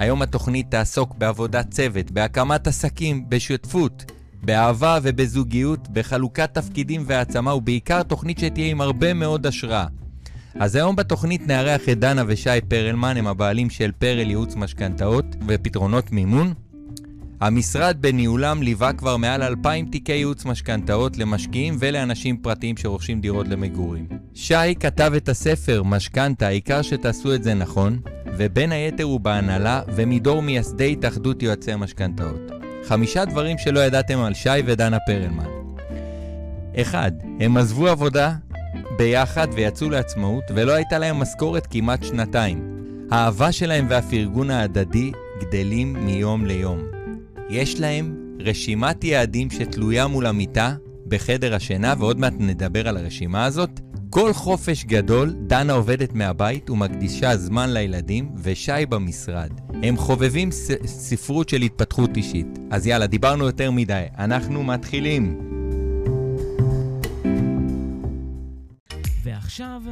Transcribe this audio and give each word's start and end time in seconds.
היום 0.00 0.22
התוכנית 0.22 0.70
תעסוק 0.70 1.14
בעבודת 1.18 1.70
צוות, 1.70 2.10
בהקמת 2.10 2.66
עסקים, 2.66 3.28
בשותפות, 3.28 4.12
באהבה 4.42 4.98
ובזוגיות, 5.02 5.88
בחלוקת 5.88 6.54
תפקידים 6.54 7.02
והעצמה, 7.06 7.54
ובעיקר 7.54 8.02
תוכנית 8.02 8.38
שתהיה 8.38 8.70
עם 8.70 8.80
הרבה 8.80 9.14
מאוד 9.14 9.46
השראה. 9.46 9.86
אז 10.54 10.76
היום 10.76 10.96
בתוכנית 10.96 11.46
נארח 11.46 11.88
את 11.88 11.98
דנה 11.98 12.22
ושי 12.26 12.60
פרלמן, 12.68 13.16
הם 13.16 13.26
הבעלים 13.26 13.70
של 13.70 13.92
פרל 13.98 14.28
ייעוץ 14.28 14.56
משכנתאות 14.56 15.26
ופתרונות 15.46 16.12
מימון. 16.12 16.54
המשרד 17.40 17.96
בניהולם 18.00 18.62
ליווה 18.62 18.92
כבר 18.92 19.16
מעל 19.16 19.42
2,000 19.42 19.86
תיקי 19.86 20.12
ייעוץ 20.12 20.44
משכנתאות 20.44 21.16
למשקיעים 21.16 21.76
ולאנשים 21.78 22.36
פרטיים 22.36 22.76
שרוכשים 22.76 23.20
דירות 23.20 23.48
למגורים. 23.48 24.06
שי 24.34 24.74
כתב 24.80 25.12
את 25.16 25.28
הספר 25.28 25.82
משכנתה, 25.82 26.46
העיקר 26.46 26.82
שתעשו 26.82 27.34
את 27.34 27.42
זה 27.42 27.54
נכון, 27.54 28.00
ובין 28.36 28.72
היתר 28.72 29.04
הוא 29.04 29.20
בהנהלה 29.20 29.82
ומדור 29.94 30.42
מייסדי 30.42 30.92
התאחדות 30.92 31.42
יועצי 31.42 31.72
המשכנתאות. 31.72 32.50
חמישה 32.84 33.24
דברים 33.24 33.58
שלא 33.58 33.80
ידעתם 33.80 34.18
על 34.18 34.34
שי 34.34 34.60
ודנה 34.66 34.98
פרלמן. 35.06 35.48
1. 36.82 37.12
הם 37.40 37.56
עזבו 37.56 37.88
עבודה 37.88 38.34
ביחד 38.98 39.48
ויצאו 39.54 39.90
לעצמאות, 39.90 40.44
ולא 40.54 40.72
הייתה 40.72 40.98
להם 40.98 41.16
משכורת 41.16 41.66
כמעט 41.70 42.02
שנתיים. 42.04 42.84
האהבה 43.10 43.52
שלהם 43.52 43.86
והפרגון 43.88 44.50
ההדדי 44.50 45.12
גדלים 45.40 45.92
מיום 45.92 46.46
ליום. 46.46 46.99
יש 47.50 47.80
להם 47.80 48.16
רשימת 48.40 49.04
יעדים 49.04 49.50
שתלויה 49.50 50.06
מול 50.06 50.26
המיטה 50.26 50.74
בחדר 51.06 51.54
השינה, 51.54 51.94
ועוד 51.98 52.20
מעט 52.20 52.34
נדבר 52.38 52.88
על 52.88 52.96
הרשימה 52.96 53.44
הזאת. 53.44 53.80
כל 54.10 54.32
חופש 54.32 54.84
גדול, 54.84 55.34
דנה 55.46 55.72
עובדת 55.72 56.12
מהבית 56.12 56.70
ומקדישה 56.70 57.36
זמן 57.36 57.70
לילדים, 57.70 58.28
ושי 58.42 58.86
במשרד. 58.88 59.50
הם 59.82 59.96
חובבים 59.96 60.50
ספרות 60.86 61.48
של 61.48 61.62
התפתחות 61.62 62.16
אישית. 62.16 62.46
אז 62.70 62.86
יאללה, 62.86 63.06
דיברנו 63.06 63.44
יותר 63.44 63.70
מדי, 63.70 64.04
אנחנו 64.18 64.62
מתחילים. 64.62 65.59
ועכשיו, 69.50 69.82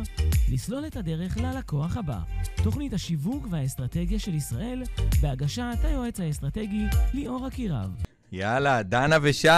לסלול 0.53 0.87
את 0.87 0.97
הדרך 0.97 1.37
ללקוח 1.37 1.97
הבא. 1.97 2.19
תוכנית 2.63 2.93
השיווק 2.93 3.47
והאסטרטגיה 3.51 4.19
של 4.19 4.35
ישראל, 4.35 4.83
בהגשת 5.21 5.63
היועץ 5.83 6.21
האסטרטגי 6.21 6.83
ליאור 7.15 7.47
אקירב. 7.49 7.91
יאללה, 8.33 8.83
דנה 8.83 9.17
ושי! 9.23 9.49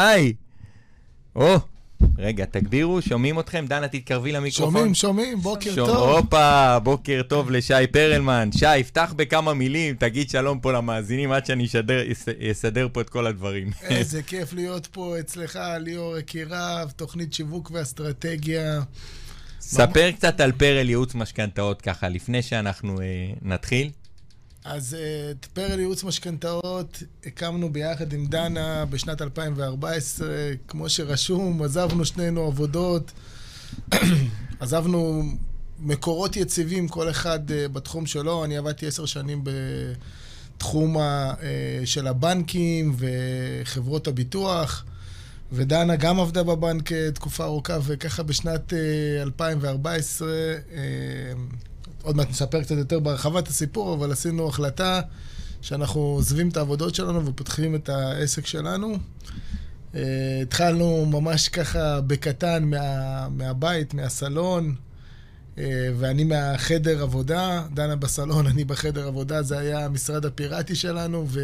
או, 1.36 1.54
רגע, 2.18 2.44
תגבירו, 2.44 3.02
שומעים 3.02 3.40
אתכם? 3.40 3.64
דנה, 3.68 3.88
תתקרבי 3.88 4.32
למיקרופון. 4.32 4.72
שומעים, 4.74 4.94
שומעים, 4.94 5.40
בוקר 5.40 5.74
שום- 5.74 5.86
טוב. 5.88 6.18
הופה, 6.18 6.78
בוקר 6.78 7.20
טוב 7.28 7.50
לשי 7.50 7.74
פרלמן. 7.92 8.48
שי, 8.52 8.84
פתח 8.86 9.12
בכמה 9.16 9.54
מילים, 9.54 9.96
תגיד 9.96 10.30
שלום 10.30 10.60
פה 10.60 10.72
למאזינים 10.72 11.32
עד 11.32 11.46
שאני 11.46 11.64
אשדר, 11.66 12.12
אס- 12.12 12.28
אסדר 12.50 12.88
פה 12.92 13.00
את 13.00 13.08
כל 13.10 13.26
הדברים. 13.26 13.70
איזה 13.82 14.22
כיף 14.22 14.52
להיות 14.52 14.86
פה 14.86 15.18
אצלך, 15.20 15.58
ליאור 15.80 16.18
יקירב, 16.18 16.90
תוכנית 16.96 17.32
שיווק 17.34 17.70
ואסטרטגיה. 17.74 18.80
ספר 19.70 20.10
קצת 20.10 20.40
על 20.40 20.52
פרל 20.52 20.88
ייעוץ 20.88 21.14
משכנתאות 21.14 21.82
ככה, 21.82 22.08
לפני 22.08 22.42
שאנחנו 22.42 23.00
אה, 23.00 23.04
נתחיל. 23.42 23.90
אז 24.64 24.94
אה, 24.94 25.30
את 25.30 25.44
פרל 25.44 25.78
ייעוץ 25.78 26.04
משכנתאות 26.04 27.02
הקמנו 27.27 27.72
ביחד 27.72 28.12
עם 28.12 28.27
דנה 28.27 28.84
בשנת 28.84 29.22
2014. 29.22 30.28
כמו 30.68 30.88
שרשום, 30.88 31.62
עזבנו 31.62 32.04
שנינו 32.04 32.46
עבודות, 32.46 33.12
עזבנו 34.60 35.22
מקורות 35.78 36.36
יציבים, 36.36 36.88
כל 36.88 37.10
אחד 37.10 37.50
אה, 37.50 37.68
בתחום 37.68 38.06
שלו. 38.06 38.44
אני 38.44 38.56
עבדתי 38.56 38.86
עשר 38.86 39.06
שנים 39.06 39.44
בתחום 40.56 40.96
אה, 40.98 41.32
של 41.84 42.06
הבנקים 42.06 42.96
וחברות 42.98 44.06
הביטוח. 44.06 44.84
ודנה 45.52 45.96
גם 45.96 46.20
עבדה 46.20 46.42
בבנק 46.42 46.92
אה, 46.92 47.11
תקופה 47.14 47.44
ארוכה, 47.44 47.78
וככה 47.83 48.22
בשנת 48.22 48.72
אה, 48.72 49.22
2014, 49.22 50.28
אה, 50.28 50.83
עוד 52.02 52.16
מעט 52.16 52.30
נספר 52.30 52.62
קצת 52.62 52.77
יותר 52.77 53.00
בהרחבת 53.00 53.48
הסיפור, 53.48 53.94
אבל 53.94 54.12
עשינו 54.12 54.48
החלטה 54.48 55.00
שאנחנו 55.62 56.00
עוזבים 56.00 56.48
את 56.48 56.56
העבודות 56.56 56.94
שלנו 56.94 57.27
ופותחים 57.27 57.74
את 57.74 57.89
העסק 57.89 58.46
שלנו. 58.46 58.96
אה, 59.94 60.40
התחלנו 60.42 61.06
ממש 61.06 61.48
ככה 61.48 62.00
בקטן 62.00 62.64
מה, 62.64 63.28
מהבית, 63.28 63.94
מהסלון, 63.94 64.74
אה, 65.58 65.89
ואני 65.98 66.24
מהחדר 66.24 67.02
עבודה, 67.02 67.62
דנה 67.74 67.96
בסלון, 67.96 68.46
אני 68.52 68.64
בחדר 68.64 69.06
עבודה, 69.06 69.42
זה 69.42 69.58
היה 69.58 69.84
המשרד 69.84 70.27
הפיראטי 70.27 70.74
שלנו, 70.74 71.27
ו... 71.28 71.40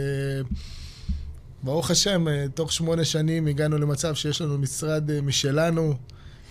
ברוך 1.66 1.90
השם, 1.90 2.28
אה, 2.28 2.46
תוך 2.54 2.72
שמונה 2.72 3.04
שנים 3.04 3.46
הגענו 3.46 3.78
למצב 3.78 4.14
שיש 4.14 4.40
לנו 4.40 4.58
משרד 4.58 5.10
אה, 5.10 5.20
משלנו, 5.20 5.94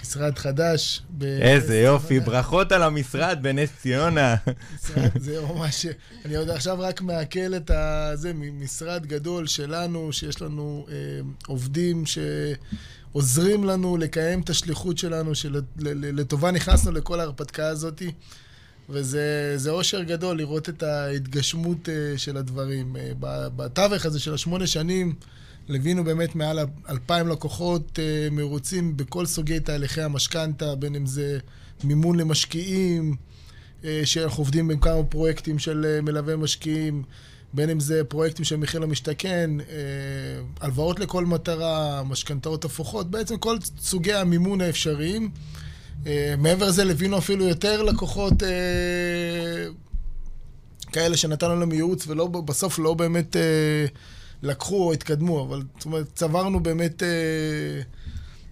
משרד 0.02 0.38
חדש. 0.38 1.02
ב- 1.18 1.24
איזה 1.24 1.80
יופי, 1.80 2.20
ברכות 2.20 2.72
על 2.72 2.84
המשרד 2.84 3.40
בנס 3.42 3.70
ציונה. 3.82 4.36
משרד, 4.76 5.10
זה 5.20 5.42
ממש... 5.42 5.86
אני 6.26 6.36
עוד 6.36 6.50
עכשיו 6.50 6.80
רק 6.80 7.02
מעכל 7.02 7.56
את 7.56 7.70
ה... 7.70 8.12
זה, 8.14 8.32
משרד 8.34 9.06
גדול 9.06 9.48
שלנו, 9.48 10.14
שיש 10.14 10.42
לנו 10.42 10.86
אה, 10.90 10.96
עובדים 11.48 12.04
שעוזרים 12.06 13.64
לנו 13.64 13.98
לקיים 13.98 14.42
את 14.42 14.50
השליחות 14.50 14.98
שלנו, 14.98 15.32
שלטובה 15.36 16.52
נכנסנו 16.52 16.92
לכל 16.92 17.20
ההרפתקה 17.20 17.68
הזאת, 17.68 18.02
וזה 18.90 19.54
זה 19.56 19.72
אושר 19.72 20.04
גדול 20.04 20.38
לראות 20.38 20.70
את 20.70 20.84
ההתגשמות 20.84 21.90
אה, 21.90 22.18
של 22.18 22.38
הדברים. 22.38 22.96
אה, 22.96 23.12
בתווך 23.56 24.06
הזה 24.06 24.20
של 24.20 24.34
השמונה 24.34 24.68
שנים, 24.68 25.16
ליווינו 25.68 26.04
באמת 26.04 26.36
מעל 26.36 26.60
אלפיים 26.90 27.28
לקוחות 27.28 28.00
אה, 28.00 28.28
מרוצים 28.32 28.98
בכל 28.98 29.26
סוגי 29.26 29.60
תהליכי 29.60 30.02
המשכנתה, 30.02 30.76
בין 30.76 30.96
אם 30.96 31.06
זה 31.06 31.40
מימון 31.84 32.20
למשקיעים, 32.20 33.16
שאנחנו 34.04 34.42
עובדים 34.42 34.68
בכמה 34.68 35.04
פרויקטים 35.04 35.60
של 35.60 36.00
מלווה 36.04 36.36
משקיעים, 36.36 37.04
בין 37.54 37.70
אם 37.70 37.80
זה 37.80 38.04
פרויקטים 38.04 38.46
של 38.46 38.56
מחיר 38.56 38.80
למשתכן, 38.80 39.50
הלוואות 40.62 41.00
לכל 41.00 41.26
מטרה, 41.26 42.04
משכנתאות 42.04 42.66
הפוכות, 42.66 43.12
בעצם 43.12 43.38
כל 43.38 43.58
סוגי 43.80 44.14
המימון 44.14 44.62
האפשריים. 44.62 45.32
אה, 46.08 46.34
מעבר 46.38 46.68
לזה, 46.68 46.84
ליווינו 46.84 47.18
אפילו 47.18 47.48
יותר 47.48 47.82
לקוחות 47.82 48.44
אה, 48.44 48.50
כאלה 50.92 51.18
שנתנו 51.18 51.60
להם 51.60 51.72
ייעוץ, 51.72 52.08
ובסוף 52.08 52.80
לא 52.80 52.94
באמת 52.94 53.36
אה, 53.36 53.86
לקחו 54.42 54.88
או 54.88 54.94
התקדמו, 54.94 55.44
אבל 55.48 55.62
זאת 55.78 55.86
אומרת, 55.86 56.06
צברנו 56.16 56.60
באמת... 56.60 57.04
אה, 57.04 57.08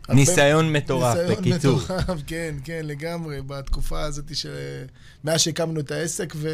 הרבה- 0.07 0.13
ניסיון 0.19 0.73
מטורף, 0.73 1.17
ניסיון 1.17 1.41
בקיצור. 1.41 1.79
מטורף, 1.79 2.19
כן, 2.27 2.55
כן, 2.63 2.81
לגמרי, 2.83 3.41
בתקופה 3.47 4.01
הזאת 4.01 4.35
של... 4.35 4.49
מאז 5.23 5.41
שהקמנו 5.41 5.79
את 5.79 5.91
העסק, 5.91 6.33
ו... 6.35 6.49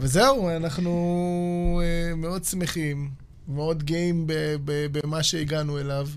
וזהו, 0.00 0.50
אנחנו 0.50 1.80
מאוד 2.16 2.44
שמחים, 2.44 3.10
מאוד 3.48 3.82
גאים 3.82 4.26
במה 4.64 5.22
שהגענו 5.22 5.78
אליו, 5.78 6.08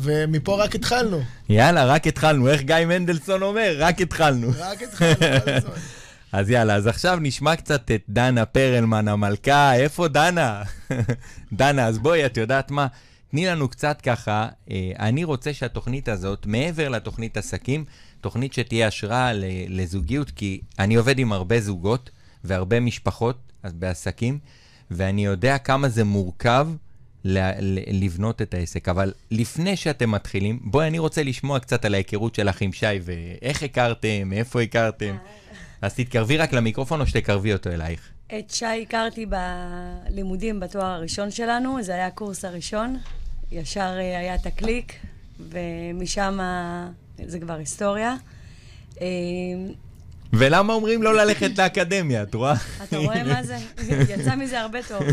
ומפה 0.00 0.64
רק 0.64 0.74
התחלנו. 0.74 1.22
יאללה, 1.48 1.84
רק 1.84 2.06
התחלנו. 2.06 2.48
איך 2.48 2.62
גיא 2.62 2.84
מנדלסון 2.88 3.42
אומר? 3.42 3.74
רק 3.78 4.00
התחלנו. 4.00 4.50
רק 4.58 4.82
התחלנו, 4.82 5.14
כל 5.44 5.50
הזמן. 5.50 5.70
אז 6.32 6.50
יאללה, 6.50 6.74
אז 6.74 6.86
עכשיו 6.86 7.18
נשמע 7.20 7.56
קצת 7.56 7.90
את 7.90 8.02
דנה 8.08 8.44
פרלמן 8.44 9.08
המלכה. 9.08 9.74
איפה 9.74 10.08
דנה? 10.08 10.62
דנה, 11.52 11.86
אז 11.86 11.98
בואי, 11.98 12.26
את 12.26 12.36
יודעת 12.36 12.70
מה? 12.70 12.86
תני 13.30 13.46
לנו 13.46 13.68
קצת 13.68 14.00
ככה, 14.00 14.48
אה, 14.70 14.92
אני 14.98 15.24
רוצה 15.24 15.54
שהתוכנית 15.54 16.08
הזאת, 16.08 16.46
מעבר 16.46 16.88
לתוכנית 16.88 17.36
עסקים, 17.36 17.84
תוכנית 18.20 18.52
שתהיה 18.52 18.86
השראה 18.86 19.32
לזוגיות, 19.68 20.30
כי 20.30 20.60
אני 20.78 20.94
עובד 20.94 21.18
עם 21.18 21.32
הרבה 21.32 21.60
זוגות 21.60 22.10
והרבה 22.44 22.80
משפחות 22.80 23.52
אז 23.62 23.72
בעסקים, 23.72 24.38
ואני 24.90 25.24
יודע 25.24 25.58
כמה 25.58 25.88
זה 25.88 26.04
מורכב 26.04 26.68
לבנות 27.24 28.42
את 28.42 28.54
העסק. 28.54 28.88
אבל 28.88 29.12
לפני 29.30 29.76
שאתם 29.76 30.10
מתחילים, 30.10 30.58
בואי, 30.62 30.86
אני 30.86 30.98
רוצה 30.98 31.22
לשמוע 31.22 31.58
קצת 31.58 31.84
על 31.84 31.94
ההיכרות 31.94 32.34
שלך 32.34 32.62
עם 32.62 32.72
שי, 32.72 32.86
ואיך 33.02 33.62
הכרתם, 33.62 34.08
מאיפה 34.26 34.62
הכרתם. 34.62 35.16
אז 35.82 35.94
תתקרבי 35.94 36.36
רק 36.36 36.52
למיקרופון 36.52 37.00
או 37.00 37.06
שתקרבי 37.06 37.52
אותו 37.52 37.70
אלייך. 37.70 38.00
את 38.38 38.50
שי 38.50 38.82
הכרתי 38.82 39.26
בלימודים 39.26 40.60
בתואר 40.60 40.84
הראשון 40.84 41.30
שלנו, 41.30 41.82
זה 41.82 41.94
היה 41.94 42.06
הקורס 42.06 42.44
הראשון. 42.44 42.98
ישר 43.52 43.96
אה, 43.98 44.18
היה 44.18 44.34
את 44.34 44.46
הקליק, 44.46 44.92
ומשם 45.50 46.38
זה 47.26 47.40
כבר 47.40 47.54
היסטוריה. 47.54 48.14
אה, 49.00 49.06
ולמה 50.32 50.72
אומרים 50.72 51.02
לא 51.02 51.14
ללכת 51.14 51.58
לאקדמיה, 51.58 52.22
את 52.22 52.34
רואה? 52.34 52.54
אתה 52.82 52.96
רואה 52.96 53.24
מה 53.24 53.42
זה? 53.42 53.56
יצא 54.14 54.36
מזה 54.36 54.60
הרבה 54.60 54.78
טוב. 54.82 55.02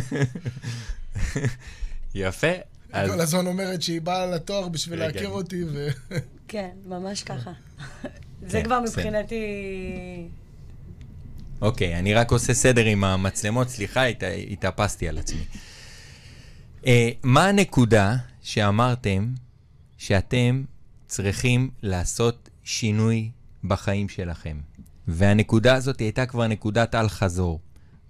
יפה. 2.15 2.47
אז 2.91 3.11
כל 3.11 3.21
הזמן 3.21 3.47
אומרת 3.47 3.81
שהיא 3.81 4.01
באה 4.01 4.25
לתואר 4.25 4.67
בשביל 4.69 5.03
רגע. 5.03 5.11
להכיר 5.13 5.29
אותי, 5.29 5.63
ו... 5.63 5.87
כן, 6.47 6.69
ממש 6.85 7.23
ככה. 7.23 7.51
זה 8.47 8.57
כן, 8.59 8.63
כבר. 8.65 8.79
מבחינתי 8.81 9.43
אוקיי, 11.61 11.99
אני 11.99 12.13
רק 12.13 12.31
עושה 12.31 12.53
סדר 12.53 12.85
עם 12.85 13.03
המצלמות, 13.03 13.69
סליחה, 13.69 14.07
הת- 14.07 14.23
התאפסתי 14.51 15.09
על 15.09 15.17
עצמי. 15.17 15.43
אה, 16.87 17.09
מה 17.23 17.47
הנקודה 17.47 18.15
שאמרתם 18.41 19.33
שאתם 19.97 20.63
צריכים 21.07 21.69
לעשות 21.81 22.49
שינוי 22.63 23.29
בחיים 23.63 24.09
שלכם? 24.09 24.57
והנקודה 25.07 25.75
הזאת 25.75 25.99
הייתה 25.99 26.25
כבר 26.25 26.47
נקודת 26.47 26.95
אל-חזור. 26.95 27.59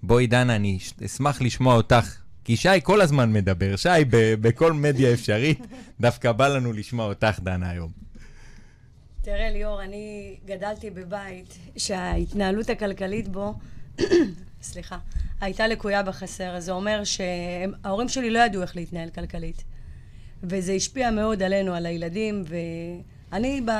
בואי, 0.03 0.27
דנה, 0.27 0.55
אני 0.55 0.79
אשמח 1.05 1.41
לשמוע 1.41 1.75
אותך, 1.75 2.15
כי 2.49 2.57
שי 2.57 2.81
כל 2.83 3.01
הזמן 3.01 3.33
מדבר. 3.33 3.75
שי, 3.75 3.89
בכל 4.41 4.73
מדיה 4.73 5.13
אפשרית, 5.13 5.59
דווקא 6.01 6.31
בא 6.31 6.47
לנו 6.47 6.73
לשמוע 6.73 7.05
אותך, 7.05 7.39
דנה, 7.43 7.69
היום. 7.69 7.91
תראה, 9.21 9.49
ליאור, 9.49 9.81
אני 9.81 10.35
גדלתי 10.45 10.89
בבית 10.89 11.57
שההתנהלות 11.77 12.69
הכלכלית 12.69 13.27
בו, 13.27 13.53
סליחה, 14.61 14.97
הייתה 15.41 15.67
לקויה 15.67 16.03
בחסר. 16.03 16.59
זה 16.59 16.71
אומר 16.71 17.03
שההורים 17.03 18.09
שלי 18.09 18.29
לא 18.29 18.39
ידעו 18.39 18.61
איך 18.61 18.75
להתנהל 18.75 19.09
כלכלית. 19.09 19.63
וזה 20.43 20.73
השפיע 20.73 21.11
מאוד 21.11 21.43
עלינו, 21.43 21.73
על 21.73 21.85
הילדים, 21.85 22.43
ואני 23.31 23.61
ב... 23.65 23.71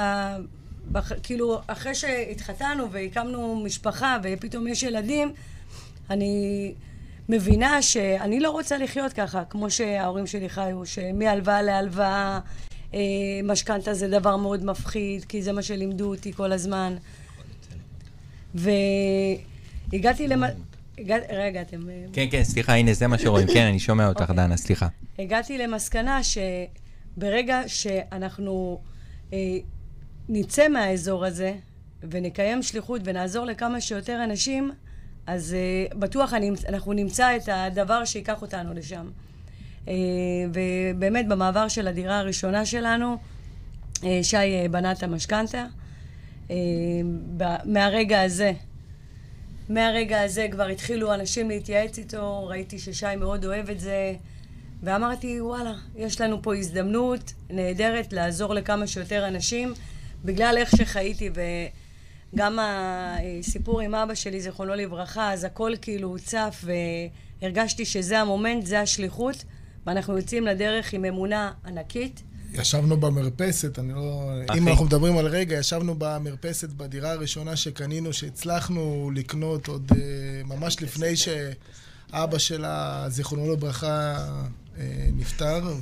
בח... 0.92 1.12
כאילו, 1.24 1.62
אחרי 1.68 1.96
שהתחתנו 1.96 2.92
והקמנו 2.92 3.62
משפחה 3.66 4.18
ופתאום 4.24 4.68
יש 4.68 4.84
ילדים, 4.84 5.34
אני 6.10 6.74
מבינה 7.30 7.82
שאני 7.82 8.40
לא 8.40 8.52
רוצה 8.52 8.78
לחיות 8.78 9.14
ככה, 9.14 9.44
כמו 9.46 9.70
שההורים 9.70 10.28
שלי 10.28 10.50
חיו, 10.50 10.86
שמהלוואה 10.86 11.62
להלוואה, 11.62 12.40
אה, 12.94 13.00
משכנתה 13.44 13.94
זה 13.94 14.08
דבר 14.08 14.38
מאוד 14.38 14.66
מפחיד, 14.66 15.26
כי 15.26 15.42
זה 15.42 15.52
מה 15.52 15.62
שלימדו 15.62 16.10
אותי 16.10 16.34
כל 16.34 16.52
הזמן. 16.52 16.96
והגעתי 18.56 20.28
למ... 20.28 20.44
הגע... 20.98 21.16
רגע, 21.30 21.62
אתם... 21.62 21.90
אה, 21.90 22.06
כן, 22.14 22.26
כן, 22.32 22.44
סליחה, 22.44 22.74
הנה, 22.74 22.94
זה 22.94 23.08
מה 23.08 23.18
שרואים. 23.18 23.48
כן, 23.54 23.66
אני 23.66 23.80
שומע 23.80 24.08
אותך, 24.08 24.22
אוקיי. 24.22 24.36
דנה, 24.36 24.58
סליחה. 24.58 24.88
הגעתי 25.20 25.58
למסקנה 25.58 26.20
שברגע 26.24 27.62
שאנחנו 27.68 28.82
אה, 29.34 29.38
נצא 30.30 30.68
מהאזור 30.68 31.26
הזה 31.26 31.54
ונקיים 32.10 32.64
שליחות 32.64 33.02
ונעזור 33.04 33.46
לכמה 33.46 33.82
שיותר 33.82 34.24
אנשים, 34.24 34.72
אז 35.30 35.54
אה, 35.54 35.98
בטוח 36.00 36.34
אני, 36.34 36.52
אנחנו 36.70 36.94
נמצא 36.94 37.36
את 37.36 37.50
הדבר 37.52 38.06
שייקח 38.06 38.42
אותנו 38.42 38.74
לשם. 38.74 39.10
אה, 39.88 39.94
ובאמת, 40.54 41.28
במעבר 41.28 41.68
של 41.68 41.88
הדירה 41.88 42.20
הראשונה 42.20 42.66
שלנו, 42.66 43.18
אה, 44.04 44.20
שי 44.24 44.38
אה, 44.38 44.66
בנה 44.72 44.92
את 44.92 45.04
המשכנתה. 45.04 45.66
ב- 47.38 47.64
מהרגע 47.66 48.22
הזה, 48.22 48.52
מהרגע 49.70 50.22
הזה 50.22 50.48
כבר 50.52 50.68
התחילו 50.68 51.14
אנשים 51.14 51.50
להתייעץ 51.50 51.98
איתו, 51.98 52.46
ראיתי 52.48 52.80
ששי 52.80 53.16
מאוד 53.18 53.46
אוהב 53.46 53.70
את 53.70 53.80
זה, 53.80 54.14
ואמרתי, 54.84 55.42
וואלה, 55.42 55.74
יש 55.96 56.22
לנו 56.22 56.42
פה 56.42 56.56
הזדמנות 56.56 57.34
נהדרת 57.50 58.14
לעזור 58.14 58.54
לכמה 58.54 58.88
שיותר 58.88 59.28
אנשים, 59.28 59.74
בגלל 60.26 60.58
איך 60.58 60.78
שחייתי, 60.78 61.30
וגם 62.34 62.60
הסיפור 62.62 63.82
עם 63.82 63.96
אבא 63.96 64.16
שלי, 64.16 64.42
זיכרונו 64.42 64.76
לברכה, 64.76 65.34
אז 65.34 65.44
הכל 65.44 65.74
כאילו 65.82 66.16
צף, 66.26 66.66
והרגשתי 67.42 67.86
שזה 67.86 68.20
המומנט, 68.20 68.66
זה 68.66 68.80
השליחות, 68.80 69.44
ואנחנו 69.86 70.18
יוצאים 70.18 70.48
לדרך 70.48 70.94
עם 70.94 71.06
אמונה 71.06 71.52
ענקית. 71.66 72.24
ישבנו 72.54 72.98
במרפסת, 72.98 73.80
אני 73.80 73.94
לא... 73.94 74.32
אחי. 74.50 74.58
אם 74.58 74.68
אנחנו 74.68 74.86
מדברים 74.86 75.18
על 75.18 75.28
רגע, 75.28 75.58
ישבנו 75.58 75.96
במרפסת 75.98 76.70
בדירה 76.70 77.12
הראשונה 77.12 77.56
שקנינו, 77.56 78.14
שהצלחנו 78.14 79.12
לקנות 79.16 79.68
עוד 79.68 79.92
אה, 79.96 79.98
ממש 80.46 80.82
לפני 80.82 81.16
שאבא 81.16 82.38
שלה, 82.38 83.06
זיכרונו 83.08 83.54
לברכה, 83.54 84.18
אה, 84.78 85.10
נפטר, 85.14 85.74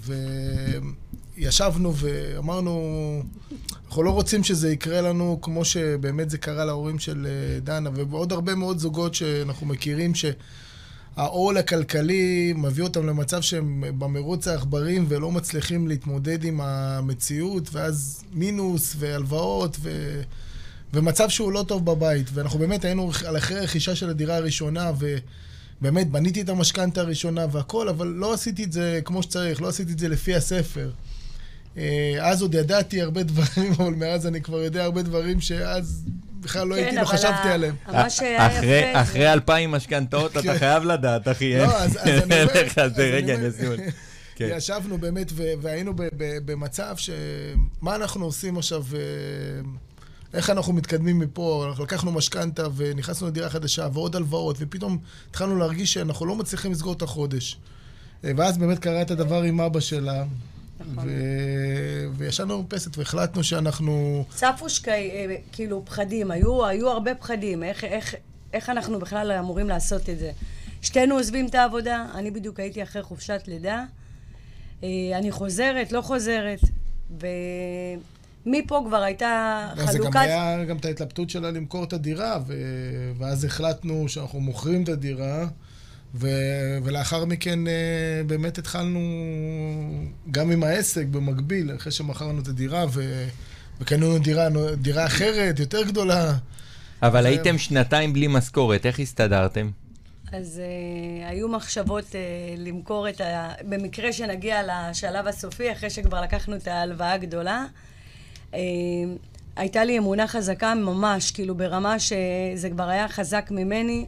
וישבנו 1.38 1.94
ואמרנו, 1.96 3.24
אנחנו 3.88 4.04
לא 4.04 4.10
רוצים 4.10 4.44
שזה 4.44 4.72
יקרה 4.72 5.02
לנו 5.02 5.40
כמו 5.42 5.66
שבאמת 5.66 6.30
זה 6.30 6.38
קרה 6.38 6.66
להורים 6.66 7.00
של 7.00 7.28
אה, 7.30 7.60
דנה, 7.60 7.90
ועוד 7.94 8.32
הרבה 8.32 8.56
מאוד 8.56 8.80
זוגות 8.80 9.16
שאנחנו 9.16 9.68
מכירים 9.68 10.16
ש... 10.16 10.26
העול 11.16 11.58
הכלכלי 11.58 12.54
מביא 12.58 12.84
אותם 12.84 13.08
למצב 13.08 13.42
שהם 13.42 13.84
במרוץ 13.98 14.48
העכברים 14.48 15.06
ולא 15.08 15.32
מצליחים 15.32 15.88
להתמודד 15.88 16.44
עם 16.44 16.62
המציאות, 16.62 17.70
ואז 17.72 18.24
מינוס 18.34 18.96
והלוואות 19.00 19.78
ו... 19.82 20.22
ומצב 20.94 21.30
שהוא 21.30 21.52
לא 21.52 21.66
טוב 21.68 21.86
בבית. 21.86 22.28
ואנחנו 22.34 22.60
באמת 22.60 22.86
היינו 22.86 23.12
על 23.26 23.38
אחרי 23.38 23.60
רכישה 23.60 23.96
של 23.96 24.10
הדירה 24.10 24.36
הראשונה, 24.36 24.92
ובאמת 25.82 26.10
בניתי 26.12 26.42
את 26.42 26.50
המשכנתה 26.50 27.02
הראשונה 27.02 27.46
והכל, 27.52 27.90
אבל 27.90 28.08
לא 28.08 28.34
עשיתי 28.34 28.64
את 28.64 28.72
זה 28.72 29.00
כמו 29.06 29.24
שצריך, 29.24 29.62
לא 29.62 29.68
עשיתי 29.68 29.92
את 29.92 30.00
זה 30.00 30.08
לפי 30.08 30.36
הספר. 30.36 30.92
אה, 31.78 31.84
אז 32.22 32.42
עוד 32.42 32.56
ידעתי 32.56 33.02
הרבה 33.02 33.24
דברים, 33.24 33.72
אבל 33.74 33.94
מאז 33.94 34.28
אני 34.28 34.42
כבר 34.42 34.62
יודע 34.62 34.84
הרבה 34.84 35.02
דברים 35.02 35.42
שאז 35.42 36.06
בכלל 36.42 36.68
לא 36.68 36.76
הייתי, 36.76 36.96
לא 36.96 37.06
חשבתי 37.06 37.48
עליהם. 37.50 37.76
מה 37.88 38.10
שהיה 38.10 38.48
אחרי- 38.48 38.90
יפה 38.90 39.02
אחרי 39.02 39.34
אלפיים 39.34 39.72
משכנתאות, 39.72 40.32
אתה 40.32 40.42
כן. 40.42 40.58
חייב 40.58 40.84
לדעת, 40.84 41.28
אחי. 41.28 41.58
לא, 41.58 41.78
אז- 41.78 41.98
אני 41.98 42.24
אומר- 42.24 42.36
אין 42.56 42.66
לך 42.66 42.78
אז 42.78 42.96
זה 42.96 43.02
אני 43.04 43.12
רגע 43.12 43.36
אומר- 43.36 43.48
נסיון. 43.48 43.76
כן. 44.36 44.50
ישבנו 44.58 44.98
באמת 44.98 45.32
והיינו 45.62 45.94
במצב 46.46 46.94
ש... 46.98 47.10
מה 47.82 47.96
אנחנו 47.96 48.26
עושים 48.26 48.58
עכשיו? 48.58 48.84
אה, 48.96 49.00
איך 50.34 50.50
אנחנו 50.50 50.74
מתקדמים 50.74 51.20
מפה? 51.20 51.66
אנחנו 51.70 51.84
לקחנו 51.84 52.12
משכנתה 52.12 52.68
ונכנסנו 52.76 53.28
לדירה 53.28 53.50
חדשה 53.50 53.88
ועוד 53.94 54.16
הלוואות, 54.16 54.56
ופתאום 54.60 54.98
התחלנו 55.30 55.56
להרגיש 55.58 55.94
שאנחנו 55.94 56.26
לא 56.26 56.36
מצליחים 56.36 56.72
לסגור 56.72 56.94
את 56.94 57.02
החודש. 57.02 57.58
אה, 58.26 58.32
ואז 58.38 58.58
באמת 58.58 58.80
קרה 58.80 59.02
את 59.02 59.12
הדבר 59.12 59.42
עם 59.44 59.62
אבא 59.62 59.80
שלה, 59.80 60.24
נכון. 60.80 61.08
ו... 61.08 61.12
וישבנו 62.18 62.58
במרפסת 62.58 62.98
והחלטנו 62.98 63.44
שאנחנו... 63.44 64.26
צפו 64.36 64.70
שקי, 64.70 64.92
אה, 64.92 65.36
כאילו 65.52 65.86
פחדים, 65.86 66.32
היו, 66.32 66.66
היו 66.66 66.90
הרבה 66.90 67.16
פחדים, 67.16 67.64
איך, 67.64 67.84
איך, 67.84 68.16
איך 68.54 68.70
אנחנו 68.70 69.00
בכלל 69.00 69.32
אמורים 69.32 69.70
לעשות 69.70 70.10
את 70.10 70.20
זה. 70.20 70.32
שתינו 70.82 71.16
עוזבים 71.16 71.46
את 71.46 71.56
העבודה, 71.56 72.06
אני 72.14 72.32
בדיוק 72.32 72.60
הייתי 72.60 72.84
אחרי 72.84 73.04
חופשת 73.04 73.42
לידה, 73.48 73.86
אה, 74.84 74.90
אני 75.14 75.32
חוזרת, 75.32 75.92
לא 75.92 76.02
חוזרת, 76.02 76.60
ומפה 78.46 78.84
כבר 78.88 79.04
הייתה 79.04 79.66
אז 79.78 79.92
זה 79.92 79.98
גם 79.98 80.04
חלוקת... 80.04 80.20
היה 80.20 80.66
גם 80.66 80.78
את 80.78 80.86
ההתלבטות 80.86 81.30
שלה 81.30 81.52
למכור 81.52 81.84
את 81.84 81.94
הדירה, 81.94 82.40
ו... 82.48 82.54
ואז 83.18 83.44
החלטנו 83.44 84.10
שאנחנו 84.10 84.40
מוכרים 84.40 84.84
את 84.84 84.90
הדירה, 84.90 85.48
ו... 86.16 86.28
ולאחר 86.84 87.26
מכן 87.26 87.68
אה, 87.68 87.74
באמת 88.28 88.58
התחלנו 88.58 89.00
גם 90.32 90.52
עם 90.52 90.64
העסק 90.64 91.06
במקביל, 91.06 91.76
אחרי 91.76 91.92
שמכרנו 91.92 92.42
את 92.42 92.48
הדירה, 92.48 92.86
ו... 92.90 93.26
וקנינו 93.82 94.20
דירה, 94.20 94.48
דירה 94.76 95.06
אחרת, 95.06 95.60
יותר 95.60 95.84
גדולה. 95.84 96.34
אבל 97.02 97.22
זה- 97.22 97.28
הייתם 97.28 97.58
שנתיים 97.58 98.14
בלי 98.14 98.28
משכורת, 98.28 98.86
איך 98.86 99.00
הסתדרתם? 99.00 99.70
אז 100.32 100.62
uh, 100.62 101.30
היו 101.30 101.48
מחשבות 101.48 102.06
uh, 102.06 102.16
למכור 102.58 103.10
את 103.10 103.22
ה... 103.22 103.52
במקרה 103.70 104.14
שנגיע 104.14 104.62
לשלב 104.90 105.28
הסופי, 105.28 105.72
אחרי 105.72 105.90
שכבר 105.90 106.22
לקחנו 106.22 106.56
את 106.56 106.68
ההלוואה 106.68 107.14
הגדולה. 107.14 107.66
Uh, 108.52 108.56
הייתה 109.56 109.84
לי 109.84 109.98
אמונה 109.98 110.28
חזקה 110.28 110.76
ממש, 110.76 111.32
כאילו 111.32 111.56
ברמה 111.56 112.00
שזה 112.00 112.70
כבר 112.72 112.90
היה 112.90 113.08
חזק 113.08 113.48
ממני, 113.52 114.06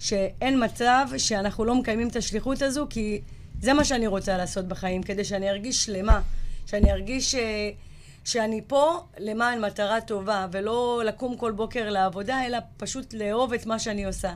שאין 0.00 0.64
מצב 0.64 1.06
שאנחנו 1.16 1.64
לא 1.64 1.74
מקיימים 1.74 2.08
את 2.08 2.16
השליחות 2.16 2.62
הזו, 2.62 2.86
כי 2.90 3.20
זה 3.60 3.72
מה 3.72 3.84
שאני 3.84 4.06
רוצה 4.06 4.36
לעשות 4.36 4.68
בחיים, 4.68 5.02
כדי 5.02 5.24
שאני 5.24 5.50
ארגיש 5.50 5.84
שלמה, 5.84 6.20
שאני 6.66 6.92
ארגיש... 6.92 7.34
Uh, 7.34 7.38
שאני 8.24 8.60
פה 8.66 9.06
למען 9.18 9.64
מטרה 9.64 10.00
טובה, 10.00 10.46
ולא 10.52 11.02
לקום 11.06 11.36
כל 11.36 11.52
בוקר 11.52 11.90
לעבודה, 11.90 12.46
אלא 12.46 12.58
פשוט 12.76 13.14
לאהוב 13.14 13.52
את 13.52 13.66
מה 13.66 13.78
שאני 13.78 14.04
עושה. 14.04 14.32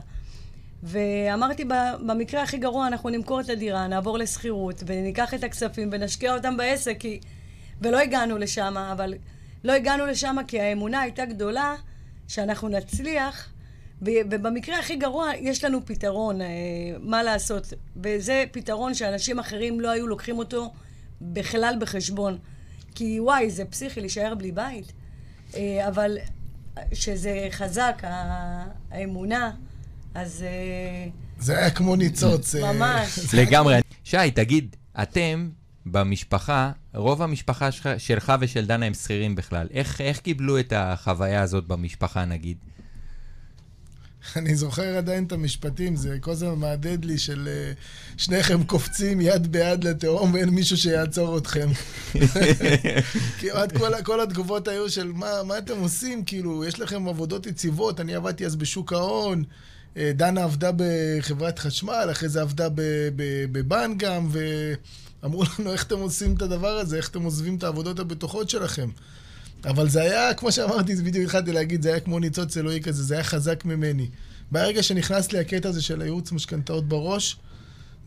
ואמרתי, 0.83 1.65
במקרה 2.05 2.43
הכי 2.43 2.57
גרוע, 2.57 2.87
אנחנו 2.87 3.09
נמכור 3.09 3.39
את 3.39 3.49
הדירה, 3.49 3.87
נעבור 3.87 4.17
לשכירות, 4.17 4.83
וניקח 4.85 5.33
את 5.33 5.43
הכספים 5.43 5.89
ונשקיע 5.91 6.35
אותם 6.35 6.57
בעסק, 6.57 6.97
כי... 6.99 7.19
ולא 7.81 7.99
הגענו 7.99 8.37
לשם, 8.37 8.77
אבל 8.77 9.13
לא 9.63 9.71
הגענו 9.73 10.05
לשם 10.05 10.35
כי 10.47 10.59
האמונה 10.59 11.01
הייתה 11.01 11.25
גדולה 11.25 11.75
שאנחנו 12.27 12.67
נצליח, 12.67 13.49
ובמקרה 14.01 14.79
הכי 14.79 14.95
גרוע, 14.95 15.31
יש 15.39 15.63
לנו 15.63 15.85
פתרון, 15.85 16.41
אה, 16.41 16.47
מה 16.99 17.23
לעשות. 17.23 17.73
וזה 18.03 18.43
פתרון 18.51 18.93
שאנשים 18.93 19.39
אחרים 19.39 19.79
לא 19.79 19.89
היו 19.89 20.07
לוקחים 20.07 20.37
אותו 20.37 20.73
בכלל 21.21 21.75
בחשבון. 21.79 22.37
כי 22.95 23.19
וואי, 23.19 23.49
זה 23.49 23.65
פסיכי 23.65 23.99
להישאר 24.01 24.35
בלי 24.35 24.51
בית. 24.51 24.91
אה, 25.55 25.87
אבל 25.87 26.17
שזה 26.93 27.47
חזק, 27.51 28.01
ה- 28.03 28.65
האמונה, 28.91 29.51
אז 30.13 30.43
אה, 30.47 31.09
זה 31.39 31.57
היה 31.57 31.69
כמו 31.71 31.95
ניצוץ. 31.95 32.55
אה, 32.55 32.73
ממש. 32.73 33.19
לגמרי. 33.39 33.79
שי, 34.03 34.31
תגיד, 34.35 34.75
אתם 35.01 35.49
במשפחה, 35.85 36.71
רוב 36.95 37.21
המשפחה 37.21 37.71
שלך, 37.71 37.89
שלך 37.97 38.33
ושל 38.39 38.65
דנה 38.65 38.85
הם 38.85 38.93
שכירים 38.93 39.35
בכלל. 39.35 39.67
איך, 39.71 40.01
איך 40.01 40.19
קיבלו 40.19 40.59
את 40.59 40.73
החוויה 40.75 41.41
הזאת 41.41 41.67
במשפחה, 41.67 42.25
נגיד? 42.25 42.57
אני 44.35 44.55
זוכר 44.55 44.97
עדיין 44.97 45.23
את 45.23 45.31
המשפטים, 45.31 45.95
זה 45.95 46.17
כל 46.19 46.31
הזמן 46.31 46.53
מהדהד 46.55 47.05
לי 47.05 47.17
של 47.17 47.47
אה, 47.47 47.71
שניכם 48.17 48.63
קופצים 48.63 49.21
יד 49.21 49.51
ביד 49.51 49.83
לתהום 49.83 50.33
ואין 50.33 50.49
מישהו 50.49 50.77
שיעצור 50.77 51.37
אתכם. 51.37 51.69
כמעט 53.39 53.77
כל, 53.77 53.91
כל 54.03 54.21
התגובות 54.21 54.67
היו 54.67 54.89
של 54.89 55.11
מה, 55.11 55.43
מה 55.43 55.57
אתם 55.57 55.79
עושים, 55.79 56.25
כאילו, 56.25 56.65
יש 56.65 56.79
לכם 56.79 57.07
עבודות 57.07 57.47
יציבות, 57.47 57.99
אני 57.99 58.15
עבדתי 58.15 58.45
אז 58.45 58.55
בשוק 58.55 58.93
ההון, 58.93 59.43
אה, 59.97 60.11
דנה 60.15 60.43
עבדה 60.43 60.71
בחברת 60.75 61.59
חשמל, 61.59 62.07
אחרי 62.11 62.29
זה 62.29 62.41
עבדה 62.41 62.67
בבנק 63.51 63.97
גם, 63.97 64.29
ואמרו 64.31 65.43
לנו 65.59 65.71
איך 65.71 65.83
אתם 65.83 65.99
עושים 65.99 66.33
את 66.35 66.41
הדבר 66.41 66.77
הזה, 66.77 66.97
איך 66.97 67.09
אתם 67.09 67.23
עוזבים 67.23 67.55
את 67.55 67.63
העבודות 67.63 67.99
הבטוחות 67.99 68.49
שלכם. 68.49 68.89
אבל 69.65 69.89
זה 69.89 70.01
היה, 70.01 70.33
כמו 70.33 70.51
שאמרתי, 70.51 70.95
זה 70.95 71.03
בדיוק 71.03 71.25
התחלתי 71.25 71.51
להגיד, 71.51 71.81
זה 71.81 71.89
היה 71.89 71.99
כמו 71.99 72.19
ניצוץ 72.19 72.57
אלוהי 72.57 72.81
כזה, 72.81 73.03
זה 73.03 73.13
היה 73.13 73.23
חזק 73.23 73.65
ממני. 73.65 74.07
ברגע 74.51 74.83
שנכנס 74.83 75.31
לי 75.31 75.39
הקטע 75.39 75.69
הזה 75.69 75.81
של 75.81 76.01
הייעוץ 76.01 76.31
משכנתאות 76.31 76.87
בראש, 76.87 77.37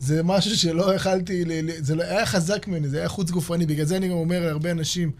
זה 0.01 0.23
משהו 0.23 0.57
שלא 0.57 0.95
יכלתי, 0.95 1.45
זה 1.79 1.95
לא, 1.95 2.03
היה 2.03 2.27
חזק 2.27 2.69
ממני, 2.69 2.89
זה 2.89 2.99
היה 2.99 3.09
חוץ 3.09 3.31
גופני. 3.31 3.67
בגלל 3.67 3.87
זה 3.87 3.97
אני 3.97 4.09
גם 4.09 4.15
אומר 4.15 4.41
להרבה 4.47 4.71
אנשים, 4.71 5.11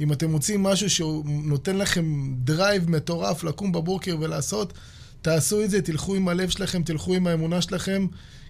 אם 0.00 0.12
אתם 0.12 0.30
מוצאים 0.30 0.62
משהו 0.62 0.90
שהוא 0.90 1.24
נותן 1.26 1.76
לכם 1.76 2.34
drive 2.44 2.90
מטורף 2.90 3.44
לקום 3.44 3.72
בבוקר 3.72 4.16
ולעשות, 4.20 4.72
תעשו 5.22 5.62
את 5.62 5.70
זה, 5.70 5.82
תלכו 5.82 6.14
עם 6.14 6.28
הלב 6.28 6.48
שלכם, 6.48 6.82
תלכו 6.82 7.14
עם 7.14 7.26
האמונה 7.26 7.62
שלכם, 7.62 8.06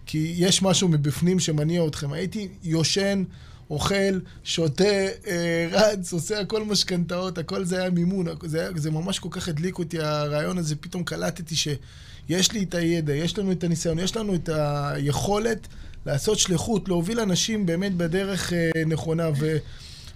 כי 0.06 0.34
יש 0.36 0.62
משהו 0.62 0.88
מבפנים 0.88 1.40
שמניע 1.40 1.86
אתכם. 1.86 2.12
הייתי 2.12 2.48
יושן, 2.62 3.24
אוכל, 3.70 4.18
שותה, 4.44 4.84
אה, 5.26 5.68
רץ, 5.70 6.12
עושה 6.12 6.40
הכל 6.40 6.64
משכנתאות, 6.64 7.38
הכל 7.38 7.64
זה 7.64 7.80
היה 7.80 7.90
מימון. 7.90 8.26
זה, 8.44 8.60
היה, 8.60 8.70
זה 8.76 8.90
ממש 8.90 9.18
כל 9.18 9.28
כך 9.30 9.48
הדליק 9.48 9.78
אותי, 9.78 10.00
הרעיון 10.00 10.58
הזה, 10.58 10.76
פתאום 10.76 11.04
קלטתי 11.04 11.56
שיש 11.56 12.52
לי 12.52 12.62
את 12.62 12.74
הידע, 12.74 13.14
יש 13.14 13.38
לנו 13.38 13.52
את 13.52 13.64
הניסיון, 13.64 13.98
יש 13.98 14.16
לנו 14.16 14.34
את 14.34 14.48
היכולת 14.52 15.68
לעשות 16.06 16.38
שליחות, 16.38 16.88
להוביל 16.88 17.20
אנשים 17.20 17.66
באמת 17.66 17.94
בדרך 17.94 18.52
אה, 18.52 18.70
נכונה. 18.86 19.28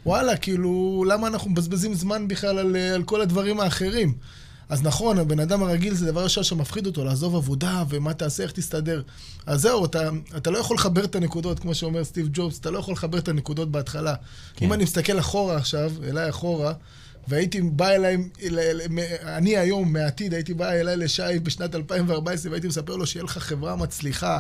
ווואלה, 0.07 0.37
כאילו, 0.37 1.05
למה 1.09 1.27
אנחנו 1.27 1.51
מבזבזים 1.51 1.95
זמן 1.95 2.29
בכלל 2.29 2.59
על, 2.59 2.77
על 2.77 3.03
כל 3.03 3.21
הדברים 3.21 3.61
האחרים? 3.61 4.15
אז 4.69 4.83
נכון, 4.83 5.19
הבן 5.19 5.41
אדם 5.41 5.63
הרגיל 5.63 5.95
זה 5.95 6.07
דבר 6.07 6.25
ראשון 6.25 6.45
שמפחיד 6.45 6.87
אותו, 6.87 7.05
לעזוב 7.05 7.37
עבודה, 7.37 7.85
ומה 7.89 8.15
תעשה, 8.15 8.43
איך 8.43 8.53
תסתדר. 8.53 9.03
אז 9.47 9.61
זהו, 9.61 9.85
אתה, 9.85 10.09
אתה 10.37 10.51
לא 10.51 10.59
יכול 10.59 10.77
לחבר 10.77 11.05
את 11.05 11.17
הנקודות, 11.17 11.59
כמו 11.59 11.75
שאומר 11.75 12.05
סטיב 12.05 12.29
ג'ובס, 12.33 12.59
אתה 12.59 12.71
לא 12.71 12.79
יכול 12.79 12.93
לחבר 12.93 13.19
את 13.19 13.29
הנקודות 13.29 13.71
בהתחלה. 13.71 14.15
כן. 14.57 14.65
אם 14.65 14.73
אני 14.73 14.85
מסתכל 14.85 15.19
אחורה 15.19 15.57
עכשיו, 15.57 15.93
אליי 16.03 16.31
אחורה, 16.31 16.73
והייתי 17.29 17.61
בא 17.61 17.89
אליי, 17.89 18.17
אני 19.23 19.57
היום, 19.57 19.93
מהעתיד, 19.93 20.35
הייתי 20.35 20.55
בא 20.55 20.71
אליי 20.71 20.97
לשי 20.97 21.39
בשנת 21.43 21.75
2014, 21.75 22.51
והייתי 22.51 22.69
מספר 22.69 22.97
לו 22.97 23.07
שיהיה 23.07 23.25
לך 23.25 23.39
חברה 23.39 23.77
מצליחה, 23.77 24.39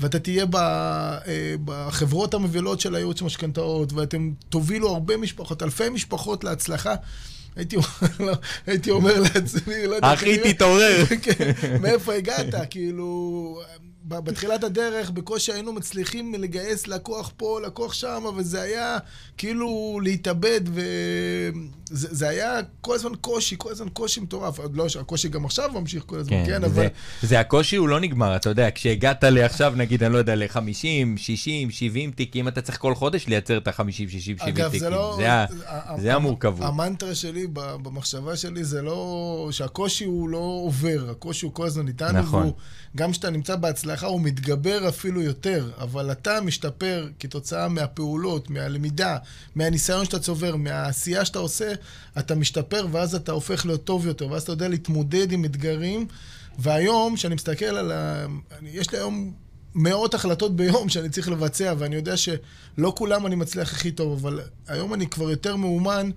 ואתה 0.00 0.18
תהיה 0.18 0.44
אה, 0.54 1.18
בחברות 1.64 2.34
המובילות 2.34 2.80
של 2.80 2.94
הייעוץ 2.94 3.22
משכנתאות, 3.22 3.92
ואתם 3.92 4.32
תובילו 4.48 4.88
הרבה 4.88 5.16
משפחות, 5.16 5.62
אלפי 5.62 5.88
משפחות 5.88 6.44
להצלחה. 6.44 6.94
הייתי, 7.56 7.76
לא, 8.20 8.34
אומר 8.90 9.20
לעצמי, 9.20 9.86
לא 9.86 9.94
יודע... 9.94 10.12
אחי, 10.14 10.52
תתעורר. 10.52 11.04
כן, 11.22 11.52
מאיפה 11.80 12.14
הגעת? 12.14 12.54
כאילו, 12.70 13.60
בתחילת 14.04 14.64
הדרך 14.64 15.10
בקושי 15.10 15.52
היינו 15.52 15.72
מצליחים 15.72 16.34
לגייס 16.34 16.86
לקוח 16.86 17.32
פה, 17.36 17.60
לקוח 17.60 17.92
שם, 17.92 18.24
וזה 18.36 18.62
היה 18.62 18.98
כאילו 19.38 20.00
להתאבד, 20.02 20.60
וזה 21.90 22.28
היה 22.28 22.58
כל 22.80 22.94
הזמן 22.94 23.12
קושי, 23.20 23.54
כל 23.58 23.70
הזמן 23.70 23.88
קושי 23.88 24.20
מטורף. 24.20 24.58
לא, 24.72 24.86
הקושי 25.00 25.28
גם 25.28 25.44
עכשיו 25.44 25.70
ממשיך 25.74 26.02
כל 26.06 26.18
הזמן, 26.18 26.36
כן, 26.36 26.44
כן 26.46 26.64
אבל... 26.64 26.86
זה 27.22 27.40
הקושי 27.40 27.76
הוא 27.76 27.88
לא 27.88 28.00
נגמר, 28.00 28.36
אתה 28.36 28.48
יודע, 28.48 28.68
כשהגעת 28.74 29.24
לעכשיו, 29.24 29.72
נגיד, 29.76 30.02
אני 30.02 30.12
לא 30.12 30.18
יודע, 30.18 30.34
ל-50, 30.34 31.16
60, 31.16 31.70
70 31.70 32.10
תיקים, 32.10 32.48
אתה 32.48 32.62
צריך 32.62 32.78
כל 32.78 32.94
חודש 32.94 33.26
לייצר 33.26 33.58
את 33.58 33.68
ה-50, 33.68 33.92
60, 33.92 34.20
70 34.20 34.38
תיקים. 34.38 34.64
אגב, 34.64 34.78
זה 34.78 34.90
לא... 34.90 35.18
זה 35.98 36.14
המורכבות. 36.14 36.66
המנטרה 36.66 37.14
שלי, 37.14 37.46
במחשבה 37.52 38.36
שלי, 38.36 38.64
זה 38.64 38.82
לא... 38.82 39.48
שהקושי 39.50 40.04
הוא 40.04 40.28
לא 40.28 40.60
עובר, 40.64 41.10
הקושי 41.10 41.46
הוא 41.46 41.54
כל 41.54 41.66
הזמן 41.66 41.88
איתנו, 41.88 42.18
נכון. 42.18 42.50
גם 42.96 43.10
כשאתה 43.12 43.30
נמצא 43.30 43.56
בהצלחה, 43.56 44.06
הוא 44.06 44.20
מתגבר 44.20 44.88
אפילו 44.88 45.22
יותר, 45.22 45.70
אבל 45.78 46.12
אתה 46.12 46.40
משתפר 46.40 47.08
כתוצאה 47.18 47.68
מהפעולות, 47.68 48.50
מהלמידה, 48.50 49.16
מהניסיון 49.54 50.04
שאתה 50.04 50.18
צובר, 50.18 50.56
מהעשייה 50.56 51.24
שאתה 51.24 51.38
עושה, 51.38 51.72
אתה 52.18 52.34
משתפר, 52.34 52.86
ואז 52.92 53.14
אתה 53.14 53.32
הופך 53.32 53.66
להיות 53.66 53.84
טוב 53.84 54.06
יותר, 54.06 54.30
ואז 54.30 54.42
אתה 54.42 54.52
יודע 54.52 54.68
להתמודד 54.68 55.32
עם 55.32 55.44
אתגרים. 55.44 56.06
והיום, 56.58 57.16
כשאני 57.16 57.34
מסתכל 57.34 57.64
על 57.64 57.92
ה... 57.92 58.26
יש 58.62 58.92
לי 58.92 58.98
היום 58.98 59.32
מאות 59.74 60.14
החלטות 60.14 60.56
ביום 60.56 60.88
שאני 60.88 61.08
צריך 61.08 61.28
לבצע, 61.28 61.74
ואני 61.78 61.96
יודע 61.96 62.16
שלא 62.16 62.92
כולם 62.96 63.26
אני 63.26 63.34
מצליח 63.36 63.72
הכי 63.72 63.90
טוב, 63.90 64.12
אבל 64.26 64.40
היום 64.68 64.94
אני 64.94 65.06
כבר 65.06 65.30
יותר 65.30 65.56
מאומן. 65.56 66.10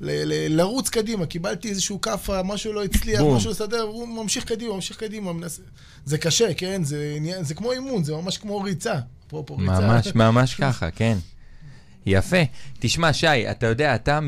ל- 0.00 0.24
ל- 0.24 0.56
לרוץ 0.56 0.88
קדימה, 0.88 1.26
קיבלתי 1.26 1.68
איזשהו 1.68 2.00
כאפה, 2.00 2.42
משהו 2.42 2.72
לא 2.72 2.84
הצליח, 2.84 3.20
בום. 3.20 3.36
משהו 3.36 3.50
לסדר, 3.50 3.80
הוא 3.80 4.08
ממשיך 4.08 4.44
קדימה, 4.44 4.74
ממשיך 4.74 4.96
קדימה. 4.96 5.32
מנס... 5.32 5.60
זה 6.04 6.18
קשה, 6.18 6.54
כן? 6.54 6.84
זה, 6.84 7.18
זה 7.40 7.54
כמו 7.54 7.72
אימון, 7.72 8.04
זה 8.04 8.12
ממש 8.12 8.38
כמו 8.38 8.60
ריצה. 8.60 8.94
אפרופו 9.26 9.56
ריצה. 9.56 9.80
ממש, 9.80 10.06
ממש 10.14 10.54
ככה, 10.54 10.90
כן. 10.90 11.18
יפה. 12.06 12.36
תשמע, 12.78 13.12
שי, 13.12 13.50
אתה 13.50 13.66
יודע, 13.66 13.94
אתה 13.94 14.18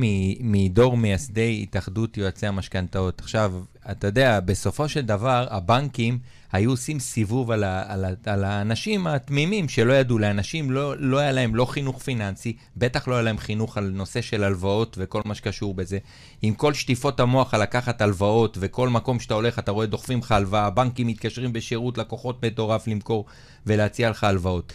מדור 0.41 0.97
מייסדי 0.97 1.61
התאחדות 1.63 2.17
יועצי 2.17 2.47
המשכנתאות. 2.47 3.21
עכשיו, 3.21 3.53
אתה 3.91 4.07
יודע, 4.07 4.41
בסופו 4.41 4.89
של 4.89 5.01
דבר, 5.01 5.47
הבנקים 5.51 6.19
היו 6.53 6.71
עושים 6.71 7.01
סיבוב 7.01 7.51
על, 7.51 7.65
ה, 7.65 7.93
על, 7.93 8.05
ה, 8.05 8.09
על 8.27 8.45
האנשים 8.45 9.07
התמימים 9.07 9.69
שלא 9.69 9.93
ידעו. 9.93 10.19
לאנשים 10.19 10.71
לא, 10.71 10.95
לא 10.99 11.19
היה 11.19 11.33
להם 11.33 11.55
לא 11.55 11.65
חינוך 11.65 12.03
פיננסי, 12.03 12.57
בטח 12.77 13.09
לא 13.09 13.15
היה 13.15 13.23
להם 13.23 13.39
חינוך 13.39 13.79
על 13.79 13.91
נושא 13.95 14.21
של 14.21 14.45
הלוואות 14.45 14.97
וכל 15.01 15.23
מה 15.25 15.35
שקשור 15.35 15.75
בזה. 15.75 15.99
עם 16.43 16.55
כל 16.55 16.75
שטיפות 16.75 17.21
המוח 17.21 17.55
על 17.55 17.63
לקחת 17.63 18.01
הלוואות, 18.01 18.59
וכל 18.61 18.89
מקום 18.89 19.21
שאתה 19.21 19.35
הולך 19.35 19.59
אתה 19.59 19.71
רואה 19.71 19.87
דוחפים 19.87 20.19
לך 20.19 20.33
הלוואה, 20.33 20.67
הבנקים 20.67 21.07
מתקשרים 21.07 21.53
בשירות 21.53 21.99
לקוחות 21.99 22.45
מטורף 22.45 22.87
למכור 22.87 23.25
ולהציע 23.67 24.11
לך 24.11 24.25
הלוואות. 24.25 24.73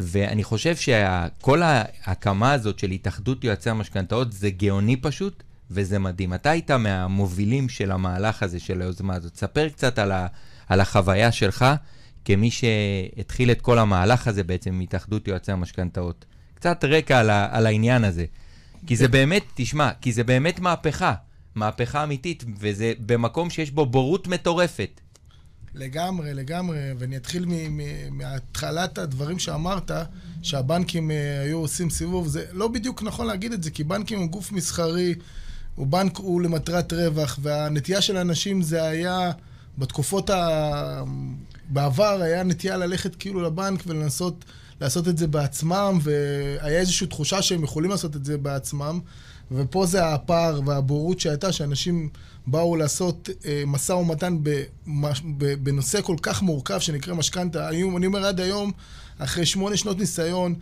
ואני 0.00 0.44
חושב 0.44 0.76
שכל 0.76 1.62
ההקמה 1.62 2.52
הזאת 2.52 2.78
של 2.78 2.90
התאחדות 2.90 3.44
יועצי 3.44 3.70
המשכנתאות 3.70 4.32
זה 4.32 4.50
גאוני 4.50 4.96
פשוט, 4.96 5.42
וזה 5.70 5.98
מדהים. 5.98 6.34
אתה 6.34 6.50
היית 6.50 6.70
מהמובילים 6.70 7.68
של 7.68 7.92
המהלך 7.92 8.42
הזה, 8.42 8.60
של 8.60 8.82
היוזמה 8.82 9.14
הזאת. 9.14 9.36
ספר 9.36 9.68
קצת 9.68 9.98
על, 9.98 10.12
ה, 10.12 10.26
על 10.68 10.80
החוויה 10.80 11.32
שלך 11.32 11.66
כמי 12.24 12.50
שהתחיל 12.50 13.50
את 13.50 13.60
כל 13.60 13.78
המהלך 13.78 14.28
הזה 14.28 14.44
בעצם 14.44 14.74
מהתאחדות 14.74 15.28
יועצי 15.28 15.52
המשכנתאות. 15.52 16.24
קצת 16.54 16.84
רקע 16.84 17.18
על, 17.18 17.30
ה, 17.30 17.48
על 17.50 17.66
העניין 17.66 18.04
הזה. 18.04 18.24
כי 18.86 18.96
זה 18.96 19.08
באמת, 19.08 19.42
תשמע, 19.54 19.90
כי 20.00 20.12
זה 20.12 20.24
באמת 20.24 20.60
מהפכה. 20.60 21.14
מהפכה 21.54 22.04
אמיתית, 22.04 22.44
וזה 22.58 22.92
במקום 23.06 23.50
שיש 23.50 23.70
בו 23.70 23.86
בורות 23.86 24.28
מטורפת. 24.28 25.00
לגמרי, 25.76 26.34
לגמרי, 26.34 26.78
ואני 26.98 27.16
אתחיל 27.16 27.46
מהתחלת 28.10 28.98
הדברים 28.98 29.38
שאמרת, 29.38 29.90
שהבנקים 30.42 31.10
אה, 31.10 31.40
היו 31.40 31.58
עושים 31.58 31.90
סיבוב, 31.90 32.28
זה 32.28 32.44
לא 32.52 32.68
בדיוק 32.68 33.02
נכון 33.02 33.26
להגיד 33.26 33.52
את 33.52 33.62
זה, 33.62 33.70
כי 33.70 33.84
בנקים 33.84 34.18
הוא 34.18 34.28
גוף 34.28 34.52
מסחרי, 34.52 35.14
הוא 35.74 35.86
בנק 35.86 36.16
הוא 36.16 36.42
למטרת 36.42 36.92
רווח, 36.92 37.38
והנטייה 37.42 38.00
של 38.00 38.16
האנשים 38.16 38.62
זה 38.62 38.82
היה, 38.82 39.30
בתקופות 39.78 40.30
ה... 40.30 41.02
בעבר 41.68 42.22
היה 42.22 42.42
נטייה 42.42 42.76
ללכת 42.76 43.16
כאילו 43.16 43.42
לבנק 43.42 43.82
ולנסות 43.86 44.44
לעשות 44.80 45.08
את 45.08 45.18
זה 45.18 45.26
בעצמם, 45.26 45.98
והיה 46.02 46.80
איזושהי 46.80 47.06
תחושה 47.06 47.42
שהם 47.42 47.64
יכולים 47.64 47.90
לעשות 47.90 48.16
את 48.16 48.24
זה 48.24 48.38
בעצמם, 48.38 49.00
ופה 49.52 49.86
זה 49.86 50.06
הפער 50.06 50.60
והבורות 50.66 51.20
שהייתה, 51.20 51.52
שאנשים... 51.52 52.08
באו 52.46 52.76
לעשות 52.76 53.28
אה, 53.46 53.62
משא 53.66 53.92
ומתן 53.92 54.38
בנושא 55.62 56.02
כל 56.02 56.16
כך 56.22 56.42
מורכב 56.42 56.78
שנקרא 56.78 57.14
משכנתה. 57.14 57.68
אני 57.68 58.06
אומר 58.06 58.26
עד 58.26 58.40
היום, 58.40 58.72
אחרי 59.18 59.46
שמונה 59.46 59.76
שנות 59.76 59.98
ניסיון, 59.98 60.54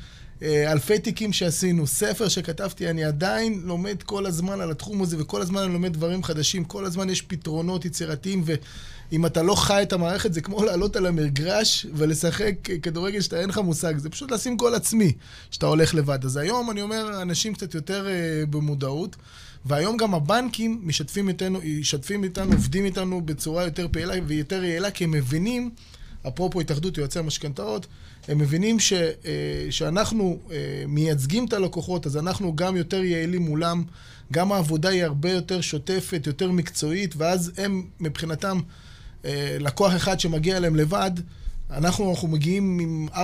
אה, 0.43 0.73
אלפי 0.73 0.99
תיקים 0.99 1.33
שעשינו, 1.33 1.87
ספר 1.87 2.29
שכתבתי, 2.29 2.91
אני 2.91 3.05
עדיין 3.05 3.61
לומד 3.65 4.03
כל 4.03 4.27
הזמן 4.27 4.61
על 4.61 4.71
התחום 4.71 5.03
הזה, 5.03 5.17
וכל 5.21 5.43
הזמן 5.43 5.63
אני 5.63 5.73
לומד 5.73 5.93
דברים 5.93 6.23
חדשים, 6.23 6.65
כל 6.65 6.85
הזמן 6.85 7.11
יש 7.11 7.23
פתרונות 7.23 7.85
יצירתיים, 7.85 8.43
ואם 8.45 9.27
אתה 9.27 9.43
לא 9.43 9.55
חי 9.55 9.83
את 9.83 9.93
המערכת, 9.93 10.33
זה 10.33 10.41
כמו 10.41 10.65
לעלות 10.65 10.97
על 10.97 11.07
המגרש 11.07 11.87
ולשחק 11.95 12.55
כדורגל 12.83 13.21
שאתה 13.21 13.41
אין 13.41 13.49
לך 13.49 13.59
מושג, 13.59 13.97
זה 13.99 14.11
פשוט 14.11 14.31
לשים 14.31 14.57
גול 14.57 14.75
עצמי, 14.75 15.13
שאתה 15.51 15.67
הולך 15.67 15.95
לבד. 15.95 16.25
אז 16.25 16.37
היום 16.37 16.71
אני 16.71 16.83
אומר, 16.83 17.23
אנשים 17.23 17.55
קצת 17.55 17.75
יותר 17.75 18.07
uh, 18.07 18.47
במודעות. 18.51 19.17
והיום 19.65 19.97
גם 19.97 20.15
הבנקים 20.15 20.81
משתפים 20.83 21.29
איתנו, 21.29 21.61
משתפים 21.65 22.25
איתנו, 22.25 22.53
עובדים 22.53 22.85
איתנו 22.85 23.21
בצורה 23.21 23.65
יותר 23.65 23.87
פעילה 23.91 24.15
ויותר 24.27 24.65
יעילה, 24.65 24.91
כי 24.91 25.05
הם 25.05 25.11
מבינים, 25.11 25.71
אפרופו 26.29 26.61
התאחדות 26.61 26.99
יועצי 26.99 27.19
המשכנתאות, 27.19 27.87
הם 28.29 28.39
מבינים 28.39 28.81
ש, 28.81 28.93
אה, 28.93 29.67
שאנחנו 29.71 30.39
אה, 30.51 30.57
מייצגים 30.89 31.45
את 31.45 31.53
הלקוחות, 31.53 32.07
אז 32.07 32.17
אנחנו 32.17 32.57
גם 32.57 32.77
יותר 32.77 33.05
יעילים 33.05 33.43
מולם, 33.43 33.85
גם 34.33 34.53
העבודה 34.53 34.89
היא 34.89 35.05
הרבה 35.05 35.31
יותר 35.31 35.61
שוטפת, 35.61 36.23
יותר 36.27 36.51
מקצועית, 36.51 37.15
ואז 37.17 37.53
הם 37.57 37.87
מבחינתם 38.01 38.61
אה, 39.25 39.57
לקוח 39.61 39.97
אחד 39.97 40.21
שמגיע 40.21 40.57
אליהם 40.57 40.77
לבד, 40.77 41.11
אנחנו, 41.71 42.11
אנחנו 42.11 42.29
מגיעים 42.29 42.79
עם 42.79 43.09
4-5 43.13 43.17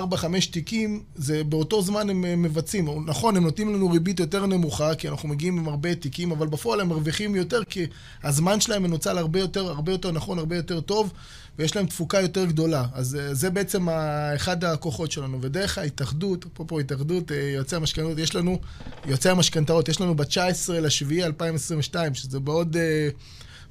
תיקים, 0.50 1.02
זה 1.14 1.44
באותו 1.44 1.82
זמן 1.82 2.10
הם 2.10 2.24
אה, 2.24 2.36
מבצעים. 2.36 2.88
נכון, 3.06 3.36
הם 3.36 3.44
נותנים 3.44 3.74
לנו 3.74 3.90
ריבית 3.90 4.20
יותר 4.20 4.46
נמוכה, 4.46 4.94
כי 4.94 5.08
אנחנו 5.08 5.28
מגיעים 5.28 5.58
עם 5.58 5.68
הרבה 5.68 5.94
תיקים, 5.94 6.30
אבל 6.32 6.46
בפועל 6.46 6.80
הם 6.80 6.88
מרוויחים 6.88 7.34
יותר, 7.34 7.64
כי 7.64 7.86
הזמן 8.22 8.60
שלהם 8.60 8.82
מנוצל 8.82 9.18
הרבה 9.18 9.40
יותר, 9.40 9.68
הרבה 9.68 9.92
יותר 9.92 10.12
נכון, 10.12 10.38
הרבה 10.38 10.56
יותר 10.56 10.80
טוב, 10.80 11.12
ויש 11.58 11.76
להם 11.76 11.86
תפוקה 11.86 12.20
יותר 12.20 12.44
גדולה. 12.44 12.84
אז 12.94 13.16
אה, 13.16 13.34
זה 13.34 13.50
בעצם 13.50 13.88
אחד 14.36 14.64
הכוחות 14.64 15.12
שלנו. 15.12 15.38
ודרך 15.42 15.78
ההתאחדות, 15.78 16.44
פה 16.54 16.80
התאחדות 16.80 17.30
יועצי 17.54 17.76
המשכנתאות, 17.76 18.18
יש 18.18 18.34
לנו, 18.34 18.58
יועצי 19.06 19.28
המשכנתאות, 19.28 19.88
יש 19.88 20.00
לנו 20.00 20.14
ב-19 20.14 20.72
לשביעי 20.72 21.24
2022, 21.24 22.14
שזה 22.14 22.40
בעוד... 22.40 22.76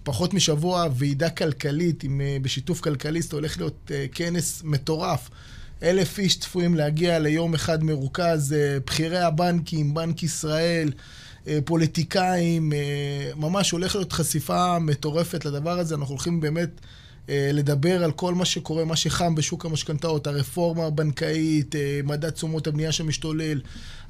פחות 0.10 0.34
משבוע 0.34 0.88
ועידה 0.96 1.30
כלכלית 1.30 2.04
עם, 2.04 2.22
אה, 2.22 2.38
בשיתוף 2.42 2.82
כלכליסט, 2.82 3.34
הולך 3.34 3.58
להיות 3.58 3.88
uh, 3.88 4.16
כנס 4.16 4.62
מטורף. 4.64 5.30
אלף 5.84 6.20
איש 6.20 6.40
צפויים 6.40 6.76
להגיע 6.76 7.20
ליום 7.20 7.54
אחד 7.54 7.84
מרוכז, 7.84 8.56
uh, 8.56 8.86
בכירי 8.86 9.20
הבנקים, 9.20 9.94
בנק 9.94 10.24
ישראל, 10.24 10.92
uh, 10.92 11.50
פוליטיקאים, 11.66 12.72
uh, 12.72 13.40
ממש 13.40 13.72
הולך 13.72 13.96
להיות 13.96 14.14
חשיפה 14.14 14.80
מטורפת 14.80 15.46
לדבר 15.46 15.80
הזה. 15.80 15.96
אנחנו 15.96 16.14
הולכים 16.14 16.40
באמת 16.40 16.70
לדבר 17.54 18.04
על 18.04 18.12
כל 18.12 18.36
מה 18.36 18.46
שקורה, 18.46 18.86
מה 18.86 18.96
שחם 18.96 19.36
בשוק 19.36 19.66
המשכנתאות, 19.66 20.28
הרפורמה 20.28 20.86
הבנקאית, 20.86 21.76
אה, 21.76 22.00
מדד 22.04 22.30
תשומות 22.30 22.68
הבנייה 22.68 22.92
שמשתולל. 22.92 23.62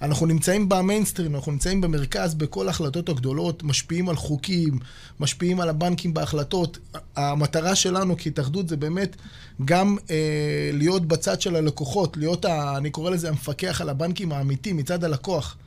אנחנו 0.01 0.25
נמצאים 0.25 0.69
במיינסטרים, 0.69 1.35
אנחנו 1.35 1.51
נמצאים 1.51 1.81
במרכז 1.81 2.33
בכל 2.33 2.67
ההחלטות 2.67 3.09
הגדולות, 3.09 3.63
משפיעים 3.63 4.09
על 4.09 4.15
חוקים, 4.15 4.79
משפיעים 5.19 5.59
על 5.59 5.69
הבנקים 5.69 6.13
בהחלטות. 6.13 6.77
המטרה 7.15 7.75
שלנו 7.75 8.15
כהתאחדות 8.17 8.69
זה 8.69 8.77
באמת 8.77 9.15
גם 9.65 9.97
אה, 10.09 10.69
להיות 10.73 11.05
בצד 11.05 11.41
של 11.41 11.55
הלקוחות, 11.55 12.17
להיות, 12.17 12.45
ה, 12.45 12.77
אני 12.77 12.89
קורא 12.89 13.11
לזה 13.11 13.29
המפקח 13.29 13.81
על 13.81 13.89
הבנקים 13.89 14.31
האמיתי 14.31 14.73
מצד 14.73 15.03
הלקוח. 15.03 15.57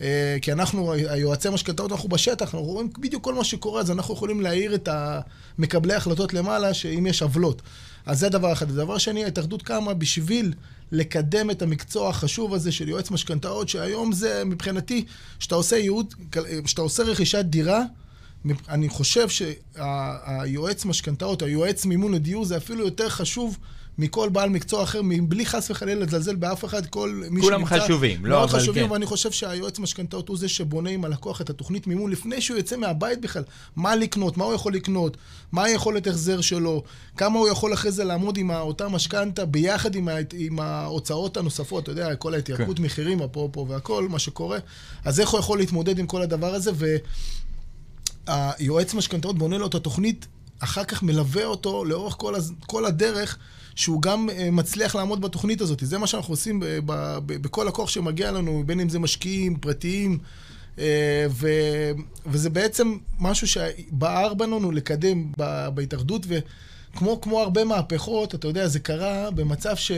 אה, 0.00 0.36
כי 0.42 0.52
אנחנו, 0.52 0.92
היועצי 0.92 1.48
משכנתאות, 1.50 1.92
אנחנו 1.92 2.08
בשטח, 2.08 2.54
אנחנו 2.54 2.62
רואים 2.62 2.90
בדיוק 2.98 3.24
כל 3.24 3.34
מה 3.34 3.44
שקורה, 3.44 3.80
אז 3.80 3.90
אנחנו 3.90 4.14
יכולים 4.14 4.40
להעיר 4.40 4.74
את 4.74 4.88
מקבלי 5.58 5.94
ההחלטות 5.94 6.34
למעלה, 6.34 6.74
שאם 6.74 7.06
יש 7.06 7.22
עוולות. 7.22 7.62
אז 8.06 8.18
זה 8.18 8.28
דבר 8.28 8.52
אחד. 8.52 8.70
דבר 8.70 8.98
שני, 8.98 9.24
ההתאחדות 9.24 9.62
קמה 9.62 9.94
בשביל 9.94 10.52
לקדם 10.92 11.50
את 11.50 11.62
המקצוע 11.62 12.08
החשוב 12.08 12.54
הזה 12.54 12.72
של 12.72 12.88
יועץ 12.88 13.10
משכנתאות, 13.10 13.68
שהיום 13.68 14.12
זה 14.12 14.42
מבחינתי, 14.46 15.04
כשאתה 15.38 15.54
עושה 15.54 15.76
ייעוד, 15.76 16.14
כשאתה 16.64 16.82
עושה 16.82 17.02
רכישת 17.02 17.44
דירה, 17.44 17.82
אני 18.68 18.88
חושב 18.88 19.28
שהיועץ 19.28 20.84
משכנתאות, 20.84 21.42
היועץ 21.42 21.86
מימון 21.86 22.14
לדיור, 22.14 22.44
זה 22.44 22.56
אפילו 22.56 22.84
יותר 22.84 23.08
חשוב 23.08 23.58
מכל 23.98 24.28
בעל 24.28 24.50
מקצוע 24.50 24.82
אחר, 24.82 25.00
מבלי 25.04 25.46
חס 25.46 25.70
וחלילה 25.70 26.00
לזלזל 26.00 26.34
באף 26.34 26.64
אחד, 26.64 26.86
כל 26.86 27.22
מי 27.30 27.42
שנמצא... 27.42 27.42
כולם 27.42 27.64
חשובים, 27.64 28.26
לא, 28.26 28.44
אבל 28.44 28.48
חשובים, 28.48 28.86
כן. 28.86 28.92
ואני 28.92 29.06
חושב 29.06 29.30
שהיועץ 29.30 29.78
משכנתאות 29.78 30.28
הוא 30.28 30.38
זה 30.38 30.48
שבונה 30.48 30.90
עם 30.90 31.04
הלקוח 31.04 31.40
את 31.40 31.50
התוכנית 31.50 31.86
מימון 31.86 32.10
לפני 32.10 32.40
שהוא 32.40 32.56
יוצא 32.56 32.76
מהבית 32.76 33.20
בכלל. 33.20 33.42
מה 33.76 33.96
לקנות, 33.96 34.36
מה 34.36 34.44
הוא 34.44 34.54
יכול 34.54 34.74
לקנות, 34.74 35.16
מה 35.52 35.64
היכולת 35.64 36.06
החזר 36.06 36.40
שלו, 36.40 36.82
כמה 37.16 37.38
הוא 37.38 37.48
יכול 37.48 37.74
אחרי 37.74 37.92
זה 37.92 38.04
לעמוד 38.04 38.36
עם 38.36 38.50
אותה 38.50 38.88
משכנתה 38.88 39.44
ביחד 39.44 39.94
עם, 39.94 40.08
ה, 40.08 40.14
עם 40.32 40.60
ההוצאות 40.60 41.36
הנוספות, 41.36 41.82
אתה 41.82 41.92
יודע, 41.92 42.14
כל 42.14 42.34
ההתייקרות 42.34 42.76
כן. 42.76 42.82
מחירים, 42.82 43.22
אפרופו 43.22 43.66
והכל, 43.68 44.08
מה 44.08 44.18
שקורה. 44.18 44.58
אז 45.04 45.20
איך 45.20 45.30
הוא 45.30 45.40
יכול 45.40 45.58
להתמודד 45.58 45.98
עם 45.98 46.06
כל 46.06 46.22
הדבר 46.22 46.54
הזה, 46.54 46.70
והיועץ 48.26 48.94
משכנתאות 48.94 49.38
בונה 49.38 49.58
לו 49.58 49.66
את 49.66 49.74
התוכנית 49.74 50.26
אחר 50.60 50.84
כך 50.84 51.02
מלווה 51.02 51.44
אותו 51.44 51.84
לאורך 51.84 52.14
כל, 52.18 52.34
הז... 52.34 52.52
כל 52.66 52.86
הדרך, 52.86 53.38
שהוא 53.74 54.02
גם 54.02 54.28
uh, 54.28 54.32
מצליח 54.52 54.94
לעמוד 54.94 55.20
בתוכנית 55.20 55.60
הזאת. 55.60 55.82
זה 55.82 55.98
מה 55.98 56.06
שאנחנו 56.06 56.32
עושים 56.32 56.62
בכל 57.26 57.68
הכוח 57.68 57.88
שמגיע 57.88 58.30
לנו, 58.30 58.62
בין 58.66 58.80
אם 58.80 58.88
זה 58.88 58.98
משקיעים, 58.98 59.56
פרטיים, 59.56 60.18
uh, 60.76 60.80
ו- 61.30 61.90
וזה 62.26 62.50
בעצם 62.50 62.96
משהו 63.18 63.46
שבער 63.46 64.34
בנו 64.34 64.72
לקדם 64.72 65.32
בהתאחדות, 65.74 66.26
וכמו 66.28 67.20
כמו 67.20 67.40
הרבה 67.40 67.64
מהפכות, 67.64 68.34
אתה 68.34 68.48
יודע, 68.48 68.68
זה 68.68 68.80
קרה 68.80 69.30
במצב 69.30 69.76
ש... 69.76 69.92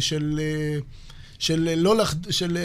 של... 0.00 0.40
אה, 0.42 0.78
של 1.38 1.74
לא 1.76 1.96
לח... 1.96 2.14
של... 2.30 2.58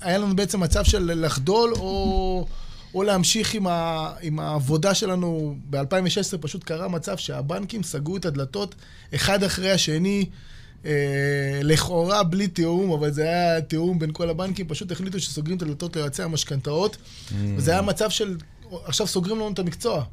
היה 0.00 0.18
לנו 0.18 0.36
בעצם 0.36 0.60
מצב 0.60 0.84
של 0.84 1.24
לחדול 1.24 1.72
או... 1.74 2.46
או 2.94 3.02
להמשיך 3.02 3.54
עם, 3.54 3.66
ה, 3.66 4.12
עם 4.22 4.38
העבודה 4.38 4.94
שלנו. 4.94 5.56
ב-2016 5.70 6.38
פשוט 6.40 6.64
קרה 6.64 6.88
מצב 6.88 7.16
שהבנקים 7.16 7.82
סגרו 7.82 8.16
את 8.16 8.24
הדלתות 8.24 8.74
אחד 9.14 9.42
אחרי 9.42 9.70
השני, 9.70 10.26
אה, 10.84 11.60
לכאורה 11.62 12.22
בלי 12.22 12.48
תיאום, 12.48 12.92
אבל 12.92 13.10
זה 13.10 13.22
היה 13.22 13.60
תיאום 13.60 13.98
בין 13.98 14.10
כל 14.12 14.30
הבנקים, 14.30 14.68
פשוט 14.68 14.92
החליטו 14.92 15.20
שסוגרים 15.20 15.56
את 15.56 15.62
הדלתות 15.62 15.96
ליועצי 15.96 16.22
המשכנתאות, 16.22 16.96
mm. 16.96 17.34
וזה 17.56 17.70
היה 17.70 17.82
מצב 17.82 18.10
של, 18.10 18.36
עכשיו 18.84 19.06
סוגרים 19.06 19.36
לנו 19.36 19.50
את 19.52 19.58
המקצוע. 19.58 20.04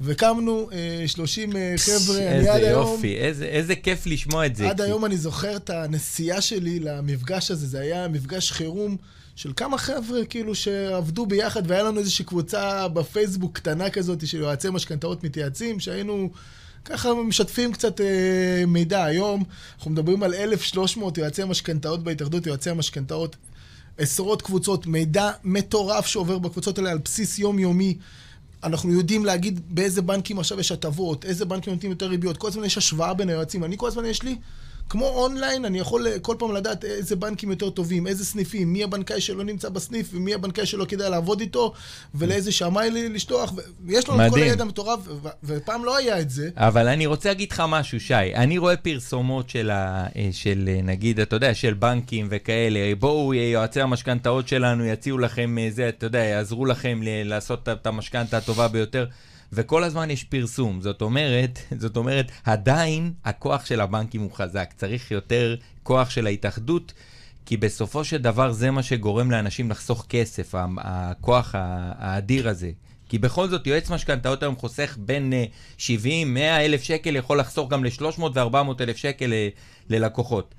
וקמנו 0.00 0.70
אה, 0.72 1.08
30 1.08 1.56
אה, 1.56 1.74
חבר'ה, 1.78 2.18
אני 2.18 2.48
עד 2.48 2.62
היום... 2.62 2.82
איזה 2.82 2.92
יופי, 2.92 3.16
איזה, 3.16 3.44
איזה 3.44 3.76
כיף 3.76 4.06
לשמוע 4.06 4.46
את 4.46 4.56
זה. 4.56 4.70
עד 4.70 4.76
כי... 4.76 4.82
היום 4.82 5.04
אני 5.04 5.16
זוכר 5.16 5.56
את 5.56 5.70
הנסיעה 5.70 6.40
שלי 6.40 6.80
למפגש 6.80 7.50
הזה, 7.50 7.66
זה 7.66 7.80
היה 7.80 8.08
מפגש 8.08 8.52
חירום. 8.52 8.96
של 9.40 9.52
כמה 9.56 9.78
חבר'ה 9.78 10.24
כאילו 10.24 10.54
שעבדו 10.54 11.26
ביחד, 11.26 11.62
והיה 11.66 11.82
לנו 11.82 11.98
איזושהי 11.98 12.24
קבוצה 12.24 12.88
בפייסבוק 12.88 13.56
קטנה 13.56 13.90
כזאת 13.90 14.26
של 14.26 14.38
יועצי 14.38 14.70
משכנתאות 14.70 15.24
מתייעצים, 15.24 15.80
שהיינו 15.80 16.30
ככה 16.84 17.14
משתפים 17.14 17.72
קצת 17.72 18.00
אה, 18.00 18.64
מידע. 18.66 19.04
היום 19.04 19.44
אנחנו 19.76 19.90
מדברים 19.90 20.22
על 20.22 20.34
1,300 20.34 21.18
יועצי 21.18 21.44
משכנתאות 21.44 22.04
בהתאחדות, 22.04 22.46
יועצי 22.46 22.70
המשכנתאות, 22.70 23.36
עשרות 23.98 24.42
קבוצות, 24.42 24.86
מידע 24.86 25.30
מטורף 25.44 26.06
שעובר 26.06 26.38
בקבוצות 26.38 26.78
האלה 26.78 26.90
על 26.90 26.98
בסיס 26.98 27.38
יומיומי. 27.38 27.96
אנחנו 28.64 28.92
יודעים 28.92 29.24
להגיד 29.24 29.60
באיזה 29.68 30.02
בנקים 30.02 30.38
עכשיו 30.38 30.60
יש 30.60 30.72
הטבות, 30.72 31.24
איזה 31.24 31.44
בנקים 31.44 31.72
נותנים 31.72 31.92
יותר 31.92 32.06
ריביות, 32.06 32.36
כל 32.36 32.48
הזמן 32.48 32.64
יש 32.64 32.78
השוואה 32.78 33.14
בין 33.14 33.28
היועצים. 33.28 33.64
אני 33.64 33.76
כל 33.78 33.88
הזמן 33.88 34.04
יש 34.04 34.22
לי 34.22 34.36
כמו 34.90 35.08
אונליין, 35.08 35.64
אני 35.64 35.78
יכול 35.78 36.06
כל 36.22 36.36
פעם 36.38 36.54
לדעת 36.54 36.84
איזה 36.84 37.16
בנקים 37.16 37.50
יותר 37.50 37.70
טובים, 37.70 38.06
איזה 38.06 38.24
סניפים, 38.24 38.72
מי 38.72 38.84
הבנקאי 38.84 39.20
שלא 39.20 39.44
נמצא 39.44 39.68
בסניף, 39.68 40.10
ומי 40.12 40.34
הבנקאי 40.34 40.66
שלא 40.66 40.84
כדאי 40.84 41.10
לעבוד 41.10 41.40
איתו, 41.40 41.72
ולאיזה 42.14 42.52
שמאי 42.52 42.90
לשלוח, 42.90 43.52
ויש 43.86 44.08
לנו 44.08 44.26
את 44.26 44.30
כל 44.30 44.42
הידע 44.42 44.62
המטורף, 44.62 45.00
ופעם 45.44 45.84
לא 45.84 45.96
היה 45.96 46.20
את 46.20 46.30
זה. 46.30 46.50
אבל 46.56 46.88
אני 46.88 47.06
רוצה 47.06 47.28
להגיד 47.28 47.52
לך 47.52 47.62
משהו, 47.68 48.00
שי. 48.00 48.14
אני 48.14 48.58
רואה 48.58 48.76
פרסומות 48.76 49.50
של, 49.50 49.70
ה, 49.70 50.06
של 50.32 50.68
נגיד, 50.82 51.20
אתה 51.20 51.36
יודע, 51.36 51.54
של 51.54 51.74
בנקים 51.74 52.26
וכאלה, 52.30 52.94
בואו, 52.98 53.34
יועצי 53.34 53.80
המשכנתאות 53.80 54.48
שלנו 54.48 54.84
יציעו 54.84 55.18
לכם 55.18 55.56
זה, 55.70 55.88
אתה 55.88 56.06
יודע, 56.06 56.18
יעזרו 56.18 56.66
לכם 56.66 57.00
לעשות 57.04 57.68
את 57.68 57.86
המשכנתה 57.86 58.36
הטובה 58.36 58.68
ביותר. 58.68 59.06
וכל 59.52 59.84
הזמן 59.84 60.10
יש 60.10 60.24
פרסום. 60.24 60.80
זאת 60.80 61.02
אומרת, 61.02 61.58
זאת 61.82 61.96
אומרת, 61.96 62.30
עדיין 62.44 63.12
הכוח 63.24 63.66
של 63.66 63.80
הבנקים 63.80 64.20
הוא 64.20 64.32
חזק. 64.32 64.70
צריך 64.76 65.10
יותר 65.10 65.56
כוח 65.82 66.10
של 66.10 66.26
ההתאחדות, 66.26 66.92
כי 67.46 67.56
בסופו 67.56 68.04
של 68.04 68.18
דבר 68.18 68.52
זה 68.52 68.70
מה 68.70 68.82
שגורם 68.82 69.30
לאנשים 69.30 69.70
לחסוך 69.70 70.06
כסף, 70.08 70.54
הכוח 70.78 71.54
האדיר 71.58 72.48
הזה. 72.48 72.70
כי 73.08 73.18
בכל 73.18 73.48
זאת, 73.48 73.66
יועץ 73.66 73.90
משכנתאות 73.90 74.42
היום 74.42 74.56
חוסך 74.56 74.96
בין 75.00 75.32
70, 75.76 76.28
אה, 76.28 76.32
100 76.32 76.64
אלף 76.64 76.82
שקל, 76.82 77.16
יכול 77.16 77.40
לחסוך 77.40 77.70
גם 77.70 77.84
ל-300 77.84 78.20
ו-400 78.20 78.82
אלף 78.82 78.96
שקל 78.96 79.32
אה, 79.32 79.48
ללקוחות. 79.88 80.54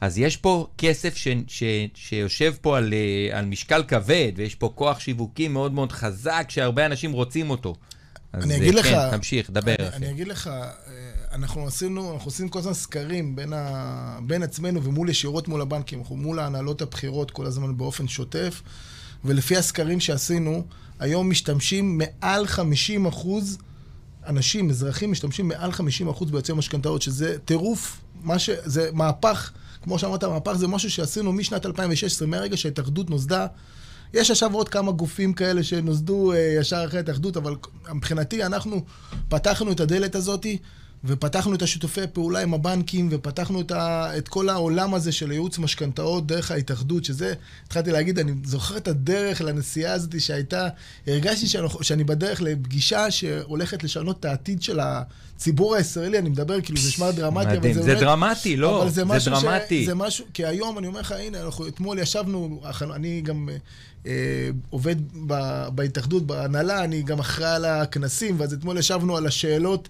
אז 0.00 0.18
יש 0.18 0.36
פה 0.36 0.66
כסף 0.78 1.16
ש, 1.16 1.28
ש, 1.46 1.62
שיושב 1.94 2.54
פה 2.60 2.78
על, 2.78 2.94
אה, 2.94 3.38
על 3.38 3.44
משקל 3.44 3.82
כבד, 3.88 4.32
ויש 4.36 4.54
פה 4.54 4.72
כוח 4.74 5.00
שיווקי 5.00 5.48
מאוד 5.48 5.72
מאוד 5.72 5.92
חזק, 5.92 6.46
שהרבה 6.48 6.86
אנשים 6.86 7.12
רוצים 7.12 7.50
אותו. 7.50 7.74
אני 8.34 8.56
אגיד 8.56 8.74
לך... 8.74 8.86
כן, 8.86 9.10
תמשיך, 9.10 9.50
דבר. 9.50 9.74
אני, 9.78 9.96
אני 9.96 10.10
אגיד 10.10 10.28
לך, 10.28 10.46
אה, 10.46 10.70
אנחנו 11.32 11.66
עשינו, 11.66 12.14
אנחנו 12.14 12.28
עושים 12.28 12.48
כל 12.48 12.58
הזמן 12.58 12.74
סקרים 12.74 13.36
בין, 13.36 13.52
ה, 13.52 14.18
בין 14.22 14.42
עצמנו 14.42 14.82
ומול 14.84 15.08
ישירות 15.08 15.48
מול 15.48 15.60
הבנקים. 15.60 15.98
אנחנו 15.98 16.16
מול 16.16 16.38
ההנהלות 16.38 16.82
הבכירות 16.82 17.30
כל 17.30 17.46
הזמן 17.46 17.76
באופן 17.76 18.08
שוטף, 18.08 18.62
ולפי 19.24 19.56
הסקרים 19.56 20.00
שעשינו, 20.00 20.64
היום 20.98 21.30
משתמשים 21.30 21.98
מעל 21.98 22.46
50 22.46 23.06
אחוז, 23.06 23.58
אנשים, 24.26 24.70
אזרחים, 24.70 25.10
משתמשים 25.10 25.48
מעל 25.48 25.72
50 25.72 26.08
אחוז 26.08 26.30
ביוצאי 26.30 26.54
משכנתאות, 26.54 27.02
שזה 27.02 27.38
טירוף, 27.44 28.00
ש... 28.38 28.50
זה 28.64 28.90
מהפך, 28.92 29.50
כמו 29.82 29.98
שאמרת, 29.98 30.24
מהפך 30.24 30.52
זה 30.52 30.68
משהו 30.68 30.90
שעשינו 30.90 31.32
משנת 31.32 31.66
2016, 31.66 32.28
מהרגע 32.28 32.56
שההתאחדות 32.56 33.10
נוסדה. 33.10 33.46
יש 34.14 34.30
עכשיו 34.30 34.54
עוד 34.54 34.68
כמה 34.68 34.92
גופים 34.92 35.32
כאלה 35.32 35.62
שנוסדו 35.62 36.32
אה, 36.32 36.54
ישר 36.60 36.84
אחרי 36.86 36.98
ההתאחדות, 36.98 37.36
אבל 37.36 37.54
מבחינתי 37.94 38.44
אנחנו 38.44 38.84
פתחנו 39.28 39.72
את 39.72 39.80
הדלת 39.80 40.14
הזאתי, 40.14 40.58
ופתחנו 41.04 41.54
את 41.54 41.62
השיתופי 41.62 42.00
פעולה 42.12 42.42
עם 42.42 42.54
הבנקים, 42.54 43.08
ופתחנו 43.10 43.60
את, 43.60 43.70
ה, 43.70 44.10
את 44.18 44.28
כל 44.28 44.48
העולם 44.48 44.94
הזה 44.94 45.12
של 45.12 45.32
ייעוץ 45.32 45.58
משכנתאות 45.58 46.26
דרך 46.26 46.50
ההתאחדות, 46.50 47.04
שזה, 47.04 47.34
התחלתי 47.66 47.92
להגיד, 47.92 48.18
אני 48.18 48.32
זוכר 48.44 48.76
את 48.76 48.88
הדרך 48.88 49.40
לנסיעה 49.40 49.92
הזאת 49.92 50.20
שהייתה, 50.20 50.68
הרגשתי 51.06 51.46
שאני, 51.46 51.68
שאני 51.82 52.04
בדרך 52.04 52.42
לפגישה 52.42 53.10
שהולכת 53.10 53.84
לשנות 53.84 54.20
את 54.20 54.24
העתיד 54.24 54.62
של 54.62 54.80
הציבור 54.80 55.74
הישראלי, 55.74 56.18
אני 56.18 56.28
מדבר, 56.28 56.60
כאילו, 56.60 56.80
זה 56.80 56.88
נשמע 56.88 57.10
דרמטי. 57.10 57.56
אבל 57.56 57.72
זה, 57.72 57.82
זה 57.82 57.88
באמת... 57.88 58.00
דרמטי, 58.00 58.56
לא, 58.56 58.82
אבל 58.82 58.88
זה, 58.88 58.94
זה, 58.94 59.04
משהו 59.04 59.32
דרמטי. 59.32 59.82
ש... 59.82 59.86
זה 59.86 59.94
משהו, 59.94 60.24
כי 60.34 60.44
היום 60.44 60.78
אני 60.78 60.86
אומר 60.86 61.00
לך, 61.00 61.12
הנה, 61.12 61.42
אנחנו 61.42 61.68
אתמול 61.68 61.98
ישבנו, 61.98 62.60
אני 62.94 63.20
גם 63.20 63.48
אה, 64.06 64.50
עובד 64.70 64.96
ב, 65.26 65.34
בהתאחדות, 65.74 66.26
בהנהלה, 66.26 66.84
אני 66.84 67.02
גם 67.02 67.18
אחראי 67.18 67.50
על 67.50 67.64
הכנסים, 67.64 68.34
ואז 68.38 68.52
אתמול 68.54 68.78
ישבנו 68.78 69.16
על 69.16 69.26
השאלות 69.26 69.88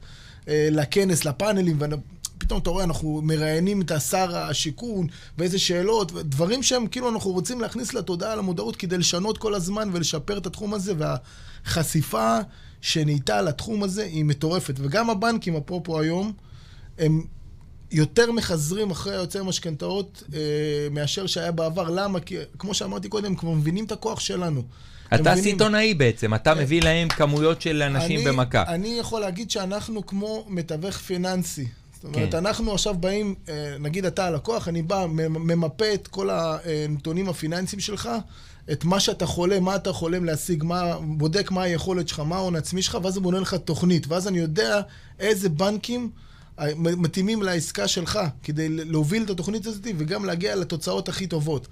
לכנס, 0.49 1.25
לפאנלים, 1.25 1.79
ופתאום 2.37 2.61
אתה 2.61 2.71
רואה, 2.71 2.85
אנחנו 2.85 3.21
מראיינים 3.23 3.83
את 3.83 3.91
השר 3.91 4.37
השיכון, 4.37 5.07
ואיזה 5.39 5.59
שאלות, 5.59 6.13
דברים 6.13 6.63
שהם 6.63 6.87
כאילו 6.87 7.09
אנחנו 7.09 7.31
רוצים 7.31 7.61
להכניס 7.61 7.95
לתודעה, 7.95 8.37
למודעות, 8.37 8.77
כדי 8.77 8.99
לשנות 8.99 9.39
כל 9.39 9.55
הזמן 9.55 9.91
ולשפר 9.93 10.39
את 10.39 10.47
התחום 10.47 10.75
הזה, 10.75 10.93
והחשיפה 10.99 12.39
שנהייתה 12.81 13.43
לתחום 13.43 13.83
הזה 13.83 14.05
היא 14.05 14.25
מטורפת. 14.25 14.75
וגם 14.79 15.11
הבנקים, 15.11 15.57
אפרופו 15.57 16.01
היום, 16.01 16.33
הם 16.99 17.23
יותר 17.93 18.33
מחזרים 18.33 18.91
אחרי 18.91 19.13
היוצאי 19.13 19.41
משכנתאות 19.45 20.23
אה, 20.35 20.39
מאשר 20.91 21.27
שהיה 21.27 21.53
בעבר. 21.53 21.91
למה? 21.91 22.21
כי 22.21 22.37
כמו 22.59 22.75
שאמרתי 22.75 23.09
קודם, 23.09 23.27
הם 23.27 23.35
כבר 23.35 23.51
מבינים 23.51 23.85
את 23.85 23.93
הכוח 23.93 24.21
שלנו. 24.21 24.63
אתה 25.15 25.37
סיטונאי 25.37 25.95
בעצם, 25.95 26.35
אתה 26.35 26.51
אה, 26.51 26.55
מביא 26.55 26.83
להם 26.83 27.09
כמויות 27.09 27.63
של 27.63 27.83
אנשים 27.83 28.17
אני- 28.19 28.27
במכה. 28.29 28.63
אני 28.69 28.97
יכול 29.01 29.21
להגיד 29.21 29.51
שאנחנו 29.51 30.07
כמו 30.07 30.47
מתווך 30.49 30.97
פיננסי. 30.97 31.67
זאת 31.95 32.05
אומרת, 32.05 32.31
כן. 32.31 32.37
אנחנו 32.37 32.73
עכשיו 32.75 32.95
באים, 32.95 33.35
אה, 33.49 33.55
נגיד 33.81 34.05
אתה 34.07 34.27
הלקוח, 34.27 34.69
אני 34.69 34.83
בא, 34.83 35.07
ממפה 35.31 35.95
את 35.95 36.09
כל 36.09 36.29
הנתונים 36.33 37.29
הפיננסיים 37.29 37.81
שלך, 37.81 38.09
את 38.73 38.85
מה 38.85 39.01
שאתה 39.01 39.27
חולם, 39.27 39.65
מה 39.65 39.77
אתה 39.77 39.93
חולם 39.93 40.25
להשיג, 40.25 40.65
מה, 40.65 40.83
בודק 41.01 41.51
מה 41.51 41.63
היכולת 41.63 42.09
שלך, 42.09 42.21
מה 42.21 42.37
ההון 42.37 42.55
העצמי 42.55 42.83
שלך, 42.83 42.99
ואז 43.03 43.17
הוא 43.17 43.23
בונה 43.23 43.41
לך 43.41 43.55
תוכנית. 43.55 44.07
ואז 44.09 44.29
אני 44.29 44.39
יודע 44.39 44.81
איזה 45.19 45.49
בנקים 45.49 46.11
אה, 46.61 46.67
מתאימים 46.77 47.43
לעסקה 47.43 47.89
שלך, 47.89 48.19
כדי 48.43 48.69
להוביל 48.69 49.23
את 49.23 49.31
התוכנית 49.31 49.67
הזאת 49.67 49.87
וגם 49.99 50.25
להגיע 50.25 50.57
לתוצאות 50.57 51.09
הכי 51.09 51.27
טובות. 51.27 51.69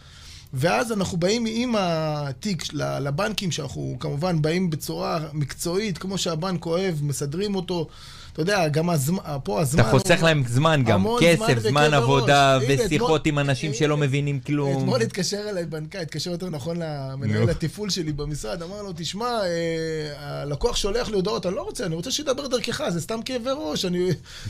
ואז 0.52 0.92
אנחנו 0.92 1.18
באים 1.18 1.44
עם 1.48 1.74
התיק 1.78 2.62
לבנקים, 2.74 3.50
שאנחנו 3.50 3.96
כמובן 4.00 4.42
באים 4.42 4.70
בצורה 4.70 5.18
מקצועית, 5.32 5.98
כמו 5.98 6.18
שהבנק 6.18 6.66
אוהב, 6.66 7.02
מסדרים 7.02 7.54
אותו. 7.54 7.88
אתה 8.38 8.52
יודע, 8.52 8.68
גם 8.68 8.90
הזמן, 8.90 9.22
פה 9.44 9.60
הזמן... 9.60 9.80
אתה 9.80 9.90
חוסך 9.90 10.22
להם 10.22 10.42
זמן 10.46 10.82
גם, 10.86 11.06
כסף, 11.20 11.58
זמן 11.58 11.94
עבודה 11.94 12.58
ושיחות 12.68 13.26
עם 13.26 13.38
אנשים 13.38 13.74
שלא 13.74 13.96
מבינים 13.96 14.40
כלום. 14.40 14.78
אתמול 14.78 15.02
התקשר 15.02 15.48
אליי 15.48 15.66
בנקאי, 15.66 16.00
התקשר 16.00 16.30
יותר 16.30 16.50
נכון 16.50 16.76
למנהל. 16.76 17.50
התפעול 17.50 17.90
שלי 17.90 18.12
במשרד, 18.12 18.62
אמר 18.62 18.82
לו, 18.82 18.92
תשמע, 18.96 19.26
אה, 19.26 19.52
הלקוח 20.16 20.76
שולח 20.76 21.08
לי 21.08 21.14
הודעות, 21.14 21.46
אני 21.46 21.54
לא 21.54 21.62
רוצה, 21.62 21.86
אני 21.86 21.94
רוצה 21.94 22.10
שידבר 22.10 22.46
דרכך, 22.46 22.82
זה 22.88 23.00
סתם 23.00 23.22
כאבי 23.22 23.50
ראש. 23.56 23.86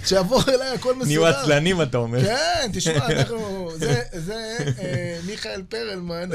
שיעבור 0.05 0.43
אליי, 0.49 0.69
הכל 0.69 0.95
מסודר. 0.95 1.07
נהיו 1.07 1.27
עצלנים, 1.27 1.83
אתה 1.83 1.99
אומר. 1.99 2.25
כן, 2.25 2.71
תשמע, 2.73 3.07
אנחנו... 3.11 3.71
זה, 3.77 4.03
זה 4.13 4.57
אה, 4.79 5.19
מיכאל 5.27 5.63
פרלמן, 5.69 6.29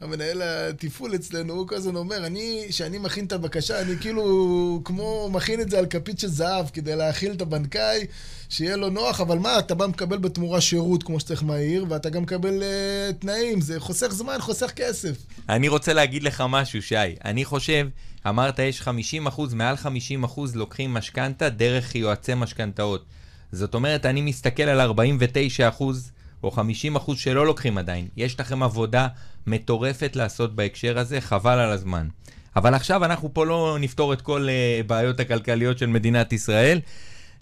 המנהל 0.00 0.42
התפעול 0.42 1.14
אצלנו, 1.14 1.52
הוא 1.52 1.68
כל 1.68 1.74
הזמן 1.74 1.96
אומר, 1.96 2.26
אני, 2.26 2.66
כשאני 2.68 2.98
מכין 2.98 3.24
את 3.24 3.32
הבקשה, 3.32 3.80
אני 3.80 3.96
כאילו 4.00 4.80
כמו 4.84 5.28
מכין 5.32 5.60
את 5.60 5.70
זה 5.70 5.78
על 5.78 5.86
כפית 5.86 6.18
של 6.18 6.28
זהב, 6.28 6.61
כדי 6.70 6.96
להאכיל 6.96 7.32
את 7.32 7.42
הבנקאי, 7.42 8.06
שיהיה 8.48 8.76
לו 8.76 8.90
נוח, 8.90 9.20
אבל 9.20 9.38
מה, 9.38 9.58
אתה 9.58 9.74
בא 9.74 9.86
מקבל 9.86 10.18
בתמורה 10.18 10.60
שירות 10.60 11.02
כמו 11.02 11.20
שצריך 11.20 11.42
מהיר, 11.42 11.86
ואתה 11.88 12.10
גם 12.10 12.22
מקבל 12.22 12.62
uh, 12.62 13.12
תנאים, 13.20 13.60
זה 13.60 13.80
חוסך 13.80 14.12
זמן, 14.12 14.36
חוסך 14.40 14.70
כסף. 14.76 15.16
אני 15.48 15.68
רוצה 15.68 15.92
להגיד 15.92 16.22
לך 16.22 16.44
משהו, 16.48 16.82
שי. 16.82 16.94
אני 17.24 17.44
חושב, 17.44 17.88
אמרת 18.28 18.58
יש 18.58 18.80
50 18.80 19.26
אחוז, 19.26 19.54
מעל 19.54 19.76
50 19.76 20.24
אחוז 20.24 20.56
לוקחים 20.56 20.94
משכנתה 20.94 21.48
דרך 21.48 21.94
יועצי 21.94 22.34
משכנתאות. 22.34 23.04
זאת 23.52 23.74
אומרת, 23.74 24.06
אני 24.06 24.20
מסתכל 24.20 24.62
על 24.62 24.80
49 24.80 25.68
אחוז, 25.68 26.12
או 26.42 26.50
50 26.50 26.96
אחוז 26.96 27.18
שלא 27.18 27.46
לוקחים 27.46 27.78
עדיין. 27.78 28.08
יש 28.16 28.40
לכם 28.40 28.62
עבודה 28.62 29.08
מטורפת 29.46 30.16
לעשות 30.16 30.54
בהקשר 30.54 30.98
הזה, 30.98 31.20
חבל 31.20 31.58
על 31.58 31.70
הזמן. 31.70 32.08
אבל 32.56 32.74
עכשיו 32.74 33.04
אנחנו 33.04 33.34
פה 33.34 33.46
לא 33.46 33.76
נפתור 33.80 34.12
את 34.12 34.22
כל 34.22 34.48
uh, 34.48 34.86
בעיות 34.86 35.20
הכלכליות 35.20 35.78
של 35.78 35.86
מדינת 35.86 36.32
ישראל. 36.32 36.80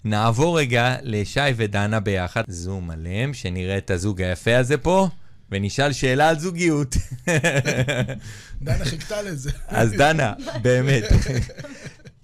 נעבור 0.05 0.59
רגע 0.59 0.95
לשי 1.01 1.39
ודנה 1.55 1.99
ביחד, 1.99 2.43
זום 2.47 2.91
עליהם, 2.91 3.33
שנראה 3.33 3.77
את 3.77 3.91
הזוג 3.91 4.21
היפה 4.21 4.57
הזה 4.57 4.77
פה, 4.77 5.07
ונשאל 5.51 5.91
שאלה 5.93 6.29
על 6.29 6.39
זוגיות. 6.39 6.95
דנה 8.61 8.85
חיכתה 8.85 9.21
לזה. 9.21 9.51
אז 9.67 9.91
דנה, 9.91 10.33
באמת, 10.63 11.03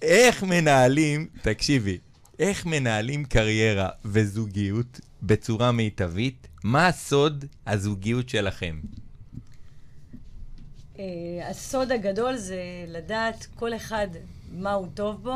איך 0.02 0.42
מנהלים, 0.42 1.26
תקשיבי, 1.42 1.98
איך 2.38 2.66
מנהלים 2.66 3.24
קריירה 3.24 3.88
וזוגיות 4.04 5.00
בצורה 5.22 5.72
מיטבית? 5.72 6.48
מה 6.64 6.86
הסוד 6.86 7.44
הזוגיות 7.66 8.28
שלכם? 8.28 8.76
אה, 10.98 11.48
הסוד 11.48 11.92
הגדול 11.92 12.36
זה 12.36 12.60
לדעת 12.88 13.46
כל 13.56 13.74
אחד 13.74 14.08
מה 14.52 14.72
הוא 14.72 14.86
טוב 14.94 15.22
בו 15.22 15.34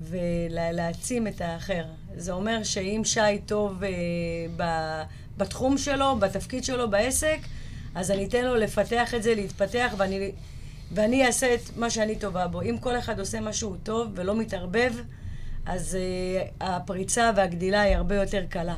ולהעצים 0.00 1.26
את 1.26 1.40
האחר. 1.40 1.84
זה 2.16 2.32
אומר 2.32 2.62
שאם 2.62 3.02
שי 3.04 3.38
טוב 3.46 3.84
אה, 3.84 3.90
ב- 4.56 5.02
בתחום 5.36 5.78
שלו, 5.78 6.16
בתפקיד 6.16 6.64
שלו, 6.64 6.90
בעסק, 6.90 7.38
אז 7.94 8.10
אני 8.10 8.24
אתן 8.24 8.44
לו 8.44 8.54
לפתח 8.54 9.14
את 9.14 9.22
זה, 9.22 9.34
להתפתח, 9.34 9.94
ואני, 9.96 10.32
ואני 10.92 11.26
אעשה 11.26 11.54
את 11.54 11.76
מה 11.76 11.90
שאני 11.90 12.16
טובה 12.16 12.46
בו. 12.46 12.62
אם 12.62 12.76
כל 12.80 12.98
אחד 12.98 13.20
עושה 13.20 13.40
משהו 13.40 13.76
טוב 13.82 14.08
ולא 14.14 14.36
מתערבב, 14.36 14.92
אז 15.66 15.98
אה, 16.00 16.46
הפריצה 16.60 17.30
והגדילה 17.36 17.80
היא 17.80 17.96
הרבה 17.96 18.14
יותר 18.14 18.44
קלה. 18.48 18.74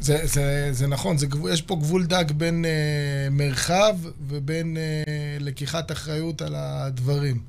זה, 0.00 0.18
זה, 0.24 0.68
זה 0.72 0.86
נכון, 0.86 1.18
זה, 1.18 1.26
יש 1.52 1.62
פה 1.62 1.76
גבול 1.76 2.06
דק 2.06 2.30
בין 2.30 2.64
אה, 2.64 3.30
מרחב 3.30 3.96
ובין 4.28 4.76
אה, 4.76 4.82
לקיחת 5.40 5.92
אחריות 5.92 6.42
על 6.42 6.54
הדברים. 6.56 7.40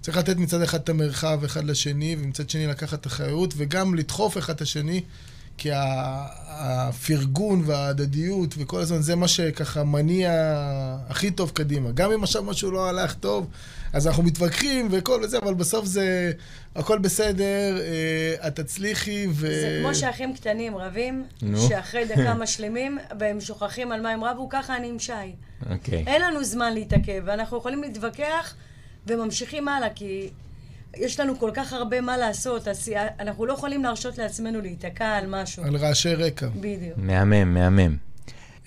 צריך 0.00 0.16
לתת 0.16 0.36
מצד 0.36 0.62
אחד 0.62 0.78
את 0.78 0.88
המרחב 0.88 1.44
אחד 1.44 1.64
לשני, 1.64 2.16
ומצד 2.20 2.50
שני 2.50 2.66
לקחת 2.66 3.06
אחריות, 3.06 3.54
וגם 3.56 3.94
לדחוף 3.94 4.38
אחד 4.38 4.54
את 4.54 4.60
השני, 4.60 5.02
כי 5.58 5.70
הפרגון 5.72 7.62
וההדדיות 7.66 8.54
וכל 8.58 8.80
הזמן, 8.80 9.02
זה 9.02 9.16
מה 9.16 9.28
שככה 9.28 9.84
מניע 9.84 10.32
הכי 11.08 11.30
טוב 11.30 11.50
קדימה. 11.50 11.90
גם 11.90 12.12
אם 12.12 12.22
עכשיו 12.22 12.42
משהו 12.42 12.70
לא 12.70 12.88
הלך 12.88 13.14
טוב, 13.14 13.46
אז 13.92 14.06
אנחנו 14.06 14.22
מתווכחים 14.22 14.88
וכל 14.90 15.26
זה, 15.26 15.38
אבל 15.38 15.54
בסוף 15.54 15.86
זה 15.86 16.32
הכל 16.76 16.98
בסדר, 16.98 17.78
אה, 17.80 18.48
את 18.48 18.56
תצליחי, 18.60 19.26
ו... 19.30 19.46
זה 19.46 19.78
כמו 19.82 19.94
שאחים 19.94 20.34
קטנים 20.34 20.76
רבים, 20.76 21.24
נו. 21.42 21.68
שאחרי 21.68 22.04
דקה 22.04 22.34
משלימים, 22.42 22.98
והם 23.18 23.40
שוכחים 23.40 23.92
על 23.92 24.02
מה 24.02 24.10
הם 24.10 24.24
רבו, 24.24 24.48
ככה 24.48 24.76
אני 24.76 24.88
עם 24.88 24.98
שי. 24.98 25.12
אוקיי. 25.70 26.04
אין 26.06 26.22
לנו 26.22 26.44
זמן 26.44 26.74
להתעכב, 26.74 27.22
ואנחנו 27.24 27.58
יכולים 27.58 27.82
להתווכח 27.82 28.54
וממשיכים 29.06 29.68
הלאה, 29.68 29.88
כי 29.94 30.30
יש 30.96 31.20
לנו 31.20 31.38
כל 31.38 31.50
כך 31.54 31.72
הרבה 31.72 32.00
מה 32.00 32.16
לעשות, 32.16 32.68
אנחנו 33.20 33.46
לא 33.46 33.52
יכולים 33.52 33.82
להרשות 33.82 34.18
לעצמנו 34.18 34.60
להיתקע 34.60 35.16
על 35.16 35.26
משהו. 35.26 35.64
על 35.64 35.76
רעשי 35.76 36.14
רקע. 36.14 36.46
בדיוק. 36.46 36.94
מהמם, 36.96 37.54
מהמם. 37.54 38.07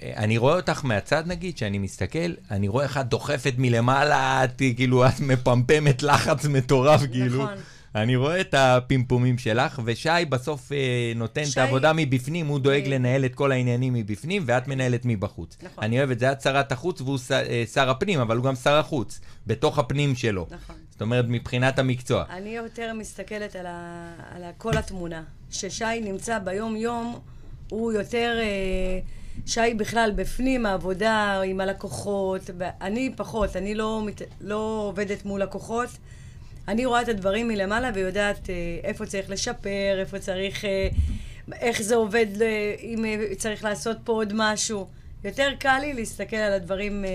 אה, 0.04 0.12
אני 0.18 0.38
רואה 0.38 0.56
אותך 0.56 0.86
מהצד 0.86 1.24
נגיד, 1.28 1.58
שאני 1.58 1.78
מסתכל, 1.78 2.18
אני 2.52 2.68
רואה 2.68 2.84
איך 2.84 2.98
את 2.98 3.06
דוחפת 3.08 3.54
מלמעלה, 3.58 4.44
את 4.44 4.62
כאילו, 4.76 5.08
את 5.08 5.20
מפמפמת 5.20 6.04
לחץ 6.04 6.46
מטורף, 6.46 7.02
כאילו. 7.12 7.44
נכון. 7.44 7.54
אני 7.96 8.16
רואה 8.16 8.42
את 8.42 8.54
הפימפומים 8.58 9.38
שלך, 9.38 9.82
ושי 9.86 10.10
בסוף 10.30 10.72
אה, 10.72 10.78
נותן 11.16 11.42
את 11.42 11.48
שי- 11.48 11.60
העבודה 11.60 11.92
מבפנים, 11.96 12.48
הוא 12.48 12.60
דואג 12.60 12.84
אה. 12.84 12.90
לנהל 12.90 13.26
את 13.26 13.36
כל 13.36 13.52
העניינים 13.52 13.94
מבפנים, 13.94 14.44
ואת 14.46 14.68
מנהלת 14.68 15.02
מבחוץ. 15.06 15.58
נכון. 15.64 15.84
אני 15.84 15.98
אוהב 16.00 16.12
את 16.12 16.20
זה, 16.20 16.32
את 16.32 16.42
שרת 16.42 16.72
החוץ 16.72 17.02
והוא 17.02 17.18
ש- 17.18 17.32
אה, 17.32 17.64
שר 17.74 17.90
הפנים, 17.90 18.20
אבל 18.20 18.38
הוא 18.38 18.46
גם 18.46 18.56
שר 18.56 18.74
החוץ, 18.76 19.20
בתוך 19.48 19.80
הפנים 19.80 20.16
שלו. 20.16 20.48
נכון. 20.52 20.76
זאת 20.92 21.02
אומרת, 21.02 21.26
מבחינת 21.28 21.80
המקצוע. 21.80 22.24
אני 22.30 22.50
יותר 22.50 22.94
מסתכלת 22.94 23.56
על, 23.56 23.66
ה, 23.66 24.08
על 24.36 24.42
כל 24.58 24.78
התמונה. 24.78 25.24
ששי 25.50 25.86
נמצא 26.04 26.40
ביום-יום, 26.40 27.20
הוא 27.70 27.92
יותר... 27.94 28.38
אה, 28.42 29.00
שי 29.46 29.74
בכלל 29.78 30.12
בפנים, 30.16 30.66
העבודה 30.66 31.42
עם 31.42 31.62
הלקוחות, 31.62 32.50
ואני 32.58 33.12
פחות, 33.16 33.56
אני 33.56 33.76
לא, 33.76 34.02
מת, 34.06 34.22
לא 34.42 34.86
עובדת 34.88 35.26
מול 35.26 35.42
לקוחות. 35.42 35.90
אני 36.68 36.86
רואה 36.86 37.02
את 37.02 37.08
הדברים 37.08 37.48
מלמעלה 37.48 37.92
ויודעת 37.94 38.50
אה, 38.50 38.56
איפה 38.84 39.06
צריך 39.06 39.30
לשפר, 39.30 40.00
איפה 40.00 40.20
צריך... 40.20 40.66
אה, 40.66 40.88
איך 41.54 41.82
זה 41.82 41.96
עובד, 41.96 42.42
אה, 42.42 42.76
אם 42.82 43.06
צריך 43.38 43.64
לעשות 43.64 43.98
פה 44.04 44.12
עוד 44.12 44.34
משהו. 44.36 44.88
יותר 45.24 45.50
קל 45.60 45.78
לי 45.82 45.94
להסתכל 45.94 46.36
על 46.36 46.54
הדברים 46.54 47.06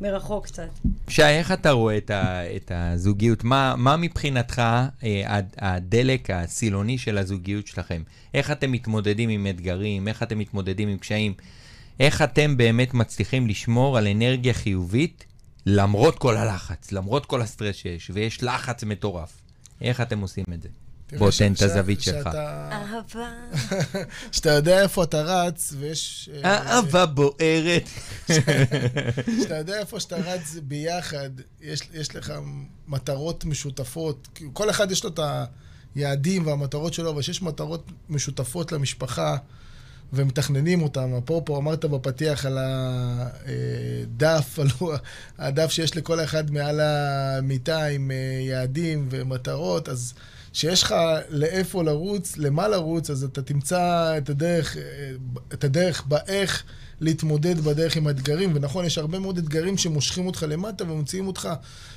מרחוק 0.00 0.46
קצת. 0.46 0.68
שי, 1.08 1.22
איך 1.22 1.52
אתה 1.52 1.70
רואה 1.70 1.96
את, 1.96 2.10
ה, 2.10 2.56
את 2.56 2.72
הזוגיות? 2.74 3.44
מה, 3.44 3.74
מה 3.76 3.96
מבחינתך 3.96 4.62
אה, 5.04 5.40
הדלק 5.58 6.30
הסילוני 6.30 6.98
של 6.98 7.18
הזוגיות 7.18 7.66
שלכם? 7.66 8.02
איך 8.34 8.50
אתם 8.50 8.72
מתמודדים 8.72 9.28
עם 9.28 9.46
אתגרים? 9.46 10.08
איך 10.08 10.22
אתם 10.22 10.38
מתמודדים 10.38 10.88
עם 10.88 10.98
קשיים? 10.98 11.34
איך 12.00 12.22
אתם 12.22 12.56
באמת 12.56 12.94
מצליחים 12.94 13.46
לשמור 13.46 13.98
על 13.98 14.06
אנרגיה 14.06 14.54
חיובית 14.54 15.24
למרות 15.66 16.18
כל 16.18 16.36
הלחץ, 16.36 16.92
למרות 16.92 17.26
כל 17.26 17.42
הסטרס 17.42 17.76
שיש, 17.76 18.10
ויש 18.14 18.42
לחץ 18.42 18.84
מטורף? 18.84 19.40
איך 19.80 20.00
אתם 20.00 20.20
עושים 20.20 20.44
את 20.54 20.62
זה? 20.62 20.68
בוא 21.16 21.30
תן 21.38 21.52
את 21.52 21.62
הזווית 21.62 22.00
שלך. 22.00 22.26
אהבה. 22.26 23.30
שאתה 24.32 24.50
יודע 24.50 24.82
איפה 24.82 25.04
אתה 25.04 25.22
רץ, 25.22 25.74
ויש... 25.78 26.30
אה, 26.44 26.76
אהבה 26.76 27.06
בוערת. 27.06 27.88
שאתה 28.26 29.56
יודע 29.58 29.78
איפה 29.78 30.00
שאתה 30.00 30.16
רץ 30.16 30.56
ביחד, 30.62 31.30
יש, 31.60 31.80
יש 31.94 32.16
לך 32.16 32.32
מטרות 32.88 33.44
משותפות. 33.44 34.28
כל 34.52 34.70
אחד 34.70 34.90
יש 34.90 35.04
לו 35.04 35.10
את 35.10 35.20
היעדים 35.94 36.46
והמטרות 36.46 36.94
שלו, 36.94 37.10
אבל 37.10 37.22
שיש 37.22 37.42
מטרות 37.42 37.90
משותפות 38.08 38.72
למשפחה, 38.72 39.36
ומתכננים 40.12 40.82
אותם. 40.82 41.14
אפרופו, 41.24 41.58
אמרת 41.58 41.84
בפתיח 41.84 42.46
על 42.46 42.58
הדף, 42.60 44.58
על 44.58 44.68
הדף 45.38 45.70
שיש 45.70 45.96
לכל 45.96 46.24
אחד 46.24 46.50
מעל 46.50 46.80
המיטה 46.80 47.84
עם 47.84 48.10
אה, 48.10 48.40
יעדים 48.42 49.06
ומטרות, 49.10 49.88
אז... 49.88 50.14
שיש 50.58 50.82
לך 50.82 50.94
לאיפה 51.28 51.84
לרוץ, 51.84 52.36
למה 52.36 52.68
לרוץ, 52.68 53.10
אז 53.10 53.24
אתה 53.24 53.42
תמצא 53.42 54.14
את 54.18 54.30
הדרך, 54.30 54.76
את 55.54 55.64
הדרך 55.64 56.06
באיך 56.06 56.64
להתמודד 57.00 57.60
בדרך 57.60 57.96
עם 57.96 58.06
האתגרים. 58.06 58.52
ונכון, 58.54 58.84
יש 58.84 58.98
הרבה 58.98 59.18
מאוד 59.18 59.38
אתגרים 59.38 59.78
שמושכים 59.78 60.26
אותך 60.26 60.46
למטה 60.48 60.84
ומוציאים 60.84 61.26
אותך, 61.26 61.48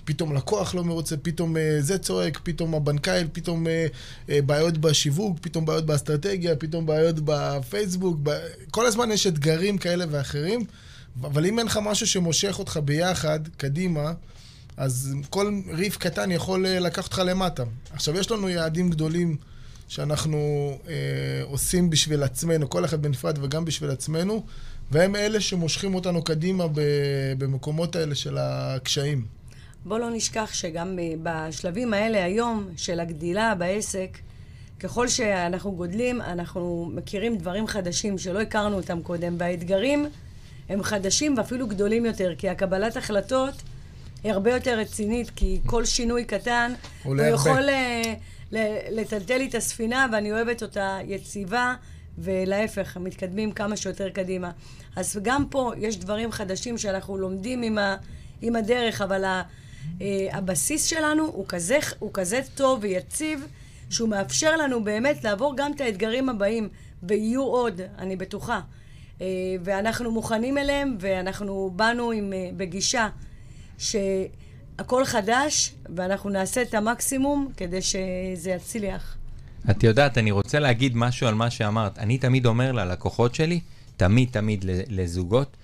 פתאום 0.06 0.36
לקוח 0.36 0.76
לא 0.76 0.84
מרוצה, 0.84 1.18
פתאום 1.18 1.58
אה, 1.58 1.78
זה 1.80 1.98
צועק, 1.98 2.40
פתאום 2.44 2.76
הבנקאי, 2.76 3.24
פתאום 3.34 3.68
אה, 3.68 3.88
אה, 4.30 4.42
בעיות 4.42 4.78
בשיווק, 4.78 5.38
פתאום 5.42 5.66
בעיות 5.66 5.86
באסטרטגיה, 5.86 6.56
פתאום 6.56 6.86
בעיות 6.86 7.16
בפייסבוק. 7.26 8.18
ב... 8.24 8.38
כל 8.72 8.86
הזמן 8.86 9.12
יש 9.12 9.28
אתגרים 9.28 9.78
כאלה 9.78 10.06
ואחרים, 10.10 10.66
אבל 11.22 11.46
אם 11.46 11.60
אין 11.60 11.68
לך 11.68 11.80
משהו 11.84 12.08
שמושך 12.08 12.60
אותך 12.60 12.80
ביחד, 12.86 13.40
קדימה, 13.58 14.14
אז 14.78 15.16
כל 15.30 15.60
ריף 15.74 15.98
קטן 15.98 16.32
יכול 16.32 16.66
אה, 16.66 16.80
לקחת 16.80 17.06
אותך 17.06 17.22
למטה. 17.26 17.64
עכשיו, 17.94 18.18
יש 18.18 18.32
לנו 18.32 18.50
יעדים 18.50 18.90
גדולים 18.90 19.38
שאנחנו 19.88 20.38
אה, 20.88 20.94
עושים 21.44 21.90
בשביל 21.90 22.24
עצמנו, 22.24 22.70
כל 22.70 22.86
אחד 22.86 23.02
בנפרד 23.02 23.38
וגם 23.42 23.66
בשביל 23.66 23.90
עצמנו, 23.90 24.44
והם 24.92 25.16
אלה 25.16 25.42
שמושכים 25.42 25.96
אותנו 25.96 26.24
קדימה 26.24 26.66
במקומות 27.38 27.96
האלה 27.96 28.16
של 28.16 28.38
הקשיים. 28.40 29.26
בוא 29.86 30.00
לא 30.00 30.10
נשכח 30.10 30.50
שגם 30.54 31.00
בשלבים 31.24 31.94
האלה 31.94 32.24
היום 32.24 32.70
של 32.78 33.00
הגדילה 33.00 33.56
בעסק, 33.56 34.18
ככל 34.80 35.08
שאנחנו 35.08 35.72
גודלים, 35.72 36.22
אנחנו 36.22 36.92
מכירים 36.94 37.38
דברים 37.38 37.68
חדשים 37.68 38.18
שלא 38.18 38.42
הכרנו 38.42 38.76
אותם 38.76 39.02
קודם, 39.02 39.36
והאתגרים 39.38 40.10
הם 40.70 40.84
חדשים 40.84 41.38
ואפילו 41.38 41.68
גדולים 41.68 42.06
יותר, 42.06 42.34
כי 42.38 42.50
הקבלת 42.50 42.98
החלטות 42.98 43.54
הרבה 44.24 44.54
יותר 44.54 44.80
רצינית, 44.80 45.30
כי 45.36 45.60
כל 45.66 45.86
שינוי 45.86 46.26
קטן, 46.26 46.74
הוא 47.04 47.16
יכול 47.22 47.70
uh, 47.70 48.54
לטלטל 48.92 49.38
לי 49.38 49.48
את 49.48 49.56
הספינה, 49.56 50.08
ואני 50.12 50.32
אוהבת 50.32 50.64
אותה 50.64 51.00
יציבה, 51.06 51.76
ולהפך, 52.18 52.98
מתקדמים 52.98 53.52
כמה 53.52 53.78
שיותר 53.78 54.10
קדימה. 54.10 54.52
אז 54.96 55.20
גם 55.22 55.46
פה 55.50 55.72
יש 55.78 55.98
דברים 55.98 56.32
חדשים 56.32 56.78
שאנחנו 56.78 57.18
לומדים 57.18 57.62
עם, 57.62 57.78
ה, 57.78 57.96
עם 58.42 58.56
הדרך, 58.56 59.02
אבל 59.02 59.24
ה, 59.24 59.42
uh, 60.00 60.02
הבסיס 60.32 60.86
שלנו 60.86 61.26
הוא 61.26 61.46
כזה, 61.48 61.80
הוא 62.00 62.10
כזה 62.14 62.40
טוב 62.56 62.80
ויציב, 62.82 63.48
שהוא 63.90 64.10
מאפשר 64.10 64.58
לנו 64.58 64.84
באמת 64.84 65.24
לעבור 65.24 65.54
גם 65.58 65.72
את 65.72 65.82
האתגרים 65.82 66.30
הבאים, 66.30 66.70
ויהיו 67.04 67.44
עוד, 67.44 67.82
אני 67.98 68.16
בטוחה. 68.16 68.60
Uh, 69.18 69.22
ואנחנו 69.64 70.12
מוכנים 70.12 70.58
אליהם, 70.58 70.98
ואנחנו 71.00 71.72
באנו 71.76 72.12
עם, 72.12 72.34
בגישה 72.58 73.10
שהכל 73.82 75.06
חדש, 75.06 75.74
ואנחנו 75.96 76.30
נעשה 76.30 76.62
את 76.62 76.74
המקסימום 76.74 77.52
כדי 77.58 77.82
שזה 77.82 78.52
יצליח. 78.52 79.16
את 79.72 79.84
יודעת, 79.84 80.18
אני 80.18 80.32
רוצה 80.32 80.60
להגיד 80.60 80.96
משהו 80.96 81.28
על 81.28 81.34
מה 81.34 81.50
שאמרת. 81.50 82.00
אני 82.00 82.18
תמיד 82.18 82.46
אומר 82.46 82.72
ללקוחות 82.72 83.36
שלי, 83.36 83.60
תמיד 83.98 84.30
תמיד 84.32 84.66
לזוגות, 84.68 85.58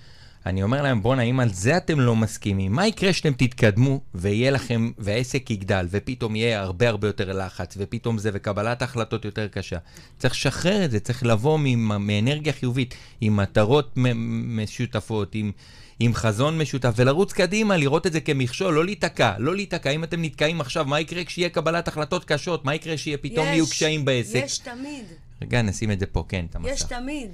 אני 0.46 0.62
אומר 0.62 0.82
להם, 0.82 1.02
בואנה, 1.02 1.22
אם 1.22 1.40
על 1.40 1.52
זה 1.52 1.76
אתם 1.76 2.00
לא 2.00 2.16
מסכימים, 2.16 2.72
מה 2.72 2.86
יקרה 2.86 3.12
שאתם 3.12 3.32
תתקדמו 3.32 4.00
ויהיה 4.14 4.50
לכם, 4.50 4.90
והעסק 4.98 5.50
יגדל, 5.50 5.86
ופתאום 5.90 6.36
יהיה 6.36 6.60
הרבה 6.60 6.88
הרבה 6.88 7.08
יותר 7.08 7.32
לחץ, 7.32 7.74
ופתאום 7.78 8.18
זה, 8.18 8.30
וקבלת 8.32 8.82
החלטות 8.82 9.24
יותר 9.24 9.48
קשה. 9.48 9.78
צריך 10.18 10.34
לשחרר 10.34 10.84
את 10.84 10.90
זה, 10.90 11.00
צריך 11.00 11.24
לבוא 11.24 11.58
מאנרגיה 11.78 12.52
חיובית, 12.52 12.94
עם 13.20 13.36
מטרות 13.36 13.92
משותפות, 13.96 15.34
עם... 15.34 15.52
עם 16.00 16.14
חזון 16.14 16.58
משותף, 16.58 16.92
ולרוץ 16.96 17.32
קדימה, 17.32 17.76
לראות 17.76 18.06
את 18.06 18.12
זה 18.12 18.20
כמכשול, 18.20 18.74
לא 18.74 18.84
להיתקע, 18.84 19.32
לא 19.38 19.54
להיתקע. 19.54 19.90
אם 19.90 20.04
אתם 20.04 20.22
נתקעים 20.22 20.60
עכשיו, 20.60 20.84
מה 20.84 21.00
יקרה 21.00 21.24
כשיהיה 21.24 21.48
קבלת 21.48 21.88
החלטות 21.88 22.24
קשות? 22.24 22.64
מה 22.64 22.74
יקרה 22.74 22.96
כשיהיה 22.96 23.18
פתאום 23.18 23.46
יהיו 23.46 23.66
קשיים 23.66 24.04
בעסק? 24.04 24.40
יש 24.44 24.58
תמיד. 24.58 25.04
רגע, 25.42 25.62
נשים 25.62 25.90
את 25.90 26.00
זה 26.00 26.06
פה, 26.06 26.24
כן, 26.28 26.46
את 26.50 26.56
המסך. 26.56 26.70
יש 26.72 26.82
תמיד. 26.82 27.30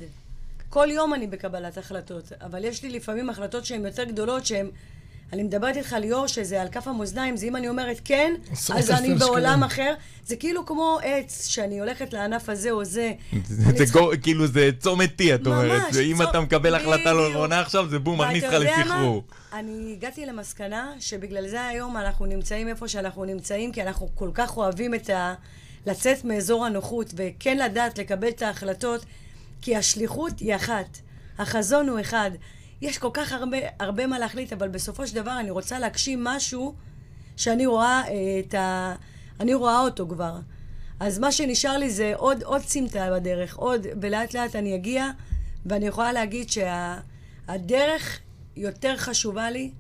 כל 0.71 0.89
יום 0.91 1.15
אני 1.15 1.27
בקבלת 1.27 1.79
החלטות, 1.79 2.33
אבל 2.41 2.65
יש 2.65 2.83
לי 2.83 2.91
לפעמים 2.91 3.31
החלטות 3.31 3.65
שהן 3.65 3.85
יותר 3.85 4.05
גדולות, 4.05 4.47
שהן... 4.47 4.71
אני 5.35 5.43
מדברת 5.43 5.77
איתך, 5.77 5.93
ליאור, 5.93 6.27
שזה 6.27 6.63
על 6.63 6.69
כף 6.69 6.89
המאזניים, 6.89 7.37
זה 7.37 7.47
אם 7.47 7.57
אני 7.57 7.69
אומרת 7.69 8.01
כן, 8.05 8.35
אז 8.75 8.91
אני 8.91 9.15
בעולם 9.15 9.65
אחר. 9.65 9.95
זה 10.27 10.37
כאילו 10.37 10.67
כמו 10.67 10.99
עץ, 11.03 11.47
שאני 11.47 11.81
הולכת 11.81 12.13
לענף 12.13 12.49
הזה 12.49 12.71
או 12.71 12.85
זה. 12.85 13.13
זה 13.47 13.85
כאילו, 14.23 14.47
זה 14.47 14.71
צומת 14.79 15.21
T, 15.21 15.25
את 15.35 15.47
אומרת. 15.47 15.83
ממש. 15.83 15.97
אם 15.97 16.23
אתה 16.23 16.41
מקבל 16.41 16.75
החלטה 16.75 17.13
לא 17.13 17.31
נכונה 17.31 17.61
עכשיו, 17.61 17.89
זה 17.89 17.99
בום, 17.99 18.21
מכניס 18.21 18.45
אותך 18.45 18.55
לסחרור. 18.55 19.25
אני 19.53 19.93
הגעתי 19.97 20.27
למסקנה 20.27 20.93
שבגלל 21.01 21.49
זה 21.49 21.67
היום 21.67 21.97
אנחנו 21.97 22.27
נמצאים 22.27 22.69
איפה 22.69 22.89
שאנחנו 22.89 23.25
נמצאים, 23.25 23.73
כי 23.73 23.83
אנחנו 23.83 24.09
כל 24.15 24.31
כך 24.35 24.57
אוהבים 24.57 24.95
את 24.95 25.11
ה... 25.11 25.35
לצאת 25.87 26.25
מאזור 26.25 26.67
הנוחות, 26.67 27.15
וכן 27.17 27.59
לדעת 27.59 27.99
לקבל 27.99 28.29
את 28.29 28.43
ההחלטות, 28.43 29.05
כי 29.63 29.77
השליחות 29.77 30.39
היא 30.39 30.57
אחת, 30.57 30.99
החזון 31.39 31.89
הוא 31.89 32.01
אחד. 32.01 32.31
יש 32.81 32.99
כל 32.99 33.11
כך 33.13 33.33
הרבה, 33.33 33.57
הרבה 33.81 34.07
מה 34.07 34.19
להחליט, 34.19 34.53
אבל 34.53 34.69
בסופו 34.69 35.07
של 35.07 35.15
דבר 35.15 35.41
אני 35.41 35.51
רוצה 35.51 35.79
להגשים 35.79 36.25
משהו 36.25 36.75
שאני 37.37 37.67
רואה 37.67 38.03
אה, 38.09 38.41
את 38.41 38.55
ה... 38.55 38.95
אני 39.41 39.55
רואה 39.55 39.81
אותו 39.81 40.09
כבר. 40.09 40.39
אז 41.01 41.19
מה 41.19 41.33
שנשאר 41.33 41.79
לי 41.79 41.91
זה 41.91 42.13
עוד, 42.17 42.43
עוד 42.43 42.63
צמתה 42.63 43.11
בדרך, 43.11 43.57
עוד, 43.57 43.87
ולאט 44.01 44.35
לאט 44.35 44.57
אני 44.57 44.75
אגיע, 44.75 45.11
ואני 45.67 45.87
יכולה 45.87 46.13
להגיד 46.13 46.51
שהדרך 46.51 48.03
שה, 48.03 48.25
יותר 48.57 48.97
חשובה 48.97 49.51
לי 49.51 49.71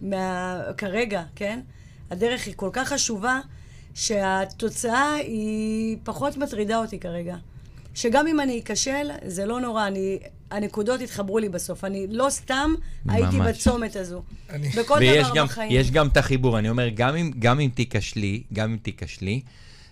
מה, 0.00 0.60
כרגע, 0.76 1.22
כן? 1.34 1.60
הדרך 2.10 2.46
היא 2.46 2.54
כל 2.56 2.70
כך 2.72 2.88
חשובה, 2.88 3.40
שהתוצאה 3.94 5.14
היא 5.14 5.96
פחות 6.04 6.36
מטרידה 6.36 6.76
אותי 6.78 6.98
כרגע. 6.98 7.36
שגם 7.94 8.26
אם 8.26 8.40
אני 8.40 8.60
אכשל, 8.60 9.10
זה 9.26 9.46
לא 9.46 9.60
נורא, 9.60 9.86
אני 9.86 10.18
הנקודות 10.52 11.00
התחברו 11.00 11.38
לי 11.38 11.48
בסוף. 11.48 11.84
אני 11.84 12.06
לא 12.10 12.26
סתם 12.30 12.74
ממש. 13.04 13.16
הייתי 13.16 13.38
בצומת 13.40 13.96
הזו. 13.96 14.22
אני... 14.50 14.68
בכל 14.68 14.98
דבר 15.00 15.30
גם, 15.34 15.46
בחיים. 15.46 15.70
ויש 15.70 15.90
גם 15.90 16.08
את 16.08 16.16
החיבור, 16.16 16.58
אני 16.58 16.70
אומר, 16.70 16.88
גם 16.94 17.16
אם, 17.16 17.30
גם 17.38 17.60
אם 17.60 17.70
תיכשלי, 17.74 18.42
גם 18.52 18.70
אם 18.70 18.76
תיכשלי, 18.82 19.40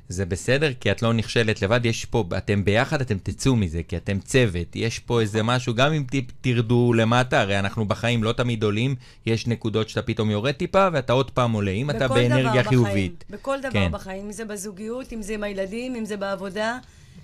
זה 0.08 0.26
בסדר, 0.26 0.72
כי 0.80 0.90
את 0.90 1.02
לא 1.02 1.12
נכשלת 1.12 1.62
לבד, 1.62 1.86
יש 1.86 2.04
פה, 2.04 2.24
אתם 2.36 2.64
ביחד, 2.64 3.00
אתם 3.00 3.18
תצאו 3.22 3.56
מזה, 3.56 3.82
כי 3.88 3.96
אתם 3.96 4.18
צוות, 4.20 4.66
יש 4.74 4.98
פה 4.98 5.20
איזה 5.20 5.42
משהו, 5.42 5.74
גם 5.74 5.92
אם 5.92 6.04
ת, 6.10 6.14
תרדו 6.40 6.92
למטה, 6.92 7.40
הרי 7.40 7.58
אנחנו 7.58 7.84
בחיים 7.84 8.24
לא 8.24 8.32
תמיד 8.32 8.62
עולים, 8.62 8.94
יש 9.26 9.46
נקודות 9.46 9.88
שאתה 9.88 10.02
פתאום 10.02 10.30
יורד 10.30 10.52
טיפה, 10.52 10.88
ואתה 10.92 11.12
עוד 11.12 11.30
פעם 11.30 11.52
עולה, 11.52 11.70
אם 11.70 11.90
אתה 11.90 12.08
באנרגיה 12.08 12.62
בחיים, 12.62 12.84
חיובית. 12.84 13.24
בכל 13.30 13.60
דבר 13.60 13.70
כן. 13.70 13.92
בחיים, 13.92 14.24
אם 14.24 14.32
זה 14.32 14.44
בזוגיות, 14.44 15.12
אם 15.12 15.22
זה 15.22 15.34
עם 15.34 15.42
הילדים, 15.42 15.94
אם 15.94 16.04
זה 16.04 16.16
בעבודה, 16.16 16.78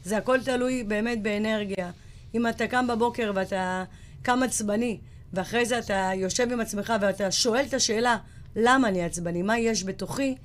זה 0.05 0.17
הכל 0.17 0.39
תלוי 0.45 0.85
באמת 0.85 1.23
באנרגיה. 1.23 1.91
אם 2.37 2.49
אתה 2.49 2.67
קם 2.67 2.87
בבוקר 2.87 3.33
ואתה 3.35 3.85
קם 4.23 4.43
עצבני, 4.43 4.99
ואחרי 5.33 5.67
זה 5.67 5.79
אתה 5.79 6.11
יושב 6.15 6.53
עם 6.53 6.61
עצמך 6.61 6.93
ואתה 7.01 7.31
שואל 7.31 7.65
את 7.69 7.75
השאלה, 7.75 8.17
למה 8.57 8.89
אני 8.89 9.05
עצבני? 9.05 9.43
מה 9.43 9.59
יש 9.59 9.85
בתוכי? 9.85 10.37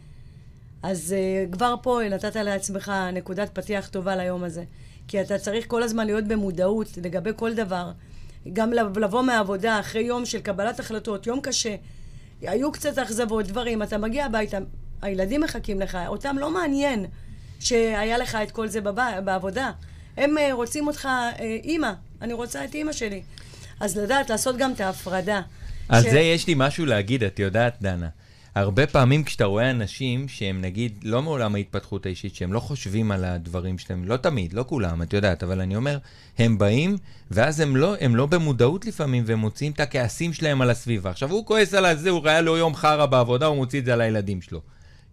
אז 0.84 1.16
uh, 1.16 1.54
כבר 1.54 1.76
פה 1.82 2.00
נתת 2.10 2.36
לעצמך 2.36 2.92
נקודת 3.14 3.50
פתיח 3.54 3.88
טובה 3.88 4.16
ליום 4.16 4.44
הזה. 4.44 4.64
כי 5.08 5.22
אתה 5.22 5.38
צריך 5.38 5.66
כל 5.68 5.84
הזמן 5.84 6.06
להיות 6.06 6.24
במודעות 6.24 6.88
לגבי 7.04 7.30
כל 7.36 7.54
דבר. 7.54 7.92
גם 8.54 8.74
לבוא 8.74 9.22
מהעבודה 9.22 9.80
אחרי 9.80 10.02
יום 10.02 10.26
של 10.26 10.42
קבלת 10.42 10.80
החלטות, 10.80 11.28
יום 11.28 11.42
קשה, 11.42 11.76
היו 12.42 12.72
קצת 12.72 12.98
אכזבות, 12.98 13.48
דברים, 13.48 13.84
אתה 13.84 13.98
מגיע 13.98 14.26
הביתה, 14.26 14.58
הילדים 15.02 15.42
מחכים 15.42 15.80
לך, 15.80 15.98
אותם 16.08 16.38
לא 16.38 16.52
מעניין 16.52 17.06
שהיה 17.60 18.18
לך 18.18 18.38
את 18.44 18.52
כל 18.52 18.68
זה 18.68 18.82
בב... 18.82 19.00
בעבודה. 19.24 19.72
הם 20.22 20.38
uh, 20.38 20.54
רוצים 20.54 20.88
אותך, 20.88 21.06
uh, 21.06 21.42
אימא, 21.42 21.92
אני 22.22 22.34
רוצה 22.34 22.66
את 22.66 22.76
אימא 22.76 22.92
שלי. 22.92 23.22
אז 23.80 23.98
לדעת 23.98 24.30
לעשות 24.30 24.58
גם 24.58 24.72
את 24.72 24.82
ההפרדה. 24.82 25.42
על 25.90 26.04
ש- 26.04 26.08
זה 26.08 26.20
יש 26.20 26.48
לי 26.48 26.54
משהו 26.58 26.86
להגיד, 26.86 27.24
את 27.24 27.40
יודעת, 27.40 27.78
דנה. 27.82 28.08
הרבה 28.56 28.88
פעמים 28.88 29.24
כשאתה 29.24 29.46
רואה 29.46 29.72
אנשים 29.72 30.28
שהם 30.28 30.62
נגיד 30.62 31.00
לא 31.04 31.22
מעולם 31.22 31.56
ההתפתחות 31.56 32.06
האישית, 32.06 32.36
שהם 32.36 32.54
לא 32.54 32.60
חושבים 32.60 33.12
על 33.12 33.26
הדברים 33.26 33.78
שלהם, 33.78 34.04
לא 34.08 34.18
תמיד, 34.18 34.54
לא 34.54 34.66
כולם, 34.68 35.02
את 35.02 35.14
יודעת, 35.14 35.44
אבל 35.44 35.62
אני 35.62 35.76
אומר, 35.76 35.98
הם 36.38 36.58
באים, 36.58 36.98
ואז 37.32 37.60
הם 37.60 37.76
לא, 37.76 37.96
הם 38.02 38.16
לא 38.16 38.26
במודעות 38.26 38.86
לפעמים, 38.86 39.24
והם 39.28 39.40
מוציאים 39.40 39.72
את 39.72 39.80
הכעסים 39.80 40.34
שלהם 40.34 40.62
על 40.62 40.70
הסביבה. 40.70 41.10
עכשיו, 41.10 41.32
הוא 41.32 41.46
כועס 41.46 41.74
על 41.74 41.86
הזה, 41.86 42.10
הוא 42.10 42.28
היה 42.28 42.42
לו 42.42 42.58
יום 42.58 42.76
חרא 42.76 43.06
בעבודה, 43.06 43.46
הוא 43.46 43.56
מוציא 43.56 43.80
את 43.80 43.86
זה 43.86 43.94
על 43.94 44.02
הילדים 44.02 44.42
שלו. 44.42 44.62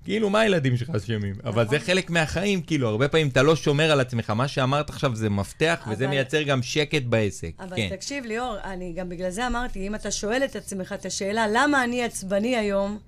כאילו, 0.05 0.31
מה 0.31 0.41
הילדים 0.41 0.77
שלך 0.77 0.91
אשמים? 0.91 1.35
אבל 1.45 1.69
זה 1.69 1.81
חלק 1.81 2.11
מהחיים, 2.11 2.63
כאילו, 2.63 2.89
הרבה 2.89 3.09
פעמים 3.09 3.29
אתה 3.29 3.43
לא 3.43 3.57
שומר 3.57 3.91
על 3.91 4.01
עצמך. 4.01 4.31
מה 4.31 4.49
שאמרת 4.49 4.91
עכשיו 4.91 5.15
זה 5.15 5.31
מפתח, 5.31 5.87
וזה 5.91 6.07
מייצר 6.07 6.43
גם 6.43 6.63
שקט 6.63 7.03
בעסק. 7.03 7.51
אבל 7.61 7.77
כן. 7.77 7.89
תקשיב, 7.97 8.25
ליאור, 8.25 8.57
אני 8.65 8.93
גם 8.97 9.09
בגלל 9.09 9.31
זה 9.31 9.47
אמרתי, 9.47 9.87
אם 9.87 9.95
אתה 9.95 10.11
שואל 10.11 10.45
את 10.45 10.57
עצמך 10.57 10.93
את 10.93 11.07
השאלה, 11.07 11.47
למה 11.53 11.85
אני 11.85 12.05
עצבני 12.05 12.57
היום, 12.57 12.99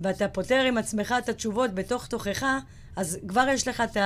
ואתה 0.00 0.28
פותר 0.28 0.64
עם 0.68 0.78
עצמך 0.78 1.14
את 1.18 1.28
התשובות 1.28 1.74
בתוך 1.74 2.06
תוכך, 2.06 2.46
אז 2.96 3.18
כבר 3.28 3.46
יש 3.52 3.68
לך 3.68 3.80
את 3.80 3.96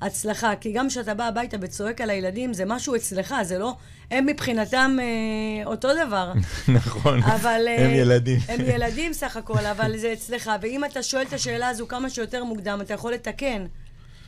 ההצלחה. 0.00 0.56
כי 0.60 0.72
גם 0.72 0.88
כשאתה 0.88 1.14
בא 1.14 1.24
הביתה 1.24 1.56
וצועק 1.60 2.00
על 2.00 2.10
הילדים, 2.10 2.54
זה 2.54 2.64
משהו 2.66 2.96
אצלך, 2.96 3.34
זה 3.42 3.58
לא... 3.58 3.76
הם 4.10 4.26
מבחינתם 4.26 4.96
אה, 5.00 5.66
אותו 5.66 5.88
דבר. 6.06 6.32
נכון. 6.78 7.22
אבל... 7.22 7.60
אה, 7.68 7.84
הם 7.84 7.94
ילדים. 7.94 8.38
הם 8.48 8.60
ילדים 8.60 9.12
סך 9.12 9.36
הכל, 9.36 9.66
אבל 9.66 9.96
זה 9.96 10.12
אצלך. 10.12 10.50
ואם 10.60 10.84
אתה 10.84 11.02
שואל 11.02 11.22
את 11.22 11.32
השאלה 11.32 11.68
הזו 11.68 11.88
כמה 11.88 12.10
שיותר 12.10 12.44
מוקדם, 12.44 12.78
אתה 12.82 12.94
יכול 12.94 13.12
לתקן. 13.12 13.66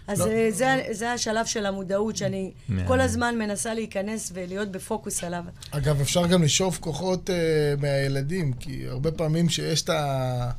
אז 0.06 0.20
לא. 0.20 0.26
אה, 0.26 0.48
זה, 0.50 0.82
זה 0.90 1.12
השלב 1.12 1.46
של 1.46 1.66
המודעות, 1.66 2.16
שאני 2.16 2.52
מהמם. 2.68 2.88
כל 2.88 3.00
הזמן 3.00 3.38
מנסה 3.38 3.74
להיכנס 3.74 4.30
ולהיות 4.34 4.72
בפוקוס 4.72 5.24
עליו. 5.24 5.44
אגב, 5.70 6.00
אפשר 6.00 6.26
גם 6.26 6.42
לשאוף 6.42 6.78
כוחות 6.78 7.30
uh, 7.30 7.80
מהילדים, 7.80 8.52
כי 8.52 8.86
הרבה 8.88 9.10
פעמים 9.10 9.48
שיש 9.48 9.82
את 9.82 9.90
ה... 9.90 10.50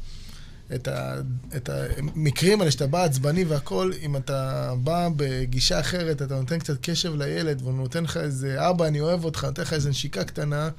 את, 0.76 0.88
ה, 0.88 1.16
את 1.56 1.70
המקרים 1.70 2.60
האלה 2.60 2.72
שאתה 2.72 2.88
בא 2.88 3.04
עצבני 3.04 3.44
והכל, 3.44 3.92
אם 4.02 4.16
אתה 4.16 4.72
בא 4.84 5.10
בגישה 5.16 5.80
אחרת, 5.80 6.22
אתה 6.22 6.36
נותן 6.36 6.60
קצת 6.60 6.78
קשב 6.82 7.16
לילד, 7.16 7.62
והוא 7.62 7.74
נותן 7.74 8.04
לך 8.04 8.18
איזה, 8.18 8.70
אבא, 8.70 8.88
אני 8.88 9.02
אוהב 9.02 9.26
אותך, 9.26 9.44
נותן 9.44 9.62
לך 9.62 9.74
איזה 9.74 9.90
נשיקה 9.90 10.24
קטנה, 10.24 10.70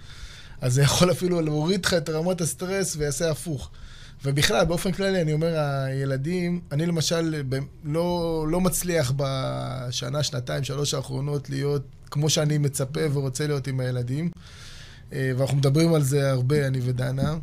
אז 0.61 0.74
זה 0.74 0.83
יכול 0.83 1.11
אפילו 1.11 1.40
להוריד 1.40 1.87
לך 1.87 1.94
את 1.94 2.09
רמת 2.09 2.40
הסטרס 2.40 2.96
ויעשה 2.96 3.31
הפוך. 3.31 3.70
ובכלל, 4.24 4.64
באופן 4.64 4.92
כללי, 4.92 5.22
אני 5.22 5.33
אומר, 5.33 5.59
הילדים, 5.59 6.61
אני 6.72 6.87
למשל 6.87 7.42
ב- 7.48 7.59
לא, 7.85 8.46
לא 8.48 8.61
מצליח 8.61 9.12
בשנה, 9.16 10.22
שנתיים, 10.22 10.64
שלוש 10.64 10.94
האחרונות 10.94 11.50
להיות 11.50 11.83
כמו 12.11 12.31
שאני 12.31 12.59
מצפה 12.59 13.00
ורוצה 13.12 13.46
להיות 13.46 13.66
עם 13.66 13.81
הילדים. 13.81 14.31
אה, 15.12 15.33
ואנחנו 15.37 15.57
מדברים 15.57 15.94
על 15.94 16.03
זה 16.03 16.31
הרבה, 16.31 16.66
אני 16.66 16.81
ודנה. 16.83 17.35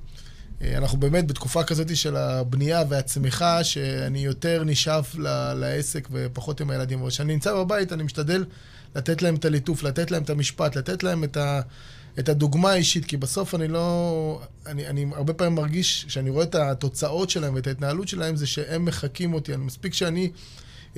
אה, 0.61 0.77
אנחנו 0.77 0.97
באמת 0.97 1.27
בתקופה 1.27 1.63
כזאת 1.63 1.95
של 1.95 2.15
הבנייה 2.15 2.83
והצמיחה, 2.89 3.63
שאני 3.63 4.19
יותר 4.19 4.63
נשאף 4.63 5.15
ל- 5.15 5.53
לעסק 5.53 6.07
ופחות 6.11 6.61
עם 6.61 6.69
הילדים. 6.69 6.99
אבל 6.99 7.09
כשאני 7.09 7.33
נמצא 7.33 7.53
בבית, 7.53 7.93
אני 7.93 8.03
משתדל 8.03 8.45
לתת 8.95 9.21
להם 9.21 9.35
את 9.35 9.45
הליטוף, 9.45 9.83
לתת 9.83 10.11
להם 10.11 10.23
את 10.23 10.29
המשפט, 10.29 10.75
לתת 10.75 11.03
להם 11.03 11.23
את, 11.23 11.37
ה, 11.37 11.61
את 12.19 12.29
הדוגמה 12.29 12.71
האישית, 12.71 13.05
כי 13.05 13.17
בסוף 13.17 13.55
אני 13.55 13.67
לא... 13.67 14.41
אני, 14.65 14.87
אני 14.87 15.05
הרבה 15.15 15.33
פעמים 15.33 15.55
מרגיש, 15.55 16.05
כשאני 16.07 16.29
רואה 16.29 16.43
את 16.43 16.55
התוצאות 16.55 17.29
שלהם 17.29 17.55
ואת 17.55 17.67
ההתנהלות 17.67 18.07
שלהם, 18.07 18.35
זה 18.35 18.47
שהם 18.47 18.85
מחקים 18.85 19.33
אותי. 19.33 19.53
אני 19.53 19.65
מספיק 19.65 19.93
שאני 19.93 20.31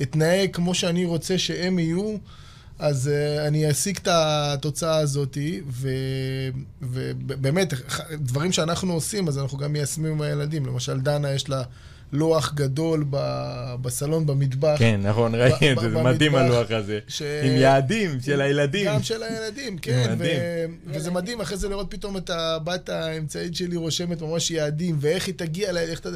אתנהג 0.02 0.50
כמו 0.52 0.74
שאני 0.74 1.04
רוצה 1.04 1.38
שהם 1.38 1.78
יהיו. 1.78 2.16
אז 2.80 3.10
uh, 3.12 3.46
אני 3.48 3.70
אשיג 3.70 3.96
את 3.96 4.08
התוצאה 4.10 4.96
הזאת, 4.96 5.38
ובאמת, 6.82 7.74
דברים 8.12 8.52
שאנחנו 8.52 8.92
עושים, 8.92 9.28
אז 9.28 9.38
אנחנו 9.38 9.58
גם 9.58 9.72
מיישמים 9.72 10.12
עם 10.12 10.20
הילדים. 10.20 10.66
למשל, 10.66 11.00
דנה, 11.00 11.30
יש 11.32 11.48
לה 11.48 11.62
לוח 12.12 12.52
גדול 12.54 13.04
ב- 13.10 13.74
בסלון, 13.82 14.26
במטבח. 14.26 14.74
כן, 14.78 15.00
נכון, 15.02 15.34
ראיתי 15.34 15.72
את 15.72 15.78
זה, 15.80 15.90
זה 15.90 16.02
מדהים 16.02 16.34
הלוח 16.34 16.70
הזה. 16.70 16.98
ש- 17.08 17.22
עם 17.22 17.52
יעדים 17.56 18.20
של 18.20 18.40
הילדים. 18.40 18.86
גם 18.86 19.02
של 19.02 19.22
הילדים, 19.22 19.78
כן. 19.82 20.14
ו- 20.18 20.64
וזה 20.86 21.10
מדהים 21.10 21.40
אחרי 21.40 21.56
זה 21.56 21.68
לראות 21.68 21.86
פתאום 21.90 22.16
את 22.16 22.30
הבת 22.30 22.88
האמצעית 22.88 23.54
שלי 23.56 23.76
רושמת 23.76 24.22
ממש 24.22 24.50
יעדים, 24.50 24.96
ואיך 25.00 25.26
היא 25.26 25.34
תגיע 25.34 25.72
ל... 25.72 25.78
איך 25.78 26.00
ת... 26.00 26.06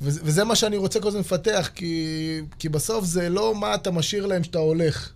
וזה, 0.00 0.20
וזה 0.24 0.44
מה 0.44 0.56
שאני 0.56 0.76
רוצה 0.76 1.00
כל 1.00 1.08
הזמן 1.08 1.20
לפתח, 1.20 1.70
כי, 1.74 2.06
כי 2.58 2.68
בסוף 2.68 3.04
זה 3.04 3.28
לא 3.28 3.54
מה 3.54 3.74
אתה 3.74 3.90
משאיר 3.90 4.26
להם 4.26 4.44
שאתה 4.44 4.58
הולך, 4.58 5.10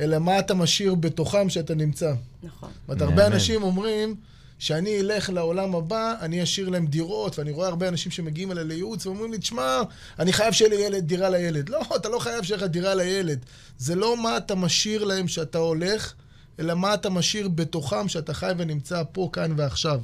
אלא 0.00 0.18
מה 0.18 0.38
אתה 0.38 0.54
משאיר 0.54 0.94
בתוכם 0.94 1.48
שאתה 1.48 1.74
נמצא. 1.74 2.12
נכון. 2.42 2.68
זאת 2.70 2.88
אומרת, 2.88 3.02
הרבה. 3.02 3.26
אנשים 3.26 3.62
אומרים, 3.62 4.14
שאני 4.58 5.00
אלך 5.00 5.30
לעולם 5.30 5.74
הבא, 5.74 6.14
אני 6.20 6.42
אשאיר 6.42 6.68
להם 6.68 6.86
דירות, 6.86 7.38
ואני 7.38 7.50
רואה 7.50 7.68
הרבה 7.68 7.88
אנשים 7.88 8.12
שמגיעים 8.12 8.52
אליי 8.52 8.64
לייעוץ, 8.64 9.06
ואומרים 9.06 9.32
לי, 9.32 9.38
תשמע, 9.38 9.80
אני 10.18 10.32
חייב 10.32 10.52
שיהיה 10.52 10.70
לי 10.70 10.76
ילד, 10.86 11.04
דירה 11.04 11.28
לילד. 11.30 11.68
לא, 11.68 11.80
אתה 11.96 12.08
לא 12.08 12.18
חייב 12.18 12.42
שיהיה 12.44 12.58
לך 12.58 12.64
דירה 12.64 12.94
לילד. 12.94 13.38
זה 13.78 13.94
לא 13.94 14.22
מה 14.22 14.36
אתה 14.36 14.54
משאיר 14.54 15.04
להם 15.04 15.28
שאתה 15.28 15.58
הולך, 15.58 16.12
אלא 16.60 16.74
מה 16.74 16.94
אתה 16.94 17.10
משאיר 17.10 17.48
בתוכם 17.48 18.08
שאתה 18.08 18.34
חי 18.34 18.50
ונמצא 18.58 19.02
פה, 19.12 19.28
כאן 19.32 19.52
ועכשיו. 19.56 20.00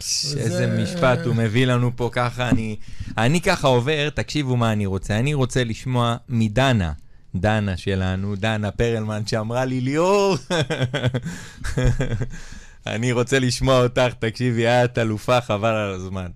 וזה- 0.00 0.40
איזה 0.40 0.66
משפט 0.82 1.18
הוא 1.26 1.34
מביא 1.34 1.66
לנו 1.66 1.90
פה 1.96 2.08
ככה, 2.12 2.48
אני, 2.48 2.76
אני 3.18 3.40
ככה 3.40 3.68
עובר, 3.68 4.08
תקשיבו 4.10 4.56
מה 4.56 4.72
אני 4.72 4.86
רוצה. 4.86 5.18
אני 5.18 5.34
רוצה 5.34 5.64
לשמוע 5.64 6.16
מדנה, 6.28 6.92
דנה 7.40 7.76
שלנו, 7.76 8.36
דנה 8.36 8.70
פרלמן, 8.70 9.26
שאמרה 9.26 9.64
לי, 9.64 9.80
ליאור, 9.80 10.36
אני 12.86 13.12
רוצה 13.12 13.38
לשמוע 13.38 13.82
אותך, 13.82 14.14
תקשיבי, 14.18 14.66
את 14.66 14.98
אלופה, 14.98 15.40
חבל 15.40 15.74
על 15.74 15.94
הזמן. 15.94 16.30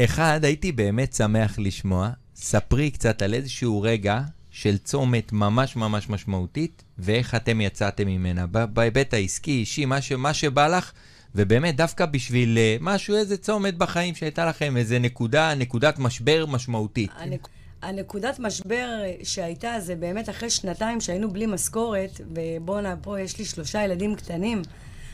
אחד, 0.00 0.40
הייתי 0.42 0.72
באמת 0.72 1.12
שמח 1.12 1.58
לשמוע, 1.58 2.10
ספרי 2.36 2.90
קצת 2.90 3.22
על 3.22 3.34
איזשהו 3.34 3.82
רגע 3.82 4.20
של 4.50 4.78
צומת 4.78 5.32
ממש 5.32 5.76
ממש 5.76 6.08
משמעותית, 6.08 6.82
ואיך 6.98 7.34
אתם 7.34 7.60
יצאתם 7.60 8.06
ממנה, 8.06 8.46
בהיבט 8.46 9.14
העסקי, 9.14 9.50
אישי, 9.50 9.84
מה, 9.84 10.00
ש, 10.00 10.12
מה 10.12 10.34
שבא 10.34 10.68
לך, 10.68 10.92
ובאמת, 11.34 11.76
דווקא 11.76 12.06
בשביל 12.06 12.58
אה, 12.58 12.76
משהו, 12.80 13.16
איזה 13.16 13.36
צומת 13.36 13.78
בחיים 13.78 14.14
שהייתה 14.14 14.46
לכם, 14.46 14.76
איזה 14.76 14.98
נקודה, 14.98 15.54
נקודת 15.54 15.98
משבר 15.98 16.46
משמעותית. 16.46 17.10
הנק... 17.16 17.48
הנקודת 17.82 18.38
משבר 18.38 18.88
שהייתה 19.22 19.80
זה 19.80 19.96
באמת 19.96 20.28
אחרי 20.28 20.50
שנתיים 20.50 21.00
שהיינו 21.00 21.30
בלי 21.32 21.46
משכורת, 21.46 22.20
ובואנה, 22.34 22.94
פה 23.02 23.20
יש 23.20 23.38
לי 23.38 23.44
שלושה 23.44 23.82
ילדים 23.84 24.14
קטנים. 24.16 24.62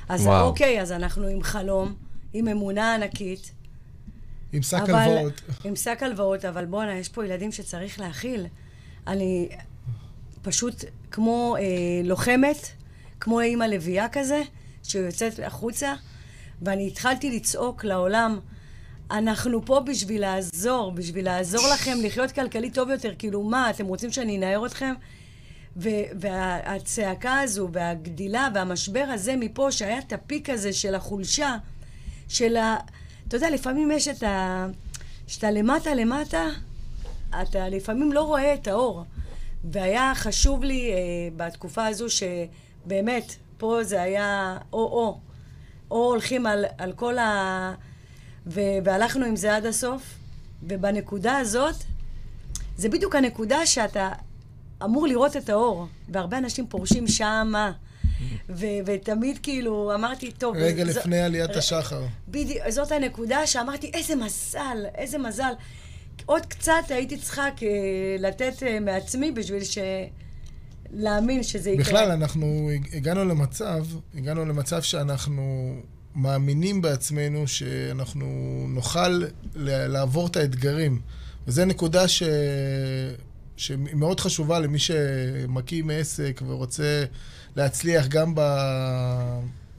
אז 0.09 0.27
וואו. 0.27 0.47
אוקיי, 0.47 0.81
אז 0.83 0.93
אנחנו 0.93 1.27
עם 1.27 1.43
חלום, 1.43 1.95
עם 2.33 2.49
אמונה 2.49 2.95
ענקית. 2.95 3.53
עם 4.53 4.63
שק 4.63 4.79
אבל- 4.83 4.95
הלוואות. 4.95 5.41
עם 5.65 5.77
שק 5.77 5.99
הלוואות, 6.03 6.45
אבל 6.45 6.65
בואנה, 6.65 6.99
יש 6.99 7.09
פה 7.09 7.25
ילדים 7.27 7.53
שצריך 7.53 8.01
להכיל. 8.01 8.47
אני 9.07 9.49
פשוט 10.43 10.75
כמו 11.11 11.57
אה, 11.59 11.63
לוחמת, 12.05 12.57
כמו 13.21 13.41
אימא 13.41 13.65
לביאה 13.65 14.09
כזה, 14.09 14.43
שיוצאת 14.83 15.33
החוצה, 15.47 15.95
ואני 16.63 16.87
התחלתי 16.89 17.37
לצעוק 17.37 17.85
לעולם, 17.85 18.39
אנחנו 19.13 19.65
פה 19.65 19.81
בשביל 19.81 20.21
לעזור, 20.21 20.93
בשביל 20.93 21.25
לעזור 21.25 21.69
לכם 21.75 21.99
לחיות 22.03 22.33
כלכלית 22.33 22.75
טוב 22.75 22.91
יותר. 22.91 23.13
כאילו, 23.19 23.43
מה, 23.43 23.71
אתם 23.71 23.87
רוצים 23.87 24.13
שאני 24.13 24.39
אנער 24.39 24.67
אתכם? 24.67 24.95
והצעקה 25.77 27.41
הזו, 27.41 27.69
והגדילה, 27.73 28.49
והמשבר 28.55 29.05
הזה 29.09 29.37
מפה, 29.37 29.73
שהיה 29.73 29.99
את 29.99 30.13
הפיק 30.13 30.51
הזה 30.51 30.73
של 30.73 30.95
החולשה, 30.95 31.57
של 32.29 32.57
ה... 32.57 32.77
אתה 33.29 33.37
יודע, 33.37 33.51
לפעמים 33.51 33.91
יש 33.91 34.09
את 34.09 34.23
ה... 34.23 34.67
שאתה 35.27 35.51
למטה 35.51 35.95
למטה, 35.95 36.45
אתה 37.43 37.69
לפעמים 37.69 38.13
לא 38.13 38.23
רואה 38.23 38.55
את 38.55 38.69
האור. 38.69 39.05
והיה 39.65 40.13
חשוב 40.15 40.65
לי 40.65 40.93
אה, 40.93 40.99
בתקופה 41.37 41.87
הזו 41.87 42.07
שבאמת, 42.11 43.35
פה 43.57 43.85
זה 43.85 44.03
היה 44.03 44.59
או-או. 44.73 45.21
או 45.91 45.97
הולכים 45.97 46.47
על, 46.47 46.65
על 46.79 46.93
כל 46.93 47.19
ה... 47.19 47.75
והלכנו 48.47 49.25
עם 49.27 49.37
זה 49.37 49.57
עד 49.57 49.67
הסוף, 49.67 50.03
ובנקודה 50.63 51.39
הזאת, 51.39 51.75
זה 52.77 52.89
בדיוק 52.89 53.15
הנקודה 53.15 53.67
שאתה 53.67 54.11
אמור 54.85 55.07
לראות 55.07 55.37
את 55.37 55.49
האור, 55.49 55.87
והרבה 56.09 56.39
אנשים 56.39 56.67
פורשים 56.67 57.07
שמה. 57.07 57.73
ו- 58.49 58.67
ותמיד 58.87 59.39
כאילו 59.43 59.95
אמרתי, 59.95 60.33
טוב... 60.33 60.57
רגע 60.57 60.85
זו- 60.85 61.01
לפני 61.01 61.21
עליית 61.21 61.51
השחר. 61.57 62.03
בדיוק, 62.29 62.69
זאת 62.71 62.93
הנקודה 62.93 63.47
שאמרתי, 63.47 63.91
איזה 63.95 64.17
מזל, 64.17 64.87
איזה 64.95 65.19
מזל. 65.19 65.53
עוד 66.27 66.47
קצת 66.47 66.73
הייתי 66.89 67.17
צריכה 67.17 67.49
לתת 68.19 68.63
אה, 68.63 68.81
מעצמי 68.81 69.33
בשביל 69.33 69.65
ש... 69.65 69.79
להאמין 70.93 71.43
שזה 71.43 71.71
יקרה. 71.71 71.85
בכלל, 71.85 72.11
אנחנו 72.11 72.71
הגענו 72.93 73.25
למצב, 73.25 73.85
הגענו 74.15 74.45
למצב 74.45 74.83
שאנחנו 74.83 75.75
מאמינים 76.15 76.83
בעצמנו 76.83 77.49
שאנחנו 77.49 78.27
נוכל 78.69 79.23
לעבור 79.55 80.27
את 80.27 80.37
האתגרים. 80.37 81.01
וזו 81.47 81.65
נקודה 81.65 82.09
ש... 82.09 82.23
שהיא 83.57 83.79
מאוד 83.95 84.21
חשובה 84.21 84.61
למי 84.61 84.79
שמקים 84.79 85.91
עסק 85.91 86.43
ורוצה 86.47 87.05
להצליח 87.57 88.07
גם, 88.07 88.33
ב... 88.35 88.41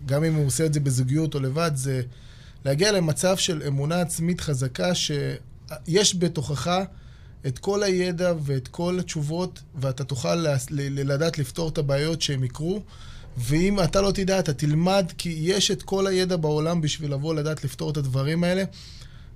גם 0.06 0.24
אם 0.24 0.34
הוא 0.36 0.46
עושה 0.46 0.66
את 0.66 0.74
זה 0.74 0.80
בזוגיות 0.80 1.36
או 1.36 1.40
לבד, 1.40 1.72
זה 1.76 2.02
להגיע 2.66 2.92
למצב 2.92 3.38
של 3.38 3.64
אמונה 3.68 4.02
עצמית 4.02 4.42
חזקה, 4.42 4.92
שיש 4.96 6.16
בתוכך 6.16 6.80
את 7.48 7.60
כל 7.60 7.84
הידע 7.84 8.34
ואת 8.44 8.68
כל 8.68 9.00
התשובות, 9.00 9.62
ואתה 9.76 10.04
תוכל 10.04 10.36
לדעת 10.70 11.38
לפתור 11.38 11.70
את 11.70 11.78
הבעיות 11.78 12.22
שהם 12.22 12.44
יקרו. 12.44 12.82
ואם 13.38 13.80
אתה 13.80 14.02
לא 14.02 14.12
תדע, 14.12 14.40
אתה 14.40 14.54
תלמד, 14.54 15.06
כי 15.18 15.36
יש 15.42 15.72
את 15.72 15.84
כל 15.84 16.08
הידע 16.08 16.36
בעולם 16.36 16.82
בשביל 16.82 17.14
לבוא 17.14 17.36
לדעת 17.36 17.64
לפתור 17.64 17.90
את 17.92 17.98
הדברים 17.98 18.44
האלה. 18.44 18.64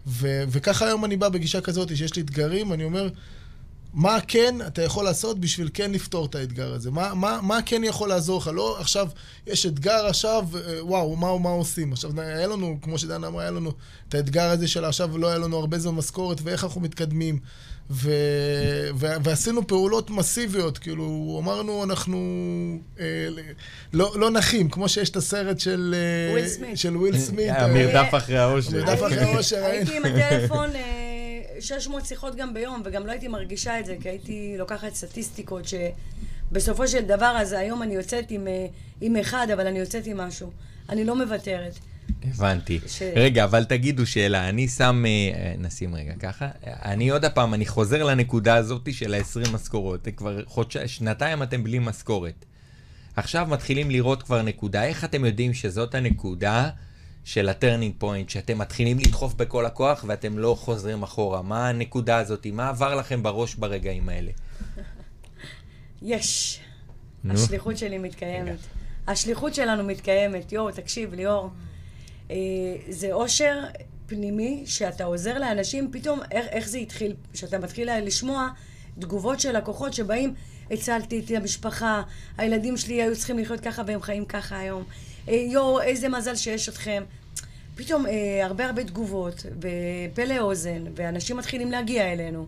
ו- 0.08 0.43
וככה 0.50 0.86
היום 0.86 1.06
אני 1.06 1.18
בא 1.18 1.30
בגישה 1.30 1.62
כזאת, 1.62 1.98
שיש 1.98 2.16
לי 2.16 2.22
אתגרים, 2.22 2.74
אני 2.74 2.84
אומר, 2.84 3.10
מה 3.98 4.18
כן 4.28 4.56
אתה 4.68 4.82
יכול 4.82 5.06
לעשות 5.06 5.39
בשביל 5.39 5.70
כן 5.74 5.91
לפתור 5.91 6.26
את 6.26 6.36
האתגר 6.36 6.74
הזה? 6.74 6.91
מה, 6.91 7.14
מה, 7.14 7.39
מה 7.43 7.60
כן 7.66 7.84
יכול 7.84 8.10
לעזור 8.10 8.39
לך? 8.39 8.50
לא 8.54 8.78
עכשיו, 8.80 9.08
יש 9.48 9.66
אתגר 9.66 10.06
עכשיו, 10.06 10.45
אה, 10.56 10.86
וואו, 10.86 11.16
מה, 11.16 11.38
מה 11.38 11.50
עושים? 11.50 11.93
עכשיו, 11.93 12.22
היה 12.22 12.48
לנו, 12.48 12.78
כמו 12.82 12.98
שדנה 12.98 13.28
אמרה, 13.28 13.41
היה 13.41 13.52
לנו 13.52 13.72
את 14.10 14.16
האתגר 14.16 14.50
הזה 14.50 14.68
של 14.68 14.86
עכשיו 14.86 15.18
לא 15.18 15.28
היה 15.28 15.38
לנו 15.38 15.58
הרבה 15.58 15.80
זמן 15.80 15.95
משכורת, 15.95 16.38
ואיך 16.43 16.64
אנחנו 16.64 16.82
מתקדמים. 16.82 17.39
ו... 17.89 18.12
ו... 18.95 19.08
ועשינו 19.24 19.68
פעולות 19.68 20.10
מסיביות, 20.10 20.78
כאילו, 20.78 21.38
אמרנו, 21.43 21.84
אנחנו 21.84 22.18
אה, 23.00 23.28
לא, 23.93 24.14
לא 24.16 24.32
נחים, 24.32 24.70
כמו 24.70 24.89
שיש 24.89 25.10
את 25.10 25.16
הסרט 25.16 25.60
של 25.60 25.95
אה, 25.98 26.32
וויל 26.32 26.48
סמית. 26.48 26.78
של 26.78 26.98
וויל 26.98 27.20
סמית. 27.20 27.50
המרדף 27.50 28.14
אחרי 28.18 28.38
האושר. 28.38 28.82
המרדף 28.82 29.00
אחרי 29.08 29.24
האושר. 29.24 29.64
הייתי 29.66 29.98
עם 29.98 30.06
הטלפון 30.06 30.70
600 31.60 32.01
אה, 32.01 32.08
שיחות 32.08 32.36
גם 32.36 32.53
ביום, 32.53 32.82
וגם 32.86 33.08
לא 33.08 33.12
הייתי 33.12 33.28
מרגישה 33.28 33.80
את 33.80 33.86
זה, 33.86 33.95
כי 34.01 34.10
הייתי 34.10 34.55
לוקחת 34.58 34.93
סטטיסטיקות 34.93 35.64
שבסופו 35.68 36.88
של 36.88 37.01
דבר, 37.01 37.38
אז 37.38 37.53
היום 37.53 37.84
אני 37.84 37.93
יוצאת 37.93 38.32
עם, 38.32 38.47
אה, 38.47 38.66
עם 39.01 39.16
אחד, 39.16 39.47
אבל 39.53 39.68
אני 39.68 39.80
יוצאת 39.80 40.05
עם 40.05 40.18
משהו. 40.18 40.51
אני 40.89 41.03
לא 41.03 41.16
מוותרת. 41.16 41.80
הבנתי. 42.24 42.80
ש... 42.88 43.01
רגע, 43.16 43.43
אבל 43.43 43.64
תגידו 43.64 44.05
שאלה, 44.05 44.49
אני 44.49 44.68
שם, 44.68 45.03
אה, 45.05 45.53
נשים 45.58 45.95
רגע 45.95 46.14
ככה, 46.20 46.47
אני 46.66 47.10
עוד 47.10 47.26
הפעם, 47.26 47.53
אני 47.53 47.66
חוזר 47.66 48.03
לנקודה 48.03 48.55
הזאת 48.55 48.93
של 48.93 49.14
ה-20 49.14 49.49
משכורות. 49.53 50.08
כבר 50.18 50.45
חודש... 50.45 50.78
שנתיים 50.78 51.43
אתם 51.43 51.64
בלי 51.64 51.80
משכורת. 51.80 52.45
עכשיו 53.16 53.47
מתחילים 53.49 53.91
לראות 53.91 54.24
כבר 54.24 54.41
נקודה. 54.41 54.84
איך 54.84 55.03
אתם 55.03 55.26
יודעים 55.26 55.53
שזאת 55.53 55.95
הנקודה 55.95 56.70
של 57.28 57.50
ה 57.50 57.55
turning 57.55 57.93
point, 57.98 58.30
שאתם 58.30 58.58
מתחילים 58.58 59.00
לדחוף 59.00 59.34
בכל 59.34 59.66
הכוח 59.66 60.06
ואתם 60.08 60.38
לא 60.38 60.56
חוזרים 60.60 61.04
אחורה? 61.04 61.42
מה 61.42 61.70
הנקודה 61.70 62.18
הזאת? 62.18 62.48
מה 62.48 62.70
עבר 62.70 62.96
לכם 62.96 63.24
בראש 63.24 63.56
ברגעים 63.56 64.10
האלה? 64.10 64.32
יש. 66.02 66.60
נו. 67.24 67.34
השליחות 67.34 67.78
שלי 67.78 67.98
מתקיימת. 67.98 68.48
רגע. 68.48 68.58
השליחות 69.08 69.56
שלנו 69.56 69.84
מתקיימת. 69.84 70.52
יואו, 70.52 70.72
תקשיב, 70.72 71.14
ליאור. 71.14 71.50
אה, 72.32 72.36
זה 72.90 73.14
אושר 73.14 73.64
פנימי, 74.06 74.64
שאתה 74.66 75.04
עוזר 75.04 75.40
לאנשים, 75.40 75.90
פתאום, 75.92 76.20
איך, 76.32 76.46
איך 76.50 76.68
זה 76.68 76.78
התחיל? 76.78 77.16
שאתה 77.34 77.60
מתחיל 77.60 77.90
לשמוע 78.02 78.50
תגובות 79.00 79.40
של 79.40 79.58
לקוחות 79.58 79.94
שבאים, 79.94 80.34
הצלתי 80.72 81.20
את 81.20 81.32
המשפחה, 81.32 82.02
הילדים 82.38 82.78
שלי 82.78 83.02
היו 83.02 83.16
צריכים 83.16 83.40
לחיות 83.40 83.60
ככה 83.60 83.82
והם 83.88 84.02
חיים 84.02 84.26
ככה 84.26 84.60
היום. 84.60 84.84
אה, 85.30 85.34
יואו, 85.34 85.82
איזה 85.82 86.10
מזל 86.10 86.36
שיש 86.36 86.70
אתכם. 86.70 87.04
פתאום 87.76 88.06
אה, 88.06 88.46
הרבה 88.46 88.66
הרבה 88.66 88.84
תגובות, 88.84 89.46
ופלא 89.60 90.40
אוזן, 90.40 90.84
ואנשים 90.96 91.38
מתחילים 91.38 91.72
להגיע 91.72 92.14
אלינו. 92.14 92.48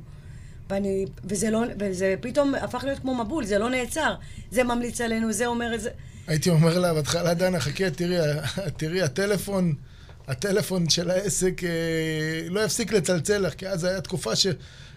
ואני, 0.70 1.06
וזה 1.24 1.50
לא, 1.50 1.64
וזה 1.80 2.16
פתאום 2.22 2.56
הפך 2.56 2.84
להיות 2.84 3.00
כמו 3.00 3.16
מבול, 3.16 3.46
זה 3.46 3.58
לא 3.58 3.70
נעצר. 3.70 4.16
זה 4.52 4.64
ממליץ 4.64 5.02
עלינו, 5.02 5.32
זה 5.32 5.46
אומר 5.46 5.76
את 5.76 5.82
זה. 5.82 5.90
הייתי 6.28 6.50
אומר 6.50 6.80
לה 6.80 6.94
בהתחלה, 6.94 7.34
דנה, 7.34 7.60
חכי, 7.60 7.92
תראי, 7.92 8.18
תראי, 8.78 9.02
הטלפון, 9.02 9.74
הטלפון 10.28 10.90
של 10.90 11.10
העסק 11.10 11.64
אה, 11.64 12.50
לא 12.50 12.60
יפסיק 12.60 12.92
לצלצל 12.92 13.38
לך, 13.38 13.54
כי 13.54 13.68
אז 13.68 13.84
הייתה 13.84 14.02
תקופה 14.02 14.36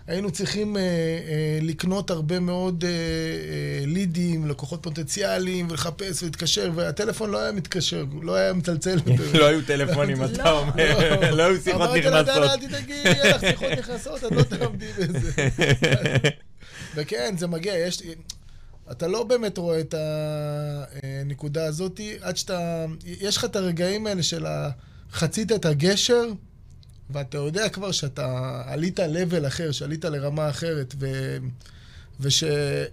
שהיינו 0.06 0.30
צריכים 0.30 0.76
אה, 0.76 0.82
אה, 0.82 1.58
לקנות 1.62 2.10
הרבה 2.10 2.40
מאוד 2.40 2.84
אה, 2.84 2.90
אה, 2.90 3.86
לידים, 3.86 4.48
לקוחות 4.48 4.82
פוטנציאליים, 4.82 5.66
ולחפש 5.70 6.22
ולהתקשר, 6.22 6.70
והטלפון 6.74 7.30
לא 7.30 7.38
היה 7.38 7.52
מתקשר, 7.52 8.04
לא 8.22 8.34
היה 8.34 8.52
מצלצל. 8.52 8.98
לא 9.40 9.46
היו 9.46 9.62
טלפונים, 9.66 10.24
אתה 10.24 10.44
לא. 10.44 10.58
אומר, 10.58 11.30
לא 11.36 11.42
היו 11.42 11.60
שיחות 11.60 11.90
נכנסות. 11.96 12.28
אמרתי 12.28 12.40
לה, 12.40 12.52
אל 12.52 12.58
תדאגי, 12.58 12.92
יהיה 12.92 13.36
לך 13.36 13.40
שיחות 13.40 13.70
נכנסות, 13.78 14.24
את 14.24 14.32
לא 14.32 14.42
תעמדי 14.42 14.86
בזה. 14.98 15.30
וכן, 16.94 17.34
זה 17.38 17.46
מגיע, 17.46 17.74
יש... 17.74 18.02
אתה 18.90 19.06
לא 19.06 19.22
באמת 19.22 19.58
רואה 19.58 19.80
את 19.80 19.94
הנקודה 21.02 21.66
הזאת 21.66 22.00
עד 22.20 22.36
שאתה... 22.36 22.84
יש 23.04 23.36
לך 23.36 23.44
את 23.44 23.56
הרגעים 23.56 24.06
האלה 24.06 24.22
של 24.22 24.46
חצית 25.12 25.52
את 25.52 25.64
הגשר, 25.64 26.24
ואתה 27.12 27.38
יודע 27.38 27.68
כבר 27.68 27.92
שאתה 27.92 28.62
עלית 28.66 29.00
level 29.00 29.46
אחר, 29.46 29.72
שעלית 29.72 30.04
לרמה 30.04 30.50
אחרת, 30.50 30.94
ו... 30.98 31.36
ושהיה 32.20 32.86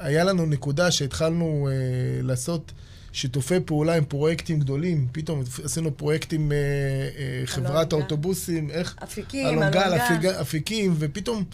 אה, 0.00 0.24
לנו 0.24 0.46
נקודה 0.46 0.90
שהתחלנו 0.90 1.68
אה, 1.70 2.22
לעשות 2.22 2.72
שיתופי 3.12 3.60
פעולה 3.64 3.96
עם 3.96 4.04
פרויקטים 4.04 4.60
גדולים. 4.60 5.08
פתאום 5.12 5.42
עשינו 5.64 5.96
פרויקטים, 5.96 6.52
אה, 6.52 7.46
חברת 7.46 7.92
האוטובוסים, 7.92 8.70
איך? 8.70 8.96
אפיקים, 9.04 9.46
אלונגל. 9.46 9.92
אפיקים, 10.40 10.94
ופתאום... 10.98 11.44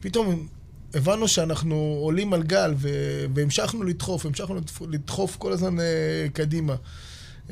פתאום 0.00 0.46
הבנו 0.94 1.28
שאנחנו 1.28 1.98
עולים 2.00 2.32
על 2.32 2.42
גל, 2.42 2.74
ו- 2.76 3.24
והמשכנו 3.34 3.82
לדחוף, 3.82 4.26
המשכנו 4.26 4.60
לדחוף 4.88 5.36
כל 5.36 5.52
הזמן 5.52 5.76
קדימה. 6.32 6.76
Uh, 7.48 7.50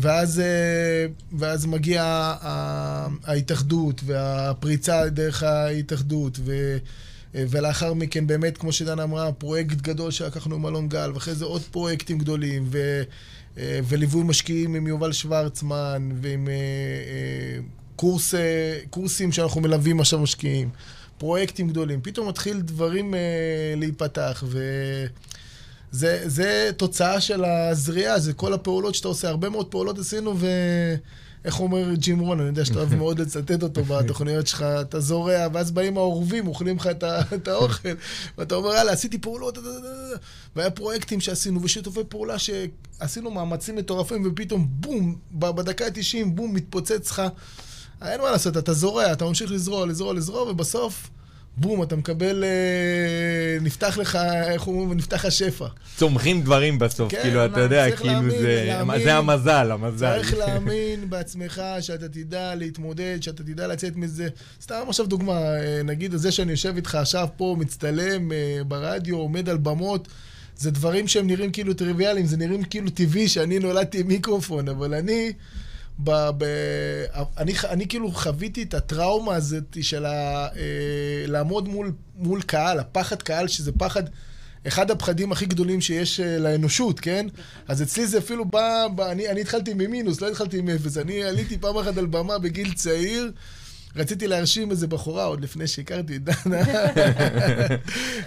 ואז, 0.00 0.38
uh, 0.38 1.38
ואז 1.38 1.66
מגיעה 1.66 2.36
ההתאחדות, 3.24 4.00
והפריצה 4.04 5.08
דרך 5.08 5.42
ההתאחדות, 5.42 6.38
ו... 6.44 6.76
ולאחר 7.34 7.94
מכן 7.94 8.26
באמת, 8.26 8.58
כמו 8.58 8.72
שדנה 8.72 9.02
אמרה, 9.02 9.32
פרויקט 9.32 9.76
גדול 9.76 10.10
שלקחנו 10.10 10.54
עם 10.54 10.66
אלון 10.66 10.88
גל, 10.88 11.10
ואחרי 11.14 11.34
זה 11.34 11.44
עוד 11.44 11.62
פרויקטים 11.62 12.18
גדולים, 12.18 12.68
ו, 12.70 13.02
וליווי 13.56 14.22
משקיעים 14.22 14.74
עם 14.74 14.86
יובל 14.86 15.12
שוורצמן, 15.12 16.10
ועם 16.20 16.48
קורס, 17.96 18.34
קורסים 18.90 19.32
שאנחנו 19.32 19.60
מלווים 19.60 20.00
עכשיו 20.00 20.18
משקיעים. 20.18 20.70
פרויקטים 21.18 21.68
גדולים. 21.68 22.00
פתאום 22.02 22.28
מתחיל 22.28 22.60
דברים 22.60 23.14
אה, 23.14 23.74
להיפתח, 25.92 26.26
וזה 26.26 26.70
תוצאה 26.76 27.20
של 27.20 27.44
הזריעה, 27.44 28.18
זה 28.18 28.32
כל 28.32 28.52
הפעולות 28.52 28.94
שאתה 28.94 29.08
עושה. 29.08 29.28
הרבה 29.28 29.48
מאוד 29.48 29.66
פעולות 29.66 29.98
עשינו, 29.98 30.34
ו... 30.38 30.46
איך 31.44 31.60
אומר 31.60 31.94
ג'ים 31.94 32.20
רון, 32.20 32.40
אני 32.40 32.48
יודע 32.48 32.64
שאתה 32.64 32.78
אוהב 32.78 32.94
מאוד 32.94 33.20
לצטט 33.20 33.62
אותו 33.62 33.84
בתוכניות 33.84 34.46
שלך, 34.46 34.62
אתה 34.62 35.00
זורע, 35.00 35.46
ואז 35.52 35.70
באים 35.70 35.96
האורבים, 35.96 36.46
אוכלים 36.46 36.76
לך 36.76 36.88
את 37.34 37.48
האוכל, 37.48 37.88
ואתה 38.38 38.54
אומר, 38.54 38.74
יאללה, 38.74 38.92
עשיתי 38.92 39.18
פעולות, 39.18 39.58
והיה 40.56 40.70
פרויקטים 40.70 41.20
שעשינו, 41.20 41.62
ושיתופי 41.62 42.00
פעולה 42.08 42.36
שעשינו 42.38 43.30
מאמצים 43.30 43.76
מטורפים, 43.76 44.22
ופתאום 44.26 44.66
בום, 44.70 45.16
בדקה 45.32 45.86
ה-90, 45.86 46.26
בום, 46.26 46.54
מתפוצץ 46.54 47.10
לך. 47.10 47.22
אין 48.02 48.20
מה 48.20 48.30
לעשות, 48.30 48.56
אתה 48.56 48.72
זורע, 48.72 49.12
אתה 49.12 49.24
ממשיך 49.24 49.50
לזרוע, 49.50 49.86
לזרוע, 49.86 50.14
לזרוע, 50.14 50.50
ובסוף, 50.50 51.10
בום, 51.56 51.82
אתה 51.82 51.96
מקבל, 51.96 52.44
אה, 52.44 53.58
נפתח 53.60 53.98
לך, 53.98 54.18
איך 54.50 54.66
אומרים, 54.66 54.92
נפתח 54.92 55.24
השפע. 55.24 55.66
צומחים 55.96 56.42
דברים 56.42 56.78
בסוף, 56.78 57.12
כן, 57.12 57.22
כאילו, 57.22 57.44
אתה 57.44 57.60
יודע, 57.60 57.96
כאילו 57.96 58.12
להאמין, 58.12 58.30
זה, 58.30 58.64
להאמין, 58.66 59.02
זה 59.04 59.14
המזל, 59.14 59.70
המזל. 59.70 60.16
צריך 60.16 60.34
להאמין 60.34 61.10
בעצמך, 61.10 61.62
שאתה 61.80 62.08
תדע 62.08 62.54
להתמודד, 62.54 63.18
שאתה 63.20 63.42
תדע 63.42 63.66
לצאת 63.66 63.96
מזה. 63.96 64.28
סתם 64.62 64.82
עכשיו 64.88 65.06
דוגמה, 65.06 65.32
אה, 65.32 65.82
נגיד, 65.84 66.16
זה 66.16 66.32
שאני 66.32 66.50
יושב 66.50 66.76
איתך 66.76 66.94
עכשיו 66.94 67.28
פה, 67.36 67.56
מצטלם 67.58 68.32
אה, 68.32 68.64
ברדיו, 68.68 69.16
עומד 69.16 69.48
על 69.48 69.56
במות, 69.56 70.08
זה 70.56 70.70
דברים 70.70 71.08
שהם 71.08 71.26
נראים 71.26 71.52
כאילו 71.52 71.74
טריוויאליים, 71.74 72.26
זה 72.26 72.36
נראים 72.36 72.64
כאילו 72.64 72.90
טבעי 72.90 73.28
שאני 73.28 73.58
נולדתי 73.58 74.00
עם 74.00 74.08
מיקרופון, 74.08 74.68
אבל 74.68 74.94
אני... 74.94 75.32
ב, 75.98 76.10
ב, 76.38 76.44
אני, 77.38 77.52
אני 77.68 77.88
כאילו 77.88 78.12
חוויתי 78.12 78.62
את 78.62 78.74
הטראומה 78.74 79.34
הזאת 79.34 79.76
של 79.82 80.06
ה, 80.06 80.48
אה, 80.56 81.24
לעמוד 81.26 81.68
מול, 81.68 81.92
מול 82.16 82.42
קהל, 82.42 82.78
הפחד 82.78 83.22
קהל, 83.22 83.48
שזה 83.48 83.72
פחד, 83.72 84.02
אחד 84.66 84.90
הפחדים 84.90 85.32
הכי 85.32 85.46
גדולים 85.46 85.80
שיש 85.80 86.20
אה, 86.20 86.38
לאנושות, 86.38 87.00
כן? 87.00 87.26
אז 87.68 87.82
אצלי 87.82 88.06
זה 88.06 88.18
אפילו 88.18 88.44
בא, 88.44 88.86
בא 88.94 89.10
אני, 89.12 89.28
אני 89.28 89.40
התחלתי 89.40 89.74
ממינוס, 89.74 90.20
לא 90.20 90.28
התחלתי 90.28 90.58
עם 90.58 90.68
אפס. 90.68 90.98
אני 90.98 91.24
עליתי 91.24 91.58
פעם 91.58 91.78
אחת 91.78 91.98
על 91.98 92.06
במה 92.06 92.38
בגיל 92.38 92.72
צעיר. 92.74 93.32
רציתי 93.96 94.26
להרשים 94.26 94.70
איזה 94.70 94.86
בחורה 94.86 95.24
עוד 95.24 95.40
לפני 95.40 95.66
שהכרתי 95.66 96.16
את 96.16 96.24
דנה. 96.24 96.62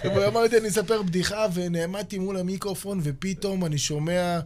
ואמרתי, 0.16 0.58
אני 0.58 0.68
אספר 0.68 1.02
בדיחה, 1.02 1.46
ונעמדתי 1.54 2.18
מול 2.18 2.36
המיקרופון, 2.36 3.00
ופתאום 3.02 3.64
אני 3.64 3.78
שומע... 3.78 4.40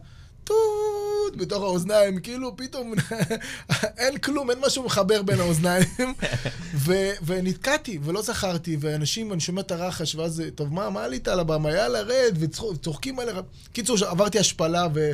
טוט 1.21 1.35
בתוך 1.35 1.63
האוזניים, 1.63 2.19
כאילו 2.19 2.57
פתאום 2.57 2.93
אין 3.97 4.17
כלום, 4.17 4.49
אין 4.49 4.59
משהו 4.65 4.83
מחבר 4.83 5.21
בין 5.21 5.39
האוזניים. 5.39 5.87
ו- 6.85 7.11
ונתקעתי, 7.25 7.99
ולא 8.03 8.21
זכרתי, 8.21 8.77
ואנשים, 8.79 9.33
אני 9.33 9.39
שומע 9.39 9.61
את 9.61 9.71
הרחש, 9.71 10.15
ואז, 10.15 10.43
טוב, 10.55 10.73
מה, 10.73 10.89
מה 10.89 11.03
עלית 11.03 11.27
על 11.27 11.39
הבמה? 11.39 11.71
יאללה, 11.71 12.01
רד, 12.01 12.37
וצוחקים 12.39 13.19
עליך. 13.19 13.37
קיצור, 13.73 13.97
עברתי 14.07 14.39
השפלה, 14.39 14.87
ו... 14.93 15.11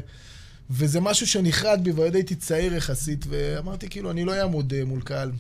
וזה 0.72 1.00
משהו 1.00 1.28
שנחרד 1.28 1.80
בי, 1.84 1.92
ועוד 1.92 2.16
הייתי 2.16 2.36
צעיר 2.36 2.74
יחסית, 2.74 3.26
ואמרתי, 3.30 3.90
כאילו, 3.90 4.12
אני 4.12 4.26
לא 4.26 4.40
אעמוד 4.42 4.74
אה, 4.74 4.86
מול 4.86 5.02
קהל. 5.02 5.32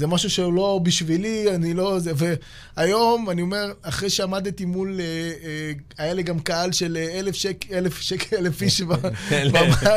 זה 0.00 0.06
משהו 0.06 0.30
שהוא 0.30 0.52
לא 0.52 0.80
בשבילי, 0.82 1.54
אני 1.54 1.74
לא... 1.74 1.98
זה, 1.98 2.12
והיום, 2.76 3.30
אני 3.30 3.42
אומר, 3.42 3.72
אחרי 3.82 4.10
שעמדתי 4.10 4.64
מול... 4.64 5.00
אה, 5.00 5.04
אה, 5.44 5.72
היה 5.98 6.14
לי 6.14 6.22
גם 6.22 6.40
קהל 6.40 6.72
של 6.72 6.96
אה, 7.00 7.18
אלף 7.18 7.34
שקל, 7.34 7.74
אלף 7.74 8.00
שקל, 8.00 8.36
אלף 8.36 8.62
איש 8.62 8.80
במעלה. 9.30 9.96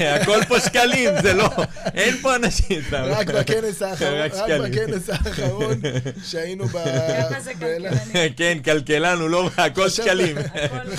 הכל 0.00 0.38
פה 0.48 0.60
שקלים, 0.60 1.10
זה 1.22 1.32
לא... 1.32 1.48
אין 1.94 2.16
פה 2.22 2.36
אנשים. 2.36 2.80
רק 2.92 3.30
בכנס 3.30 3.82
האחרון, 3.82 4.18
רק 4.18 4.32
בכנס 4.60 5.10
האחרון, 5.10 5.80
שהיינו 6.24 6.68
ב... 6.68 6.72
ככה 6.72 7.40
זה 7.40 7.54
כלכלני. 7.54 8.30
כן, 8.36 8.58
כלכלן 8.64 9.18
הוא 9.20 9.30
לא... 9.30 9.50
הכל 9.56 9.88
שקלים. 9.88 10.36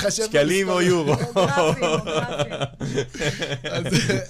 שקלים 0.10 0.70
או 0.70 0.82
יורו. 0.82 1.16
אז, 3.72 3.86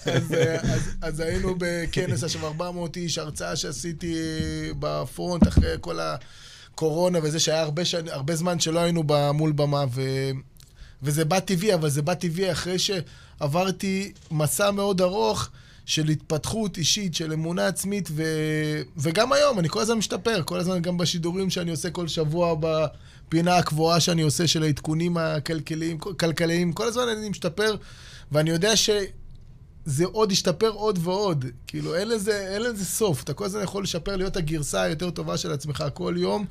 אז, 0.06 0.34
אז, 0.64 0.90
אז 1.02 1.20
היינו 1.20 1.56
בכנס 1.58 2.24
עכשיו 2.24 2.46
400 2.46 2.98
איש, 2.98 3.18
הרצאה 3.18 3.56
שעשיתי 3.56 4.16
בפרונט 4.80 5.48
אחרי 5.48 5.76
כל 5.82 6.00
הקורונה 6.00 7.20
וזה 7.24 7.40
שהיה 7.40 7.62
הרבה, 7.62 7.86
שני, 7.86 8.12
הרבה 8.12 8.36
זמן 8.36 8.60
שלא 8.60 8.80
היינו 8.80 9.04
מול 9.34 9.52
במה, 9.52 9.86
ו, 9.92 10.02
וזה 11.04 11.26
בא 11.26 11.40
טבעי, 11.40 11.74
אבל 11.74 11.90
זה 11.90 12.02
בא 12.02 12.14
טבעי 12.14 12.52
אחרי 12.52 12.78
שעברתי 12.80 14.12
מסע 14.32 14.72
מאוד 14.72 15.02
ארוך 15.02 15.50
של 15.86 16.10
התפתחות 16.10 16.78
אישית, 16.78 17.16
של 17.16 17.34
אמונה 17.34 17.68
עצמית, 17.68 18.10
ו, 18.12 18.24
וגם 18.98 19.34
היום, 19.34 19.60
אני 19.60 19.70
כל 19.70 19.82
הזמן 19.82 19.98
משתפר, 19.98 20.42
כל 20.46 20.60
הזמן 20.60 20.82
גם 20.82 20.98
בשידורים 20.98 21.50
שאני 21.50 21.72
עושה 21.72 21.90
כל 21.90 22.08
שבוע 22.08 22.56
בפינה 22.60 23.58
הקבועה 23.58 24.00
שאני 24.00 24.22
עושה 24.22 24.48
של 24.48 24.64
העדכונים 24.64 25.18
הכלכליים, 25.18 25.98
כלכליים, 25.98 26.74
כל 26.74 26.88
הזמן 26.88 27.04
אני 27.18 27.30
משתפר, 27.30 27.76
ואני 28.34 28.50
יודע 28.50 28.76
ש... 28.76 28.90
זה 29.86 30.06
עוד 30.06 30.32
ישתפר 30.32 30.70
עוד 30.70 31.00
ועוד. 31.02 31.46
כאילו, 31.68 31.96
אין 31.96 32.08
לזה, 32.08 32.48
אין 32.54 32.62
לזה 32.62 32.86
סוף. 32.86 33.24
אתה 33.24 33.34
כל 33.34 33.46
הזמן 33.46 33.64
יכול 33.64 33.84
לשפר, 33.84 34.16
להיות 34.16 34.38
הגרסה 34.38 34.82
היותר 34.82 35.10
טובה 35.10 35.38
של 35.38 35.52
עצמך 35.52 35.84
כל 35.94 36.16
יום, 36.18 36.46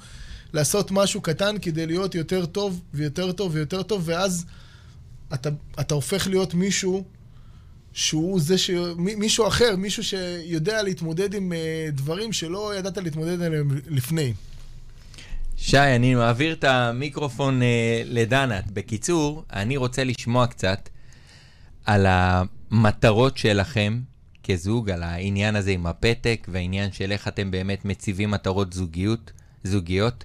לעשות 0.53 0.91
משהו 0.91 1.21
קטן 1.21 1.57
כדי 1.63 1.87
להיות 1.87 2.15
יותר 2.15 2.47
טוב 2.47 2.81
ויותר 2.95 3.33
טוב 3.33 3.55
ויותר 3.55 3.83
טוב, 3.83 4.03
ואז 4.05 4.45
אתה, 5.35 5.49
אתה 5.81 5.95
הופך 5.95 6.27
להיות 6.27 6.55
מישהו 6.55 7.05
שהוא 7.93 8.41
זה 8.41 8.59
ש... 8.59 8.71
מי- 8.97 9.15
מישהו 9.15 9.47
אחר, 9.47 9.77
מישהו 9.77 10.05
שיודע 10.05 10.83
להתמודד 10.83 11.35
עם 11.35 11.53
אה, 11.53 11.89
דברים 11.93 12.33
שלא 12.33 12.75
ידעת 12.79 12.97
להתמודד 12.97 13.43
עליהם 13.43 13.81
לפני. 13.89 14.33
שי, 15.57 15.79
אני 15.79 16.15
מעביר 16.15 16.53
את 16.53 16.65
המיקרופון 16.65 17.63
אה, 17.63 18.03
לדנת. 18.05 18.71
בקיצור, 18.71 19.45
אני 19.53 19.77
רוצה 19.77 20.05
לשמוע 20.05 20.47
קצת 20.47 20.89
על 21.87 22.07
המטרות 22.09 23.37
שלכם 23.37 24.01
כזוג, 24.45 24.91
על 24.91 25.03
העניין 25.03 25.57
הזה 25.57 25.71
עם 25.71 25.87
הפתק, 25.87 26.47
והעניין 26.51 26.93
של 26.93 27.13
איך 27.13 27.29
אתם 27.29 27.51
באמת 27.51 27.85
מציבים 27.85 28.31
מטרות 28.31 28.73
זוגיות, 28.73 29.33
זוגיות. 29.65 30.25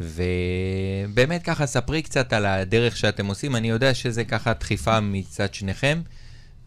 ובאמת 0.00 1.42
ככה, 1.42 1.66
ספרי 1.66 2.02
קצת 2.02 2.32
על 2.32 2.46
הדרך 2.46 2.96
שאתם 2.96 3.26
עושים. 3.26 3.56
אני 3.56 3.70
יודע 3.70 3.94
שזה 3.94 4.24
ככה 4.24 4.52
דחיפה 4.52 5.00
מצד 5.00 5.54
שניכם, 5.54 6.02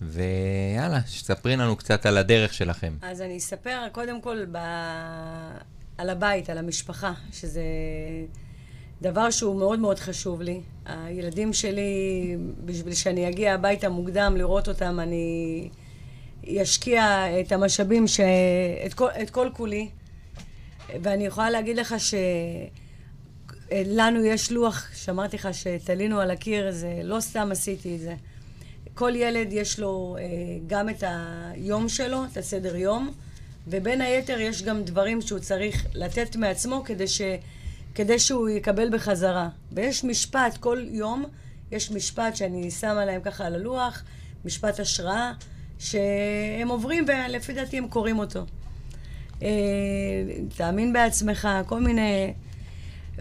ויאללה, 0.02 1.00
ספרי 1.08 1.56
לנו 1.56 1.76
קצת 1.76 2.06
על 2.06 2.18
הדרך 2.18 2.54
שלכם. 2.54 2.94
אז 3.02 3.22
אני 3.22 3.38
אספר 3.38 3.88
קודם 3.92 4.22
כל 4.22 4.46
ב... 4.52 4.58
על 5.98 6.10
הבית, 6.10 6.50
על 6.50 6.58
המשפחה, 6.58 7.14
שזה 7.32 7.62
דבר 9.04 9.30
שהוא 9.30 9.56
מאוד 9.56 9.80
מאוד 9.80 10.00
חשוב 10.00 10.42
לי. 10.42 10.62
הילדים 10.86 11.54
שלי, 11.54 11.92
בשביל 12.66 12.94
שאני 12.94 13.30
אגיע 13.30 13.54
הביתה 13.54 13.90
מוקדם 13.90 14.34
לראות 14.38 14.68
אותם, 14.68 15.00
אני 15.00 15.70
אשקיע 16.62 17.26
את 17.40 17.52
המשאבים, 17.52 18.08
ש... 18.08 18.20
את, 18.86 18.94
כל, 18.94 19.08
את 19.22 19.30
כל 19.30 19.50
כולי. 19.54 19.90
ואני 21.02 21.26
יכולה 21.26 21.50
להגיד 21.50 21.78
לך 21.78 21.96
שלנו 23.72 24.26
יש 24.26 24.52
לוח, 24.52 24.90
שאמרתי 24.94 25.38
לך 25.38 25.50
שתלינו 25.52 26.20
על 26.20 26.32
הקיר, 26.32 26.72
זה 26.72 27.02
לא 27.04 27.20
סתם 27.20 27.50
עשיתי 27.52 27.96
את 27.96 28.00
זה. 28.00 28.16
כל 28.94 29.16
ילד 29.16 29.48
יש 29.54 29.80
לו 29.80 30.16
אה, 30.20 30.24
גם 30.68 30.90
את 30.90 31.04
היום 31.08 31.90
שלו, 31.90 32.26
את 32.32 32.38
הסדר 32.38 32.76
יום, 32.76 33.12
ובין 33.68 34.02
היתר 34.02 34.40
יש 34.40 34.64
גם 34.64 34.84
דברים 34.84 35.22
שהוא 35.22 35.40
צריך 35.40 35.86
לתת 35.94 36.36
מעצמו 36.36 36.84
כדי, 36.86 37.08
ש, 37.08 37.22
כדי 37.96 38.20
שהוא 38.20 38.50
יקבל 38.50 38.90
בחזרה. 38.90 39.50
ויש 39.72 40.04
משפט, 40.04 40.58
כל 40.58 40.86
יום 40.90 41.26
יש 41.72 41.92
משפט 41.92 42.36
שאני 42.36 42.72
שמה 42.72 43.06
להם 43.06 43.22
ככה 43.22 43.46
על 43.46 43.56
הלוח, 43.56 44.04
משפט 44.46 44.80
השראה, 44.80 45.34
שהם 45.80 46.68
עוברים 46.68 47.06
ולפי 47.08 47.54
דעתי 47.54 47.78
הם 47.78 47.88
קוראים 47.88 48.20
אותו. 48.20 48.46
אה, 49.44 49.50
תאמין 50.58 50.94
בעצמך, 50.94 51.48
כל 51.66 51.80
מיני... 51.80 52.34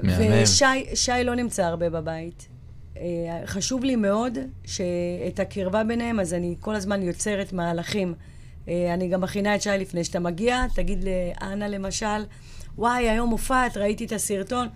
מהמם. 0.03 0.43
ושי 0.43 0.95
שי 0.95 1.25
לא 1.25 1.35
נמצא 1.35 1.65
הרבה 1.65 1.91
בבית. 1.91 2.49
אה, 2.97 3.03
חשוב 3.47 3.85
לי 3.85 3.97
מאוד 3.97 4.39
שאת 4.65 5.41
הקרבה 5.41 5.85
ביניהם, 5.85 6.21
אז 6.21 6.35
אני 6.35 6.57
כל 6.61 6.75
הזמן 6.75 7.03
יוצרת 7.03 7.53
מהלכים. 7.53 8.15
אה, 8.69 8.95
אני 8.95 9.09
גם 9.09 9.21
מכינה 9.21 9.55
את 9.55 9.63
שי 9.63 9.71
לפני 9.79 10.05
שאתה 10.05 10.21
מגיע, 10.21 10.67
תגיד 10.75 11.05
לאנה 11.05 11.69
למשל, 11.69 12.25
וואי, 12.79 13.11
היום 13.11 13.31
הופעת, 13.31 13.77
ראיתי 13.77 14.05
את 14.05 14.13
הסרטון. 14.13 14.69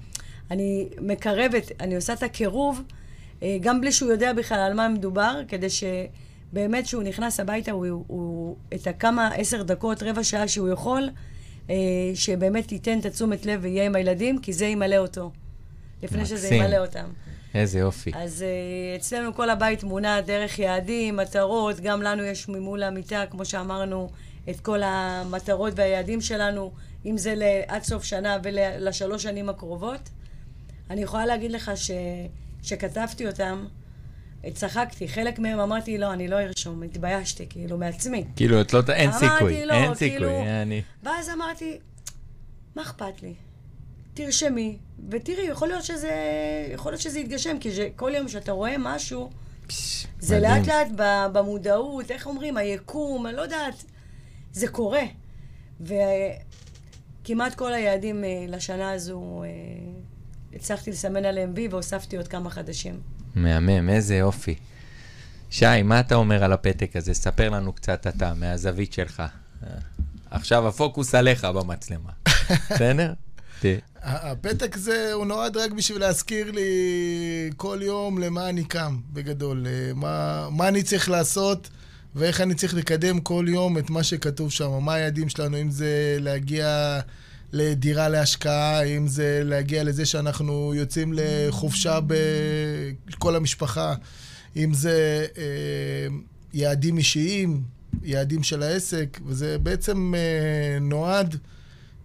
אני 0.50 0.88
מקרבת, 1.00 1.72
אני 1.80 1.96
עושה 1.96 2.12
את 2.12 2.22
הקירוב, 2.22 2.82
אה, 3.42 3.56
גם 3.60 3.80
בלי 3.80 3.92
שהוא 3.92 4.10
יודע 4.10 4.32
בכלל 4.32 4.58
על 4.58 4.74
מה 4.74 4.88
מדובר, 4.88 5.40
כדי 5.48 5.66
שבאמת 5.70 6.84
כשהוא 6.84 7.02
נכנס 7.02 7.40
הביתה, 7.40 7.72
הוא, 7.72 8.04
הוא 8.06 8.56
את 8.74 8.86
הכמה, 8.86 9.28
עשר 9.28 9.62
דקות, 9.62 10.02
רבע 10.02 10.24
שעה 10.24 10.48
שהוא 10.48 10.68
יכול, 10.68 11.10
אה, 11.70 11.74
שבאמת 12.14 12.72
ייתן 12.72 12.98
את 12.98 13.06
התשומת 13.06 13.46
לב 13.46 13.60
ויהיה 13.62 13.86
עם 13.86 13.94
הילדים, 13.94 14.38
כי 14.38 14.52
זה 14.52 14.66
ימלא 14.66 14.96
אותו. 14.96 15.30
לפני 16.02 16.26
שזה 16.26 16.46
מקסים. 16.46 16.62
ימלא 16.62 16.78
אותם. 16.78 17.06
איזה 17.54 17.78
יופי. 17.78 18.10
אז 18.14 18.44
uh, 18.44 19.00
אצלנו 19.00 19.34
כל 19.34 19.50
הבית 19.50 19.84
מונע 19.84 20.20
דרך 20.20 20.58
יעדים, 20.58 21.16
מטרות, 21.16 21.80
גם 21.80 22.02
לנו 22.02 22.22
יש 22.22 22.48
ממול 22.48 22.82
המיטה, 22.82 23.24
כמו 23.30 23.44
שאמרנו, 23.44 24.10
את 24.50 24.60
כל 24.60 24.80
המטרות 24.82 25.72
והיעדים 25.76 26.20
שלנו, 26.20 26.72
אם 27.06 27.18
זה 27.18 27.34
עד 27.68 27.82
סוף 27.82 28.04
שנה 28.04 28.38
ולשלוש 28.42 29.22
שנים 29.22 29.48
הקרובות. 29.48 30.00
אני 30.90 31.02
יכולה 31.02 31.26
להגיד 31.26 31.52
לך 31.52 31.70
ש... 31.74 31.90
שכתבתי 32.62 33.26
אותם, 33.26 33.66
צחקתי, 34.54 35.08
חלק 35.08 35.38
מהם 35.38 35.60
אמרתי, 35.60 35.98
לא, 35.98 36.12
אני 36.12 36.28
לא 36.28 36.40
ארשום, 36.40 36.82
התביישתי, 36.82 37.46
כאילו, 37.48 37.78
מעצמי. 37.78 38.24
כאילו, 38.36 38.60
את 38.60 38.72
לא... 38.72 38.80
אין 38.92 39.10
אמרתי 39.10 39.26
סיכוי, 39.28 39.66
לו, 39.66 39.74
אין 39.74 39.94
כאילו- 39.94 40.28
סיכוי. 40.28 40.62
אני... 40.62 40.82
ואז 41.02 41.30
אמרתי, 41.30 41.78
מה 42.74 42.82
אכפת 42.82 43.22
לי? 43.22 43.34
תרשמי, 44.14 44.76
ותראי, 45.10 45.42
יכול 45.46 45.68
להיות 45.68 45.84
שזה, 45.84 46.12
יכול 46.74 46.92
להיות 46.92 47.00
שזה 47.02 47.18
יתגשם, 47.20 47.56
כי 47.60 47.70
זה- 47.70 47.88
כל 47.96 48.12
יום 48.16 48.28
שאתה 48.28 48.52
רואה 48.52 48.74
משהו, 48.78 49.30
פש, 49.66 50.06
זה 50.18 50.36
מדהים. 50.38 50.52
לאט 50.64 50.66
לאט 50.66 50.88
במודעות, 51.32 52.10
איך 52.10 52.26
אומרים, 52.26 52.56
היקום, 52.56 53.26
אני 53.26 53.36
לא 53.36 53.42
יודעת, 53.42 53.84
זה 54.52 54.68
קורה. 54.68 55.02
וכמעט 57.26 57.54
כל 57.54 57.74
היעדים 57.74 58.24
אה, 58.24 58.44
לשנה 58.48 58.92
הזו, 58.92 59.42
אה, 59.44 59.48
הצלחתי 60.56 60.90
לסמן 60.90 61.24
עליהם 61.24 61.52
וי 61.54 61.68
והוספתי 61.68 62.16
עוד 62.16 62.28
כמה 62.28 62.50
חדשים. 62.50 63.00
מהמם, 63.34 63.88
איזה 63.88 64.16
יופי. 64.16 64.54
שי, 65.50 65.82
מה 65.84 66.00
אתה 66.00 66.14
אומר 66.14 66.44
על 66.44 66.52
הפתק 66.52 66.96
הזה? 66.96 67.14
ספר 67.14 67.48
לנו 67.48 67.72
קצת 67.72 68.06
אתה, 68.06 68.34
מהזווית 68.34 68.92
שלך. 68.92 69.20
אה, 69.20 69.68
עכשיו 70.30 70.68
הפוקוס 70.68 71.14
עליך 71.14 71.44
במצלמה. 71.44 72.10
בסדר? 72.70 73.12
הפתק 74.02 74.76
זה, 74.76 75.12
הוא 75.12 75.26
נועד 75.26 75.56
רק 75.56 75.70
בשביל 75.70 76.00
להזכיר 76.00 76.50
לי 76.50 76.70
כל 77.56 77.78
יום 77.82 78.18
למה 78.18 78.48
אני 78.48 78.64
קם, 78.64 78.98
בגדול. 79.12 79.66
מה, 79.94 80.48
מה 80.50 80.68
אני 80.68 80.82
צריך 80.82 81.10
לעשות 81.10 81.68
ואיך 82.16 82.40
אני 82.40 82.54
צריך 82.54 82.74
לקדם 82.74 83.20
כל 83.20 83.46
יום 83.48 83.78
את 83.78 83.90
מה 83.90 84.02
שכתוב 84.02 84.50
שם. 84.50 84.70
מה 84.80 84.94
היעדים 84.94 85.28
שלנו, 85.28 85.60
אם 85.60 85.70
זה 85.70 86.16
להגיע 86.20 87.00
לדירה 87.52 88.08
להשקעה, 88.08 88.82
אם 88.82 89.08
זה 89.08 89.40
להגיע 89.44 89.84
לזה 89.84 90.06
שאנחנו 90.06 90.74
יוצאים 90.74 91.12
לחופשה 91.16 91.98
בכל 93.08 93.36
המשפחה, 93.36 93.94
אם 94.56 94.74
זה 94.74 95.26
אה, 95.38 96.06
יעדים 96.52 96.98
אישיים, 96.98 97.62
יעדים 98.02 98.42
של 98.42 98.62
העסק, 98.62 99.20
וזה 99.26 99.58
בעצם 99.58 100.14
אה, 100.16 100.78
נועד... 100.80 101.36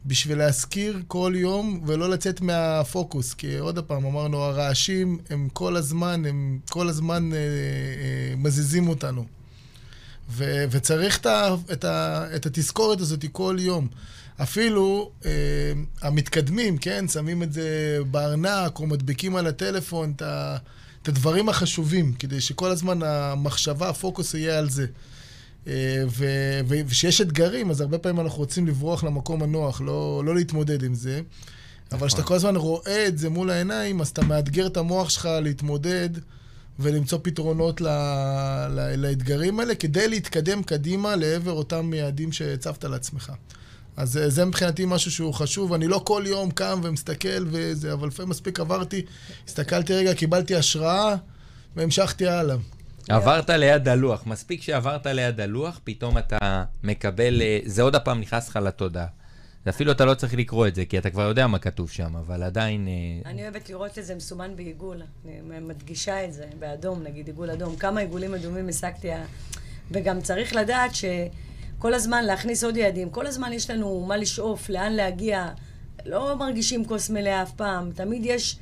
בשביל 0.06 0.38
להזכיר 0.38 1.02
כל 1.08 1.34
יום 1.36 1.82
ולא 1.86 2.10
לצאת 2.10 2.42
מהפוקוס. 2.42 3.34
כי 3.34 3.58
עוד 3.58 3.80
פעם, 3.80 4.06
אמרנו, 4.06 4.38
הרעשים 4.38 5.18
הם 5.30 5.48
כל 5.54 5.76
הזמן, 5.76 6.26
הם 6.26 6.60
כל 6.70 6.90
הזמן 6.90 7.34
אה, 7.34 7.38
אה, 7.38 8.36
מזיזים 8.38 8.88
אותנו. 8.88 9.41
ו- 10.32 10.64
וצריך 10.72 11.18
את, 11.18 11.26
ה- 11.26 11.56
את, 11.72 11.84
ה- 11.86 12.26
את 12.36 12.46
התזכורת 12.46 13.02
הזאת 13.02 13.26
כל 13.32 13.58
יום. 13.60 13.88
אפילו 14.42 15.12
אה, 15.26 15.32
המתקדמים, 16.02 16.78
כן, 16.78 17.08
שמים 17.08 17.44
את 17.44 17.54
זה 17.54 17.98
בארנק 18.12 18.80
או 18.80 18.88
מדביקים 18.88 19.36
על 19.36 19.48
הטלפון 19.48 20.14
את, 20.16 20.22
ה- 20.22 20.58
את 21.04 21.08
הדברים 21.08 21.50
החשובים, 21.50 22.14
כדי 22.14 22.42
שכל 22.42 22.72
הזמן 22.72 23.04
המחשבה, 23.04 23.90
הפוקוס 23.90 24.34
יהיה 24.34 24.58
על 24.58 24.70
זה. 24.70 24.86
אה, 25.68 26.04
וכשיש 26.68 27.22
אתגרים, 27.22 27.72
אז 27.72 27.82
הרבה 27.82 27.98
פעמים 27.98 28.20
אנחנו 28.20 28.38
רוצים 28.38 28.68
לברוח 28.68 29.04
למקום 29.04 29.44
הנוח, 29.44 29.82
לא, 29.82 30.22
לא 30.26 30.36
להתמודד 30.36 30.84
עם 30.84 30.94
זה. 30.94 31.22
אבל 31.92 32.08
כשאתה 32.08 32.22
נכון. 32.22 32.28
כל 32.28 32.36
הזמן 32.36 32.56
רואה 32.56 33.08
את 33.08 33.18
זה 33.18 33.30
מול 33.30 33.50
העיניים, 33.50 34.02
אז 34.02 34.08
אתה 34.08 34.22
מאתגר 34.24 34.68
את 34.68 34.78
המוח 34.78 35.10
שלך 35.10 35.30
להתמודד 35.42 36.10
ולמצוא 36.80 37.20
פתרונות 37.22 37.82
ל, 37.82 37.88
ל, 38.70 38.96
לאתגרים 38.96 39.60
האלה, 39.60 39.76
כדי 39.76 40.08
להתקדם 40.08 40.64
קדימה 40.64 41.16
לעבר 41.16 41.52
אותם 41.52 41.94
יעדים 41.94 42.32
שהצבת 42.32 42.84
לעצמך. 42.84 43.32
אז 43.98 44.20
זה 44.28 44.46
מבחינתי 44.46 44.86
משהו 44.88 45.12
שהוא 45.12 45.34
חשוב. 45.34 45.74
אני 45.74 45.88
לא 45.88 46.02
כל 46.06 46.24
יום 46.26 46.52
קם 46.52 46.80
ומסתכל 46.84 47.46
וזה, 47.46 47.94
אבל 47.94 48.08
לפעמים 48.08 48.30
מספיק 48.30 48.60
עברתי, 48.60 49.02
הסתכלתי 49.48 49.94
רגע, 49.94 50.14
קיבלתי 50.14 50.56
השראה 50.56 51.16
והמשכתי 51.76 52.28
הלאה. 52.28 52.56
עברת 53.10 53.50
ליד 53.50 53.88
הלוח. 53.88 54.26
מספיק 54.26 54.62
שעברת 54.62 55.06
ליד 55.06 55.42
הלוח, 55.42 55.80
פתאום 55.84 56.18
אתה 56.18 56.64
מקבל, 56.84 57.42
אה, 57.42 57.60
זה 57.66 57.82
עוד 57.82 57.96
הפעם 57.96 58.20
נכנס 58.20 58.50
לך 58.50 58.56
לתודעה. 58.56 59.06
אפילו 59.70 59.92
אתה 59.92 60.06
לא 60.06 60.14
צריך 60.14 60.34
לקרוא 60.34 60.68
את 60.68 60.76
זה, 60.76 60.86
כי 60.86 60.98
אתה 60.98 61.10
כבר 61.10 61.22
יודע 61.22 61.48
מה 61.48 61.60
כתוב 61.60 61.90
שם, 61.90 62.16
אבל 62.16 62.44
עדיין... 62.44 62.88
אה, 62.88 63.30
אני 63.30 63.44
אוהבת 63.44 63.70
לראות 63.70 64.00
את 64.00 64.06
זה 64.06 64.16
מסומן 64.16 64.56
בעיגול. 64.56 65.02
אני 65.26 65.60
מדגישה 65.60 66.26
את 66.26 66.34
זה, 66.34 66.46
באדום, 66.60 67.04
נגיד 67.04 67.28
עיגול 67.28 67.50
אדום. 67.50 67.76
כמה 67.76 68.00
עיגולים 68.00 68.34
אדומים 68.34 68.70
השגתי, 68.70 69.08
וגם 69.92 70.22
צריך 70.22 70.56
לדעת 70.56 70.92
שכל 70.96 71.94
הזמן 71.94 72.26
להכניס 72.26 72.64
עוד 72.64 72.78
יעדים. 72.78 73.10
כל 73.10 73.28
הזמן 73.28 73.54
יש 73.54 73.70
לנו 73.70 74.06
מה 74.08 74.18
לשאוף, 74.18 74.70
לאן 74.70 74.94
להגיע. 74.94 75.50
לא 76.06 76.36
מרגישים 76.38 76.86
כוס 76.86 77.10
מלאה 77.10 77.44
אף 77.44 77.52
פעם. 77.52 77.92
תמיד 77.92 78.22
יש 78.26 78.58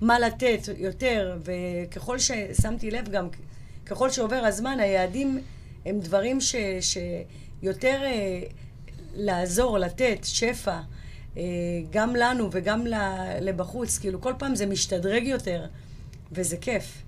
מה 0.00 0.18
לתת 0.18 0.68
יותר, 0.76 1.38
וככל 1.44 2.18
ששמתי 2.18 2.90
לב 2.90 3.08
גם, 3.08 3.28
ככל 3.86 4.10
שעובר 4.10 4.42
הזמן, 4.44 4.80
היעדים 4.80 5.40
הם 5.86 6.00
דברים 6.00 6.40
ש, 6.40 6.54
שיותר 6.80 8.00
אה, 8.02 8.42
לעזור, 9.16 9.78
לתת, 9.78 10.18
שפע, 10.22 10.80
אה, 11.36 11.42
גם 11.90 12.16
לנו 12.16 12.48
וגם 12.52 12.84
לבחוץ. 13.40 13.98
כאילו, 13.98 14.20
כל 14.20 14.32
פעם 14.38 14.54
זה 14.54 14.66
משתדרג 14.66 15.22
יותר, 15.22 15.66
וזה 16.32 16.56
כיף. 16.56 17.02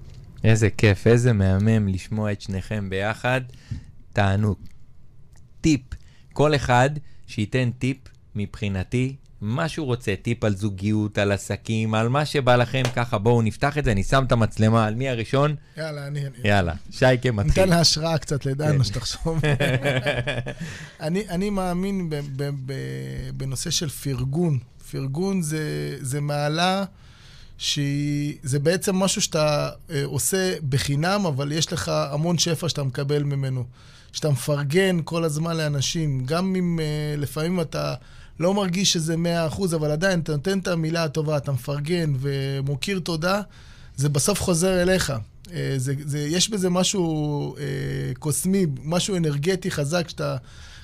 איזה 0.45 0.71
כיף, 0.71 1.07
איזה 1.07 1.33
מהמם 1.33 1.89
לשמוע 1.89 2.33
את 2.33 2.41
שניכם 2.41 2.91
ביחד. 2.91 3.41
תענוג. 4.13 4.59
טיפ, 5.61 5.81
כל 6.33 6.55
אחד 6.55 6.91
שייתן 7.27 7.71
טיפ 7.71 7.97
מבחינתי 8.35 9.17
מה 9.41 9.69
שהוא 9.69 9.87
רוצה, 9.87 10.15
טיפ 10.23 10.45
על 10.45 10.57
זוגיות, 10.57 11.19
על 11.19 11.33
עסקים, 11.33 11.95
על 11.95 12.09
מה 12.09 12.25
שבא 12.25 12.57
לכם, 12.57 12.83
ככה 12.95 13.19
בואו 13.19 13.43
נפתח 13.43 13.79
את 13.79 13.85
זה, 13.85 13.93
אני 13.93 14.03
שם 14.03 14.25
את 14.27 14.33
המצלמה 14.33 14.87
על 14.87 14.95
מי 14.95 15.09
הראשון? 15.09 15.55
יאללה, 15.77 16.07
אני... 16.07 16.21
יאללה, 16.45 16.75
שייקה 16.91 17.31
מתחיל. 17.31 17.63
ניתן 17.63 17.69
לה 17.69 17.81
השראה 17.81 18.19
קצת 18.19 18.47
לדנה, 18.47 18.73
כן. 18.73 18.85
שתחשוב. 18.85 19.41
אני, 21.01 21.29
אני 21.29 21.51
מאמין 21.51 22.11
ב, 22.11 22.15
ב, 22.37 22.51
ב, 22.67 22.73
בנושא 23.35 23.71
של 23.71 23.89
פרגון. 23.89 24.59
פרגון 24.91 25.43
זה, 25.43 25.97
זה 26.01 26.21
מעלה 26.21 26.85
שזה 27.59 28.59
בעצם 28.63 28.97
משהו 28.97 29.23
שאתה 29.23 29.71
אה, 29.91 30.05
עושה 30.05 30.55
בחינם, 30.69 31.27
אבל 31.27 31.53
יש 31.53 31.73
לך 31.73 31.89
המון 31.89 32.39
שפע 32.39 32.69
שאתה 32.69 32.83
מקבל 32.83 33.23
ממנו. 33.23 33.65
שאתה 34.13 34.31
מפרגן 34.31 34.99
כל 35.05 35.25
הזמן 35.25 35.57
לאנשים, 35.57 36.25
גם 36.25 36.57
אם 36.57 36.81
אה, 36.81 37.15
לפעמים 37.17 37.61
אתה... 37.61 37.95
לא 38.41 38.55
מרגיש 38.55 38.93
שזה 38.93 39.17
מאה 39.17 39.47
אחוז, 39.47 39.75
אבל 39.75 39.91
עדיין 39.91 40.21
אתה 40.21 40.33
נותן 40.33 40.59
את 40.59 40.69
המילה 40.69 41.05
הטובה, 41.05 41.37
אתה 41.37 41.53
מפרגן 41.53 42.13
ומוקיר 42.21 42.99
תודה, 42.99 43.41
זה 43.97 44.09
בסוף 44.09 44.43
חוזר 44.43 44.83
אליך. 44.83 45.13
אה, 45.53 45.75
זה, 45.77 45.95
זה, 46.05 46.19
יש 46.19 46.51
בזה 46.51 46.71
משהו 46.71 47.57
אה, 47.57 47.63
קוסמי, 48.19 48.67
משהו 48.85 49.17
אנרגטי 49.17 49.71
חזק, 49.71 50.09
שאתה 50.09 50.37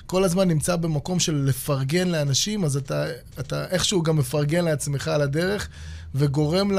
כל 0.05 0.23
הזמן 0.23 0.47
נמצא 0.47 0.75
במקום 0.75 1.19
של 1.19 1.35
לפרגן 1.47 2.07
לאנשים, 2.07 2.63
אז 2.63 2.77
אתה, 2.77 3.05
אתה 3.39 3.65
איכשהו 3.69 4.01
גם 4.01 4.17
מפרגן 4.17 4.65
לעצמך 4.65 5.07
על 5.07 5.21
הדרך, 5.21 5.69
וגורם 6.15 6.71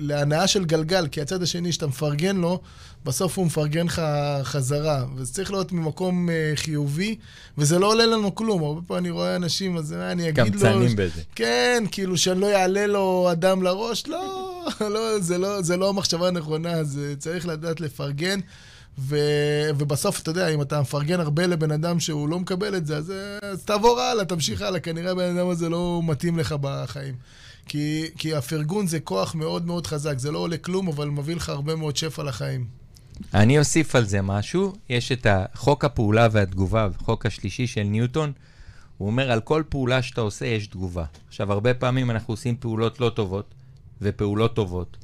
להנאה 0.00 0.46
של 0.46 0.64
גלגל, 0.64 1.06
כי 1.06 1.20
הצד 1.20 1.42
השני, 1.42 1.72
שאתה 1.72 1.86
מפרגן 1.86 2.36
לו, 2.36 2.60
בסוף 3.04 3.38
הוא 3.38 3.46
מפרגן 3.46 3.86
לך 3.86 4.02
חזרה. 4.42 5.04
וזה 5.16 5.32
צריך 5.32 5.50
להיות 5.50 5.72
ממקום 5.72 6.28
uh, 6.28 6.56
חיובי, 6.56 7.16
וזה 7.58 7.78
לא 7.78 7.86
עולה 7.86 8.06
לנו 8.06 8.34
כלום. 8.34 8.62
הרבה 8.62 8.80
פעמים 8.86 9.02
אני 9.04 9.10
רואה 9.10 9.36
אנשים, 9.36 9.76
אז 9.76 9.92
אני 9.92 10.28
אגיד 10.28 10.54
לו... 10.54 10.60
קמצנים 10.60 10.96
בזה. 10.96 11.22
כן, 11.34 11.84
כאילו 11.92 12.16
שאני 12.18 12.40
לא 12.40 12.46
יעלה 12.46 12.86
לו 12.86 13.28
אדם 13.32 13.62
לראש, 13.62 14.06
לא, 14.06 14.52
לא, 14.80 15.20
זה 15.20 15.38
לא, 15.38 15.62
זה 15.62 15.76
לא 15.76 15.88
המחשבה 15.88 16.28
הנכונה, 16.28 16.84
זה 16.84 17.14
צריך 17.18 17.46
לדעת 17.46 17.80
לפרגן. 17.80 18.40
ו, 18.98 19.16
ובסוף, 19.78 20.20
אתה 20.20 20.30
יודע, 20.30 20.48
אם 20.48 20.62
אתה 20.62 20.80
מפרגן 20.80 21.20
הרבה 21.20 21.46
לבן 21.46 21.70
אדם 21.70 22.00
שהוא 22.00 22.28
לא 22.28 22.40
מקבל 22.40 22.76
את 22.76 22.86
זה, 22.86 22.96
אז, 22.96 23.12
אז 23.42 23.64
תעבור 23.64 24.00
הלאה, 24.00 24.24
תמשיך 24.24 24.62
הלאה. 24.62 24.80
כנראה 24.80 25.10
הבן 25.10 25.36
אדם 25.36 25.48
הזה 25.48 25.68
לא 25.68 26.00
מתאים 26.04 26.38
לך 26.38 26.54
בחיים. 26.60 27.14
כי, 27.66 28.10
כי 28.18 28.34
הפרגון 28.34 28.86
זה 28.86 29.00
כוח 29.00 29.34
מאוד 29.34 29.66
מאוד 29.66 29.86
חזק, 29.86 30.18
זה 30.18 30.30
לא 30.30 30.38
עולה 30.38 30.56
כלום, 30.56 30.88
אבל 30.88 31.08
מביא 31.08 31.36
לך 31.36 31.48
הרבה 31.48 31.76
מאוד 31.76 31.96
שפע 31.96 32.22
לחיים. 32.22 32.81
אני 33.34 33.58
אוסיף 33.58 33.96
על 33.96 34.04
זה 34.04 34.22
משהו, 34.22 34.72
יש 34.88 35.12
את 35.12 35.26
חוק 35.54 35.84
הפעולה 35.84 36.28
והתגובה, 36.32 36.88
החוק 37.00 37.26
השלישי 37.26 37.66
של 37.66 37.82
ניוטון, 37.82 38.32
הוא 38.98 39.06
אומר, 39.06 39.32
על 39.32 39.40
כל 39.40 39.62
פעולה 39.68 40.02
שאתה 40.02 40.20
עושה 40.20 40.46
יש 40.46 40.66
תגובה. 40.66 41.04
עכשיו, 41.28 41.52
הרבה 41.52 41.74
פעמים 41.74 42.10
אנחנו 42.10 42.32
עושים 42.32 42.56
פעולות 42.56 43.00
לא 43.00 43.10
טובות 43.10 43.54
ופעולות 44.02 44.54
טובות, 44.56 44.96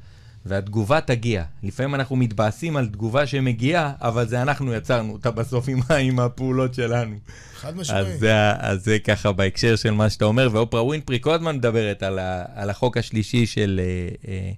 והתגובה 0.47 1.01
תגיע. 1.01 1.45
לפעמים 1.63 1.95
אנחנו 1.95 2.17
מתבאסים 2.17 2.77
על 2.77 2.87
תגובה 2.87 3.27
שמגיעה, 3.27 3.93
אבל 4.01 4.29
זה 4.29 4.43
אנחנו 4.43 4.75
יצרנו 4.75 5.13
אותה 5.13 5.31
בסוף 5.31 5.69
עם, 5.69 5.81
עם 6.09 6.19
הפעולות 6.19 6.75
שלנו. 6.75 7.17
חד 7.55 7.77
משמעית. 7.77 8.07
אז, 8.07 8.27
אז 8.59 8.85
זה 8.85 8.99
ככה 8.99 9.33
בהקשר 9.33 9.77
של 9.77 9.91
מה 9.91 10.11
שאתה 10.11 10.25
אומר, 10.25 10.49
ואופרה 10.53 10.85
ווינפרי 10.85 11.19
כל 11.21 11.35
הזמן 11.35 11.57
מדברת 11.57 12.03
על, 12.03 12.19
ה, 12.19 12.45
על 12.55 12.71
החוק 12.71 12.97
השלישי 12.97 13.47
של, 13.47 13.81
אה, 13.83 14.31
אה, 14.33 14.53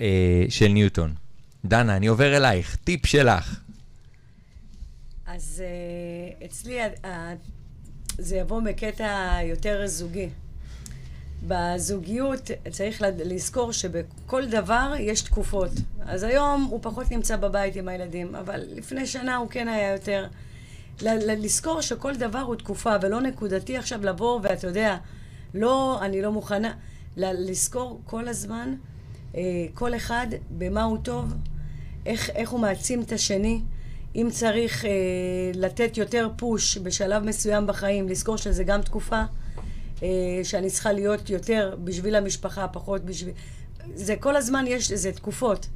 אה, 0.00 0.44
של 0.48 0.68
ניוטון. 0.68 1.14
דנה, 1.64 1.96
אני 1.96 2.06
עובר 2.06 2.36
אלייך, 2.36 2.76
טיפ 2.76 3.06
שלך. 3.06 3.60
אז 5.26 5.62
uh, 6.40 6.44
אצלי 6.44 6.86
uh, 6.86 7.06
זה 8.18 8.36
יבוא 8.36 8.60
בקטע 8.60 9.38
יותר 9.42 9.86
זוגי. 9.86 10.28
בזוגיות 11.46 12.50
צריך 12.70 13.02
לזכור 13.02 13.72
שבכל 13.72 14.46
דבר 14.46 14.94
יש 14.98 15.20
תקופות. 15.20 15.70
אז 16.00 16.22
היום 16.22 16.68
הוא 16.70 16.78
פחות 16.82 17.10
נמצא 17.10 17.36
בבית 17.36 17.76
עם 17.76 17.88
הילדים, 17.88 18.34
אבל 18.34 18.60
לפני 18.74 19.06
שנה 19.06 19.36
הוא 19.36 19.48
כן 19.48 19.68
היה 19.68 19.92
יותר. 19.92 20.26
לזכור 21.02 21.80
שכל 21.80 22.16
דבר 22.16 22.38
הוא 22.38 22.56
תקופה 22.56 22.94
ולא 23.02 23.20
נקודתי 23.20 23.76
עכשיו 23.76 24.04
לבוא 24.04 24.40
ואתה 24.42 24.66
יודע, 24.66 24.96
לא, 25.54 25.98
אני 26.02 26.22
לא 26.22 26.32
מוכנה. 26.32 26.72
לזכור 27.16 28.00
כל 28.04 28.28
הזמן, 28.28 28.74
אה, 29.34 29.40
כל 29.74 29.96
אחד 29.96 30.26
במה 30.50 30.82
הוא 30.82 30.98
טוב, 31.02 31.34
איך, 32.08 32.30
איך 32.30 32.50
הוא 32.50 32.60
מעצים 32.60 33.02
את 33.02 33.12
השני. 33.12 33.60
אם 34.16 34.28
צריך 34.30 34.84
אה, 34.84 34.90
לתת 35.54 35.96
יותר 35.96 36.28
פוש 36.36 36.78
בשלב 36.78 37.22
מסוים 37.22 37.66
בחיים, 37.66 38.08
לזכור 38.08 38.36
שזה 38.36 38.64
גם 38.64 38.82
תקופה. 38.82 39.22
אה, 40.02 40.08
שאני 40.44 40.70
צריכה 40.70 40.92
להיות 40.92 41.30
יותר 41.30 41.76
בשביל 41.84 42.14
המשפחה, 42.14 42.68
פחות 42.68 43.04
בשביל... 43.04 43.34
זה 43.94 44.16
כל 44.16 44.36
הזמן 44.36 44.64
יש, 44.68 44.92
זה 44.92 45.12
תקופות. 45.12 45.66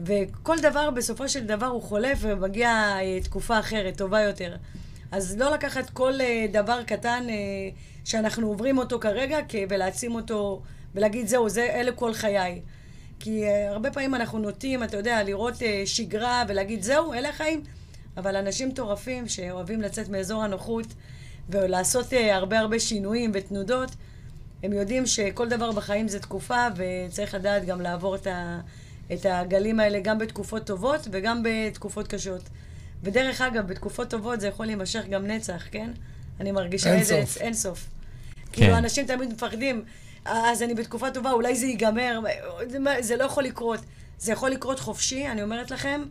וכל 0.00 0.56
דבר 0.62 0.90
בסופו 0.90 1.28
של 1.28 1.46
דבר 1.46 1.66
הוא 1.66 1.82
חולף 1.82 2.18
ומגיע 2.20 2.68
אה, 2.70 3.18
תקופה 3.24 3.58
אחרת, 3.58 3.96
טובה 3.96 4.20
יותר. 4.20 4.56
אז 5.12 5.36
לא 5.38 5.50
לקחת 5.50 5.90
כל 5.90 6.20
אה, 6.20 6.46
דבר 6.52 6.82
קטן 6.82 7.26
שאנחנו 8.04 8.48
עוברים 8.48 8.78
אותו 8.78 9.00
כרגע 9.00 9.38
ולהעצים 9.68 10.14
אותו 10.14 10.62
ולהגיד 10.94 11.26
זהו, 11.26 11.48
זה, 11.48 11.62
אלה 11.74 11.92
כל 11.92 12.14
חיי. 12.14 12.62
כי 13.24 13.48
הרבה 13.48 13.90
פעמים 13.90 14.14
אנחנו 14.14 14.38
נוטים, 14.38 14.82
אתה 14.82 14.96
יודע, 14.96 15.22
לראות 15.22 15.54
שגרה 15.84 16.44
ולהגיד 16.48 16.82
זהו, 16.82 17.12
אלה 17.12 17.28
החיים. 17.28 17.62
אבל 18.16 18.36
אנשים 18.36 18.68
מטורפים 18.68 19.28
שאוהבים 19.28 19.80
לצאת 19.80 20.08
מאזור 20.08 20.42
הנוחות 20.42 20.86
ולעשות 21.48 22.12
אה, 22.12 22.36
הרבה 22.36 22.58
הרבה 22.58 22.80
שינויים 22.80 23.30
ותנודות, 23.34 23.90
הם 24.62 24.72
יודעים 24.72 25.06
שכל 25.06 25.48
דבר 25.48 25.72
בחיים 25.72 26.08
זה 26.08 26.20
תקופה, 26.20 26.66
וצריך 26.76 27.34
לדעת 27.34 27.64
גם 27.64 27.80
לעבור 27.80 28.14
את, 28.14 28.26
ה, 28.26 28.60
את 29.12 29.26
הגלים 29.28 29.80
האלה 29.80 30.00
גם 30.00 30.18
בתקופות 30.18 30.66
טובות 30.66 31.08
וגם 31.10 31.42
בתקופות 31.44 32.08
קשות. 32.08 32.42
ודרך 33.02 33.40
אגב, 33.40 33.66
בתקופות 33.66 34.10
טובות 34.10 34.40
זה 34.40 34.48
יכול 34.48 34.66
להימשך 34.66 35.04
גם 35.10 35.26
נצח, 35.26 35.62
כן? 35.70 35.90
אני 36.40 36.52
מרגישה 36.52 37.00
את 37.00 37.06
זה 37.06 37.24
אין 37.40 37.54
סוף. 37.54 37.86
כן. 38.34 38.62
כאילו, 38.62 38.78
אנשים 38.78 39.06
תמיד 39.06 39.32
מפחדים, 39.32 39.84
אז 40.24 40.62
אני 40.62 40.74
בתקופה 40.74 41.10
טובה, 41.10 41.32
אולי 41.32 41.56
זה 41.56 41.66
ייגמר, 41.66 42.20
זה 43.00 43.16
לא 43.16 43.24
יכול 43.24 43.44
לקרות. 43.44 43.80
זה 44.18 44.32
יכול 44.32 44.50
לקרות 44.50 44.80
חופשי, 44.80 45.28
אני 45.28 45.42
אומרת 45.42 45.70
לכם, 45.70 46.02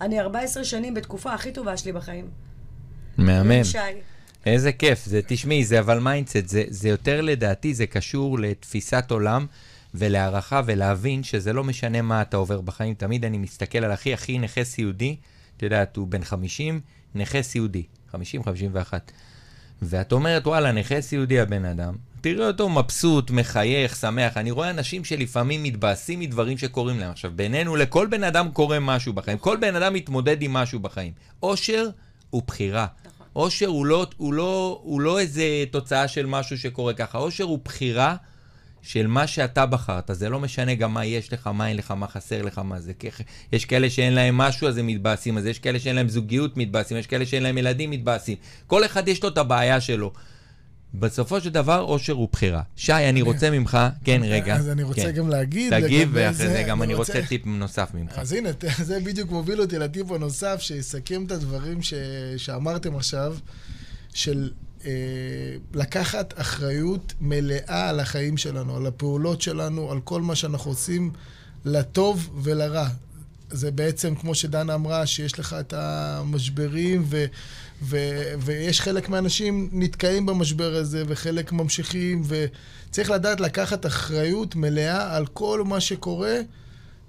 אני 0.00 0.20
14 0.20 0.64
שנים 0.64 0.94
בתקופה 0.94 1.34
הכי 1.34 1.52
טובה 1.52 1.76
שלי 1.76 1.92
בחיים. 1.92 2.28
מהמם. 3.18 3.62
איזה 4.46 4.72
כיף, 4.72 5.04
זה, 5.04 5.20
תשמעי, 5.26 5.64
זה 5.64 5.78
אבל 5.78 5.98
mindset, 5.98 6.48
זה, 6.48 6.64
זה 6.68 6.88
יותר 6.88 7.20
לדעתי, 7.20 7.74
זה 7.74 7.86
קשור 7.86 8.38
לתפיסת 8.38 9.10
עולם 9.10 9.46
ולהערכה 9.94 10.60
ולהבין 10.66 11.22
שזה 11.22 11.52
לא 11.52 11.64
משנה 11.64 12.02
מה 12.02 12.22
אתה 12.22 12.36
עובר 12.36 12.60
בחיים. 12.60 12.94
תמיד 12.94 13.24
אני 13.24 13.38
מסתכל 13.38 13.78
על 13.78 13.94
אחי, 13.94 14.14
אחי 14.14 14.38
נכה 14.38 14.64
סיעודי, 14.64 15.16
את 15.56 15.62
יודעת, 15.62 15.96
הוא 15.96 16.08
בן 16.08 16.24
50, 16.24 16.80
נכה 17.14 17.42
סיעודי, 17.42 17.82
50, 18.12 18.44
51. 18.44 19.12
ואת 19.82 20.12
אומרת, 20.12 20.46
וואלה, 20.46 20.72
נכה 20.72 21.00
סיעודי 21.00 21.40
הבן 21.40 21.64
אדם, 21.64 21.96
תראה 22.20 22.46
אותו 22.46 22.68
מבסוט, 22.68 23.30
מחייך, 23.30 23.96
שמח. 23.96 24.36
אני 24.36 24.50
רואה 24.50 24.70
אנשים 24.70 25.04
שלפעמים 25.04 25.62
מתבאסים 25.62 26.20
מדברים 26.20 26.58
שקורים 26.58 26.98
להם. 26.98 27.10
עכשיו, 27.10 27.30
בינינו, 27.34 27.76
לכל 27.76 28.06
בן 28.06 28.24
אדם 28.24 28.50
קורה 28.50 28.80
משהו 28.80 29.12
בחיים. 29.12 29.38
כל 29.38 29.56
בן 29.56 29.76
אדם 29.76 29.94
מתמודד 29.94 30.42
עם 30.42 30.52
משהו 30.52 30.80
בחיים. 30.80 31.12
אושר 31.42 31.88
הוא 32.30 32.42
בחירה. 32.46 32.86
נכון. 33.04 33.26
אושר 33.36 33.66
הוא 33.66 33.86
לא, 33.86 34.06
הוא, 34.16 34.34
לא, 34.34 34.80
הוא 34.82 35.00
לא 35.00 35.18
איזה 35.18 35.64
תוצאה 35.70 36.08
של 36.08 36.26
משהו 36.26 36.58
שקורה 36.58 36.94
ככה. 36.94 37.18
אושר 37.18 37.44
הוא 37.44 37.58
בחירה 37.64 38.16
של 38.82 39.06
מה 39.06 39.26
שאתה 39.26 39.66
בחרת. 39.66 40.10
זה 40.12 40.28
לא 40.28 40.40
משנה 40.40 40.74
גם 40.74 40.94
מה 40.94 41.04
יש 41.04 41.32
לך, 41.32 41.46
מה 41.46 41.68
אין 41.68 41.76
לך, 41.76 41.90
מה 41.90 42.06
חסר 42.06 42.42
לך, 42.42 42.58
מה 42.58 42.80
זה. 42.80 42.92
יש 43.52 43.64
כאלה 43.64 43.90
שאין 43.90 44.14
להם 44.14 44.38
משהו, 44.38 44.68
אז 44.68 44.76
הם 44.76 44.86
מתבאסים. 44.86 45.38
אז 45.38 45.46
יש 45.46 45.58
כאלה 45.58 45.80
שאין 45.80 45.96
להם 45.96 46.08
זוגיות, 46.08 46.56
מתבאסים. 46.56 46.96
יש 46.96 47.06
כאלה 47.06 47.26
שאין 47.26 47.42
להם 47.42 47.58
ילדים, 47.58 47.90
מתבאסים. 47.90 48.36
כל 48.66 48.84
אחד 48.84 49.08
יש 49.08 49.22
לו 49.22 49.28
את 49.28 49.38
הבעיה 49.38 49.80
שלו. 49.80 50.12
בסופו 50.94 51.40
של 51.40 51.50
דבר, 51.50 51.80
אושר 51.80 52.12
הוא 52.12 52.28
בחירה. 52.32 52.62
שי, 52.76 52.92
אני 52.92 53.22
רוצה 53.22 53.50
ממך, 53.50 53.78
כן, 54.04 54.20
רגע. 54.24 54.56
אז 54.56 54.68
אני 54.68 54.82
רוצה 54.82 55.02
כן. 55.02 55.10
גם 55.10 55.28
להגיד 55.28 55.80
תגיב, 55.80 56.10
ואחרי 56.12 56.48
זה 56.48 56.64
גם 56.68 56.82
אני 56.82 56.94
רוצה 56.94 57.20
טיפ 57.28 57.46
נוסף 57.46 57.90
ממך. 57.94 58.18
אז 58.18 58.32
הנה, 58.32 58.48
זה 58.88 59.00
בדיוק 59.00 59.30
מוביל 59.30 59.60
אותי 59.60 59.78
לטיפ 59.78 60.10
הנוסף, 60.10 60.56
שיסכם 60.60 61.24
את 61.26 61.32
הדברים 61.32 61.78
שאמרתם 62.36 62.96
עכשיו, 62.96 63.36
של 64.14 64.50
אה, 64.84 64.90
לקחת 65.74 66.40
אחריות 66.40 67.14
מלאה 67.20 67.88
על 67.88 68.00
החיים 68.00 68.36
שלנו, 68.36 68.76
על 68.76 68.86
הפעולות 68.86 69.42
שלנו, 69.42 69.92
על 69.92 70.00
כל 70.00 70.22
מה 70.22 70.34
שאנחנו 70.34 70.70
עושים, 70.70 71.12
לטוב 71.64 72.40
ולרע. 72.42 72.88
זה 73.50 73.70
בעצם, 73.70 74.14
כמו 74.14 74.34
שדנה 74.34 74.74
אמרה, 74.74 75.06
שיש 75.06 75.38
לך 75.38 75.56
את 75.60 75.74
המשברים, 75.76 77.04
ו, 77.06 77.24
ו, 77.82 77.96
ויש 78.40 78.80
חלק 78.80 79.08
מהאנשים 79.08 79.68
נתקעים 79.72 80.26
במשבר 80.26 80.74
הזה, 80.74 81.02
וחלק 81.06 81.52
ממשיכים, 81.52 82.22
וצריך 82.26 83.10
לדעת 83.10 83.40
לקחת 83.40 83.86
אחריות 83.86 84.56
מלאה 84.56 85.16
על 85.16 85.26
כל 85.26 85.64
מה 85.64 85.80
שקורה 85.80 86.36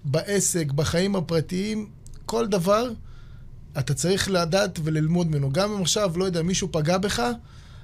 בעסק, 0.06 0.72
בחיים 0.72 1.16
הפרטיים, 1.16 1.90
כל 2.26 2.48
דבר, 2.48 2.92
אתה 3.80 3.94
צריך 3.94 4.30
לדעת 4.30 4.80
וללמוד 4.84 5.28
ממנו. 5.28 5.54
גם 5.54 5.72
אם 5.72 5.82
עכשיו, 5.82 6.18
לא 6.18 6.26
יודע, 6.26 6.42
מישהו 6.42 6.68
פגע 6.72 6.98
בך, 6.98 7.24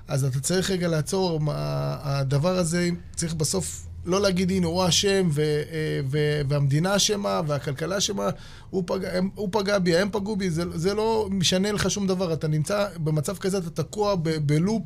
אז 0.07 0.23
אתה 0.23 0.39
צריך 0.39 0.71
רגע 0.71 0.87
לעצור, 0.87 1.39
הדבר 1.47 2.57
הזה 2.57 2.89
צריך 3.15 3.33
בסוף 3.33 3.87
לא 4.05 4.21
להגיד, 4.21 4.51
הנה, 4.51 4.67
הוא 4.67 4.87
אשם, 4.87 5.29
אה, 5.39 5.99
והמדינה 6.47 6.95
אשמה, 6.95 7.41
והכלכלה 7.47 7.97
אשמה, 7.97 8.29
הוא, 8.69 8.83
פגע, 8.87 9.19
הוא 9.35 9.49
פגע 9.51 9.79
בי, 9.79 9.97
הם 9.97 10.09
פגעו 10.11 10.35
בי, 10.35 10.49
זה, 10.49 10.63
זה 10.73 10.93
לא 10.93 11.27
משנה 11.31 11.71
לך 11.71 11.91
שום 11.91 12.07
דבר. 12.07 12.33
אתה 12.33 12.47
נמצא 12.47 12.87
במצב 12.97 13.37
כזה, 13.37 13.57
אתה 13.57 13.69
תקוע 13.69 14.15
בלופ 14.45 14.83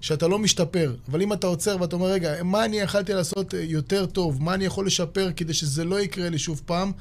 שאתה 0.00 0.28
לא 0.28 0.38
משתפר. 0.38 0.94
אבל 1.08 1.22
אם 1.22 1.32
אתה 1.32 1.46
עוצר 1.46 1.76
ואתה 1.80 1.96
אומר, 1.96 2.06
רגע, 2.06 2.42
מה 2.42 2.64
אני 2.64 2.80
יכלתי 2.80 3.12
לעשות 3.12 3.54
יותר 3.58 4.06
טוב? 4.06 4.42
מה 4.42 4.54
אני 4.54 4.64
יכול 4.64 4.86
לשפר 4.86 5.30
כדי 5.36 5.54
שזה 5.54 5.84
לא 5.84 6.00
יקרה 6.00 6.28
לי 6.28 6.38
שוב 6.38 6.62
פעם? 6.66 6.92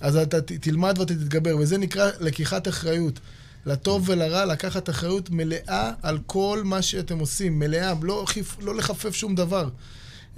אז 0.00 0.16
אתה 0.16 0.40
תלמד 0.40 0.98
ואתה 0.98 1.14
תתגבר, 1.14 1.56
וזה 1.56 1.78
נקרא 1.78 2.10
לקיחת 2.20 2.68
אחריות. 2.68 3.20
לטוב 3.66 4.08
ולרע, 4.08 4.44
לקחת 4.44 4.90
אחריות 4.90 5.30
מלאה 5.30 5.92
על 6.02 6.18
כל 6.26 6.62
מה 6.64 6.82
שאתם 6.82 7.18
עושים, 7.18 7.58
מלאה, 7.58 7.92
לא, 8.02 8.24
לא 8.60 8.74
לחפף 8.74 9.14
שום 9.14 9.34
דבר. 9.34 9.68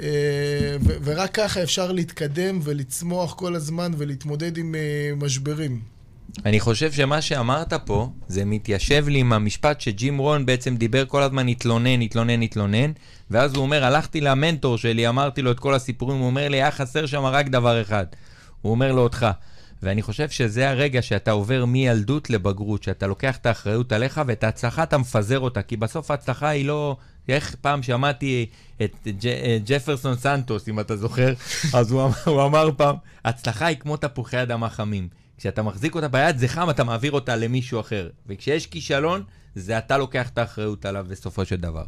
אה, 0.01 0.76
ורק 1.05 1.34
ככה 1.34 1.62
אפשר 1.62 1.92
להתקדם 1.92 2.61
ולצמוח 2.62 3.34
כל 3.34 3.55
הזמן 3.55 3.92
ולהתמודד 3.97 4.59
עם 4.59 4.74
אה, 4.74 5.14
משברים. 5.16 5.80
אני 6.44 6.61
חושב 6.61 6.92
שמה 6.92 7.22
שאמרת 7.22 7.72
פה, 7.72 8.11
זה 8.28 8.44
מתיישב 8.44 9.09
לי 9.09 9.18
עם 9.18 9.32
המשפט 9.32 9.80
שג'ים 9.80 10.18
רון 10.18 10.47
בעצם 10.47 10.76
דיבר 10.76 11.05
כל 11.05 11.22
הזמן, 11.22 11.49
התלונן, 11.49 12.03
התלונן, 12.03 12.42
התלונן, 12.42 12.92
ואז 13.30 13.55
הוא 13.55 13.62
אומר, 13.62 13.84
הלכתי 13.84 14.20
למנטור 14.20 14.78
שלי, 14.78 15.09
אמרתי 15.09 15.42
לו 15.42 15.51
את 15.51 15.61
כל 15.61 15.74
הסיפורים, 15.74 16.18
הוא 16.18 16.26
אומר 16.26 16.49
לי, 16.49 16.57
היה 16.57 16.70
חסר 16.70 17.07
שם 17.07 17.24
רק 17.24 17.49
דבר 17.49 17.82
אחד. 17.82 18.07
הוא 18.62 18.70
אומר 18.70 18.92
לו 18.92 19.03
אותך. 19.03 19.26
ואני 19.82 20.03
חושב 20.03 20.28
שזה 20.28 20.70
הרגע 20.70 21.03
שאתה 21.03 21.30
עובר 21.30 21.64
מילדות 21.64 22.30
לבגרות, 22.30 22.82
שאתה 22.82 23.07
לוקח 23.07 23.36
את 23.36 23.47
האחריות 23.47 23.92
עליך 23.92 24.20
ואת 24.26 24.44
ההצלחה 24.44 24.82
אתה 24.82 24.99
מפזר 24.99 25.40
אותה, 25.40 25.62
כי 25.62 25.76
בסוף 25.76 26.11
ההצלחה 26.11 26.49
היא 26.49 26.66
לא... 26.66 26.97
איך 27.29 27.57
פעם 27.61 27.83
שמעתי 27.83 28.47
את 28.83 29.09
ג'פרסון 29.66 30.16
סנטוס, 30.16 30.68
אם 30.68 30.81
אתה 30.81 30.97
זוכר, 30.97 31.33
אז 31.79 31.91
הוא 31.93 32.03
אמר, 32.05 32.14
הוא 32.24 32.45
אמר 32.45 32.70
פעם, 32.77 32.97
הצלחה 33.24 33.66
היא 33.66 33.77
כמו 33.77 33.97
תפוחי 33.97 34.43
אדמה 34.43 34.70
חמים. 34.70 35.09
כשאתה 35.39 35.62
מחזיק 35.62 35.95
אותה 35.95 36.09
ביד 36.09 36.39
זה 36.39 36.49
חם, 36.49 36.70
אתה 36.70 36.85
מעביר 36.85 37.12
אותה 37.12 37.37
למישהו 37.37 37.81
אחר. 37.81 38.09
וכשיש 38.27 38.66
כישלון, 38.66 39.22
זה 39.55 39.79
אתה 39.79 39.99
לוקח 39.99 40.29
את 40.29 40.39
האחריות 40.39 40.87
עליו 40.87 41.07
בסופו 41.09 41.45
של 41.45 41.57
דבר. 41.57 41.85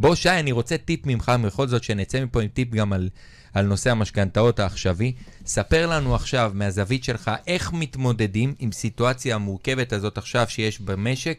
בוא, 0.00 0.14
שי, 0.14 0.30
אני 0.30 0.52
רוצה 0.52 0.78
טיפ 0.78 1.06
ממך, 1.06 1.32
בכל 1.44 1.68
זאת, 1.68 1.84
שנצא 1.84 2.24
מפה 2.24 2.42
עם 2.42 2.48
טיפ 2.48 2.70
גם 2.70 2.92
על 2.92 3.08
על 3.56 3.66
נושא 3.66 3.90
המשכנתאות 3.90 4.60
העכשווי. 4.60 5.12
ספר 5.46 5.86
לנו 5.86 6.14
עכשיו, 6.14 6.52
מהזווית 6.54 7.04
שלך, 7.04 7.30
איך 7.46 7.72
מתמודדים 7.72 8.54
עם 8.58 8.72
סיטואציה 8.72 9.34
המורכבת 9.34 9.92
הזאת 9.92 10.18
עכשיו 10.18 10.46
שיש 10.48 10.80
במשק. 10.80 11.38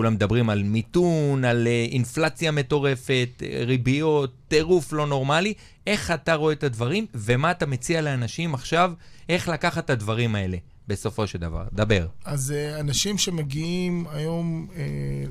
כולם 0.00 0.14
מדברים 0.14 0.50
על 0.50 0.62
מיתון, 0.62 1.44
על 1.44 1.66
אה, 1.66 1.86
אינפלציה 1.90 2.50
מטורפת, 2.50 3.42
ריביות, 3.66 4.32
טירוף 4.48 4.92
לא 4.92 5.06
נורמלי. 5.06 5.54
איך 5.86 6.10
אתה 6.10 6.34
רואה 6.34 6.52
את 6.52 6.64
הדברים, 6.64 7.06
ומה 7.14 7.50
אתה 7.50 7.66
מציע 7.66 8.00
לאנשים 8.00 8.54
עכשיו, 8.54 8.92
איך 9.28 9.48
לקחת 9.48 9.84
את 9.84 9.90
הדברים 9.90 10.34
האלה? 10.34 10.56
בסופו 10.88 11.26
של 11.26 11.38
דבר. 11.38 11.64
דבר. 11.72 12.06
אז 12.24 12.52
אה, 12.56 12.80
אנשים 12.80 13.18
שמגיעים 13.18 14.06
היום 14.12 14.66
אה, 14.76 14.82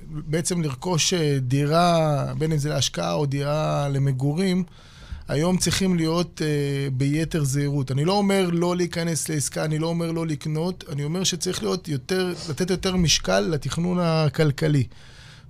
בעצם 0.09 0.61
לרכוש 0.61 1.13
דירה, 1.41 2.25
בין 2.37 2.51
אם 2.51 2.57
זה 2.57 2.69
להשקעה 2.69 3.13
או 3.13 3.25
דירה 3.25 3.89
למגורים, 3.89 4.63
היום 5.29 5.57
צריכים 5.57 5.95
להיות 5.95 6.41
uh, 6.41 6.93
ביתר 6.93 7.43
זהירות. 7.43 7.91
אני 7.91 8.05
לא 8.05 8.13
אומר 8.13 8.49
לא 8.51 8.75
להיכנס 8.75 9.29
לעסקה, 9.29 9.65
אני 9.65 9.79
לא 9.79 9.87
אומר 9.87 10.11
לא 10.11 10.27
לקנות, 10.27 10.83
אני 10.91 11.03
אומר 11.03 11.23
שצריך 11.23 11.63
להיות 11.63 11.87
יותר, 11.87 12.33
לתת 12.49 12.69
יותר 12.69 12.95
משקל 12.95 13.39
לתכנון 13.39 13.97
הכלכלי. 14.01 14.83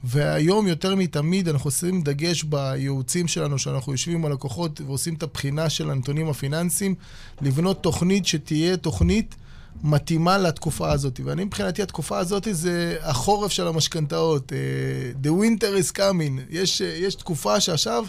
והיום 0.04 0.68
יותר 0.68 0.96
מתמיד 0.96 1.50
אנחנו 1.50 1.68
עושים 1.68 2.02
דגש 2.02 2.44
בייעוצים 2.44 3.28
שלנו, 3.28 3.60
שאנחנו 3.60 3.92
יושבים 3.92 4.16
עם 4.16 4.26
הלקוחות 4.26 4.82
ועושים 4.82 5.14
את 5.14 5.24
הבחינה 5.24 5.70
של 5.70 5.90
הנתונים 5.90 6.30
הפיננסיים, 6.30 6.96
לבנות 7.42 7.84
תוכנית 7.84 8.26
שתהיה 8.26 8.78
תוכנית 8.78 9.36
מתאימה 9.84 10.38
לתקופה 10.38 10.92
הזאת. 10.92 11.20
ואני 11.24 11.44
מבחינתי, 11.44 11.82
התקופה 11.82 12.18
הזאת 12.18 12.48
זה 12.52 12.98
החורף 13.02 13.52
של 13.52 13.68
המשכנתאות. 13.68 14.52
Uh, 14.52 15.26
the 15.26 15.30
winter 15.30 15.82
is 15.84 15.98
coming. 15.98 16.42
יש, 16.50 16.82
uh, 16.82 16.84
יש 16.84 17.16
תקופה 17.16 17.60
שעכשיו... 17.60 18.06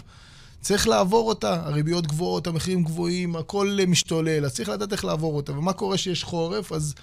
צריך 0.61 0.87
לעבור 0.87 1.29
אותה. 1.29 1.61
הריביות 1.65 2.07
גבוהות, 2.07 2.47
המחירים 2.47 2.83
גבוהים, 2.83 3.35
הכל 3.35 3.77
משתולל, 3.87 4.45
אז 4.45 4.53
צריך 4.53 4.69
לדעת 4.69 4.91
איך 4.91 5.05
לעבור 5.05 5.35
אותה. 5.35 5.51
ומה 5.51 5.73
קורה 5.73 5.97
שיש 5.97 6.23
חורף? 6.23 6.71
אז 6.71 6.93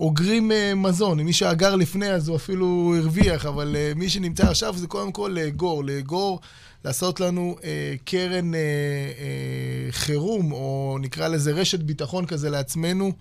אוגרים 0.00 0.50
uh, 0.50 0.74
מזון. 0.74 1.20
מי 1.20 1.32
שאגר 1.32 1.76
לפני, 1.76 2.10
אז 2.10 2.28
הוא 2.28 2.36
אפילו 2.36 2.94
הרוויח, 2.98 3.46
אבל 3.46 3.76
uh, 3.76 3.98
מי 3.98 4.08
שנמצא 4.08 4.48
עכשיו 4.48 4.78
זה 4.78 4.86
קודם 4.86 5.12
כל 5.12 5.30
לאגור. 5.34 5.84
לאגור, 5.84 6.40
לעשות 6.84 7.20
לנו 7.20 7.56
uh, 7.58 7.62
קרן 8.04 8.54
uh, 8.54 8.56
uh, 8.56 9.92
חירום, 9.92 10.52
או 10.52 10.98
נקרא 11.00 11.28
לזה 11.28 11.52
רשת 11.52 11.80
ביטחון 11.80 12.26
כזה 12.26 12.50
לעצמנו. 12.50 13.12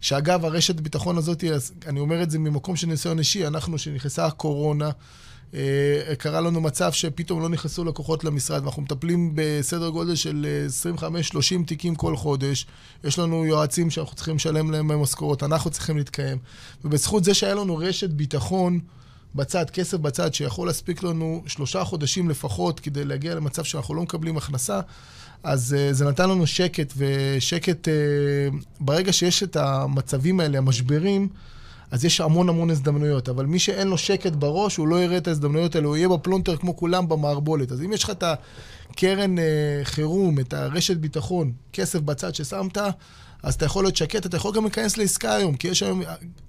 שאגב, 0.00 0.44
הרשת 0.44 0.74
ביטחון 0.74 1.18
הזאת, 1.18 1.44
אני 1.86 2.00
אומר 2.00 2.22
את 2.22 2.30
זה 2.30 2.38
ממקום 2.38 2.76
של 2.76 2.86
ניסיון 2.86 3.18
אישי, 3.18 3.46
אנחנו, 3.46 3.78
שנכנסה 3.78 4.26
הקורונה, 4.26 4.86
אה, 4.86 4.90
קרה 6.18 6.40
לנו 6.40 6.60
מצב 6.60 6.92
שפתאום 6.92 7.42
לא 7.42 7.48
נכנסו 7.48 7.84
לקוחות 7.84 8.24
למשרד, 8.24 8.62
ואנחנו 8.62 8.82
מטפלים 8.82 9.32
בסדר 9.34 9.88
גודל 9.88 10.14
של 10.14 10.46
25-30 11.00 11.02
אה, 11.02 11.64
תיקים 11.66 11.94
כל 11.94 12.16
חודש. 12.16 12.66
יש 13.04 13.18
לנו 13.18 13.46
יועצים 13.46 13.90
שאנחנו 13.90 14.16
צריכים 14.16 14.36
לשלם 14.36 14.70
להם 14.70 14.88
משכורות, 15.02 15.42
אנחנו 15.42 15.70
צריכים 15.70 15.96
להתקיים. 15.96 16.38
ובזכות 16.84 17.24
זה 17.24 17.34
שהיה 17.34 17.54
לנו 17.54 17.76
רשת 17.76 18.10
ביטחון 18.10 18.80
בצד, 19.34 19.70
כסף 19.70 19.96
בצד, 19.98 20.34
שיכול 20.34 20.66
להספיק 20.66 21.02
לנו 21.02 21.42
שלושה 21.46 21.84
חודשים 21.84 22.30
לפחות 22.30 22.80
כדי 22.80 23.04
להגיע 23.04 23.34
למצב 23.34 23.64
שאנחנו 23.64 23.94
לא 23.94 24.02
מקבלים 24.02 24.36
הכנסה, 24.36 24.80
אז 25.42 25.76
uh, 25.78 25.94
זה 25.94 26.04
נתן 26.04 26.30
לנו 26.30 26.46
שקט, 26.46 26.92
ושקט, 26.96 27.88
uh, 27.88 27.90
ברגע 28.80 29.12
שיש 29.12 29.42
את 29.42 29.56
המצבים 29.56 30.40
האלה, 30.40 30.58
המשברים, 30.58 31.28
אז 31.90 32.04
יש 32.04 32.20
המון 32.20 32.48
המון 32.48 32.70
הזדמנויות, 32.70 33.28
אבל 33.28 33.46
מי 33.46 33.58
שאין 33.58 33.88
לו 33.88 33.98
שקט 33.98 34.32
בראש, 34.32 34.76
הוא 34.76 34.88
לא 34.88 35.02
יראה 35.02 35.16
את 35.16 35.28
ההזדמנויות 35.28 35.76
האלה, 35.76 35.86
הוא 35.86 35.96
יהיה 35.96 36.08
בפלונטר 36.08 36.56
כמו 36.56 36.76
כולם 36.76 37.08
במערבולת. 37.08 37.72
אז 37.72 37.82
אם 37.82 37.92
יש 37.92 38.04
לך 38.04 38.10
את 38.10 38.24
הקרן 38.90 39.38
אה, 39.38 39.44
חירום, 39.84 40.40
את 40.40 40.52
הרשת 40.52 40.96
ביטחון, 40.96 41.52
כסף 41.72 42.00
בצד 42.00 42.34
ששמת, 42.34 42.78
אז 43.42 43.54
אתה 43.54 43.64
יכול 43.64 43.84
להיות 43.84 43.96
שקט, 43.96 44.26
אתה 44.26 44.36
יכול 44.36 44.54
גם 44.54 44.62
להיכנס 44.62 44.96
לעסקה 44.96 45.34
היום, 45.34 45.56
כי 45.56 45.68
יש 45.68 45.82
היום 45.82 46.02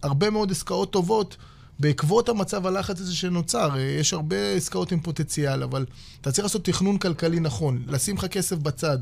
הרבה 0.03 0.29
מאוד 0.29 0.51
עסקאות 0.51 0.91
טובות 0.91 1.37
בעקבות 1.79 2.29
המצב 2.29 2.67
הלחץ 2.67 2.99
הזה 2.99 3.15
שנוצר. 3.15 3.75
אה, 3.75 3.81
יש 3.81 4.13
הרבה 4.13 4.51
עסקאות 4.51 4.91
עם 4.91 4.99
פוטנציאל, 4.99 5.63
אבל 5.63 5.85
אתה 6.21 6.31
צריך 6.31 6.45
לעשות 6.45 6.65
תכנון 6.65 6.97
כלכלי 6.97 7.39
נכון, 7.39 7.83
לשים 7.87 8.15
לך 8.15 8.25
כסף 8.25 8.55
בצד. 8.55 8.97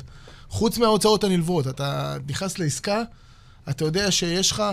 חוץ 0.50 0.78
מההוצאות 0.78 1.24
הנלוות, 1.24 1.68
אתה 1.68 2.18
נכנס 2.28 2.60
לעסקה, 2.60 3.02
אתה 3.70 3.86
יודע 3.86 4.12
שיש 4.12 4.52
לך 4.52 4.64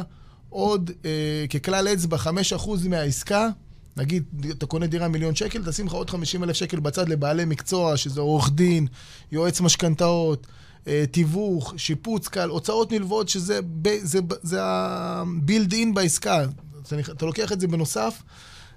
עוד, 0.55 0.90
אה, 1.05 1.44
ככלל 1.50 1.88
אצבע, 1.88 2.16
5% 2.16 2.88
מהעסקה, 2.88 3.48
נגיד, 3.96 4.24
אתה 4.50 4.66
קונה 4.66 4.86
דירה 4.86 5.09
מיליון 5.09 5.34
שקל, 5.34 5.62
תשים 5.64 5.86
לך 5.86 5.92
עוד 5.92 6.11
50 6.11 6.44
אלף 6.44 6.57
שקל 6.57 6.80
בצד 6.80 7.09
לבעלי 7.09 7.44
מקצוע, 7.44 7.96
שזה 7.96 8.20
עורך 8.20 8.50
דין, 8.50 8.86
יועץ 9.32 9.61
משכנתאות, 9.61 10.46
אה, 10.86 11.05
תיווך, 11.11 11.74
שיפוץ 11.76 12.28
קל, 12.28 12.48
הוצאות 12.48 12.92
נלוות, 12.92 13.28
שזה 13.28 13.61
זה, 14.02 14.18
זה 14.42 14.62
ה-build 14.62 15.72
in 15.72 15.94
בעסקה. 15.94 16.44
אתה, 16.82 16.96
אתה 17.12 17.26
לוקח 17.26 17.52
את 17.52 17.61
זה 17.61 17.68
בנוסף, 17.68 18.22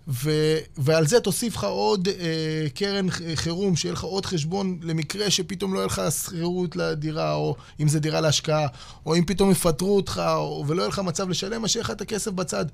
ו, 0.08 0.32
ועל 0.78 1.08
זה 1.08 1.20
תוסיף 1.20 1.56
לך 1.56 1.64
עוד 1.64 2.08
אה, 2.08 2.68
קרן 2.76 3.08
חירום, 3.36 3.76
שיהיה 3.76 3.94
לך 3.94 4.04
עוד 4.04 4.26
חשבון 4.26 4.80
למקרה 4.82 5.32
שפתאום 5.32 5.74
לא 5.74 5.80
יהיה 5.80 5.86
לך 5.86 6.02
שכירות 6.10 6.76
לדירה, 6.76 7.34
או 7.34 7.56
אם 7.80 7.88
זה 7.88 8.00
דירה 8.00 8.22
להשקעה, 8.22 8.68
או 9.06 9.16
אם 9.16 9.26
פתאום 9.26 9.52
יפטרו 9.52 9.96
אותך, 9.96 10.22
או, 10.36 10.66
ולא 10.68 10.82
יהיה 10.82 10.90
לך 10.90 11.00
מצב 11.00 11.30
לשלם, 11.30 11.64
אז 11.64 11.70
שיהיה 11.70 11.84
לך 11.84 11.92
את 11.92 12.02
הכסף 12.02 12.32
בצד. 12.32 12.66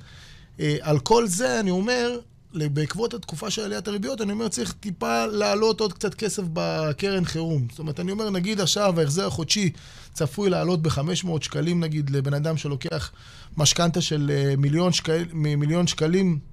אה, 0.60 0.78
על 0.82 1.00
כל 1.00 1.28
זה 1.28 1.60
אני 1.60 1.72
אומר, 1.72 2.20
בעקבות 2.54 3.14
התקופה 3.14 3.50
של 3.50 3.62
עליית 3.62 3.88
הריביות, 3.88 4.22
אני 4.22 4.32
אומר, 4.32 4.48
צריך 4.48 4.74
טיפה 4.80 5.26
להעלות 5.26 5.80
עוד 5.80 5.94
קצת 5.94 6.14
כסף 6.14 6.44
בקרן 6.54 7.26
חירום. 7.26 7.68
זאת 7.70 7.80
אומרת, 7.80 8.00
אני 8.00 8.12
אומר, 8.12 8.30
נגיד 8.30 8.62
עכשיו 8.62 9.00
ההחזר 9.00 9.28
החודשי 9.28 9.72
צפוי 10.14 10.50
לעלות 10.50 10.82
ב-500 10.82 11.28
שקלים, 11.42 11.80
נגיד, 11.80 12.10
לבן 12.10 12.34
אדם 12.34 12.58
שלוקח 12.58 13.12
משכנתה 13.58 14.02
של 14.02 14.32
אה, 14.34 14.56
מיליון, 14.58 14.94
שקל, 14.94 15.24
מיליון 15.34 15.88
שקלים, 15.88 16.53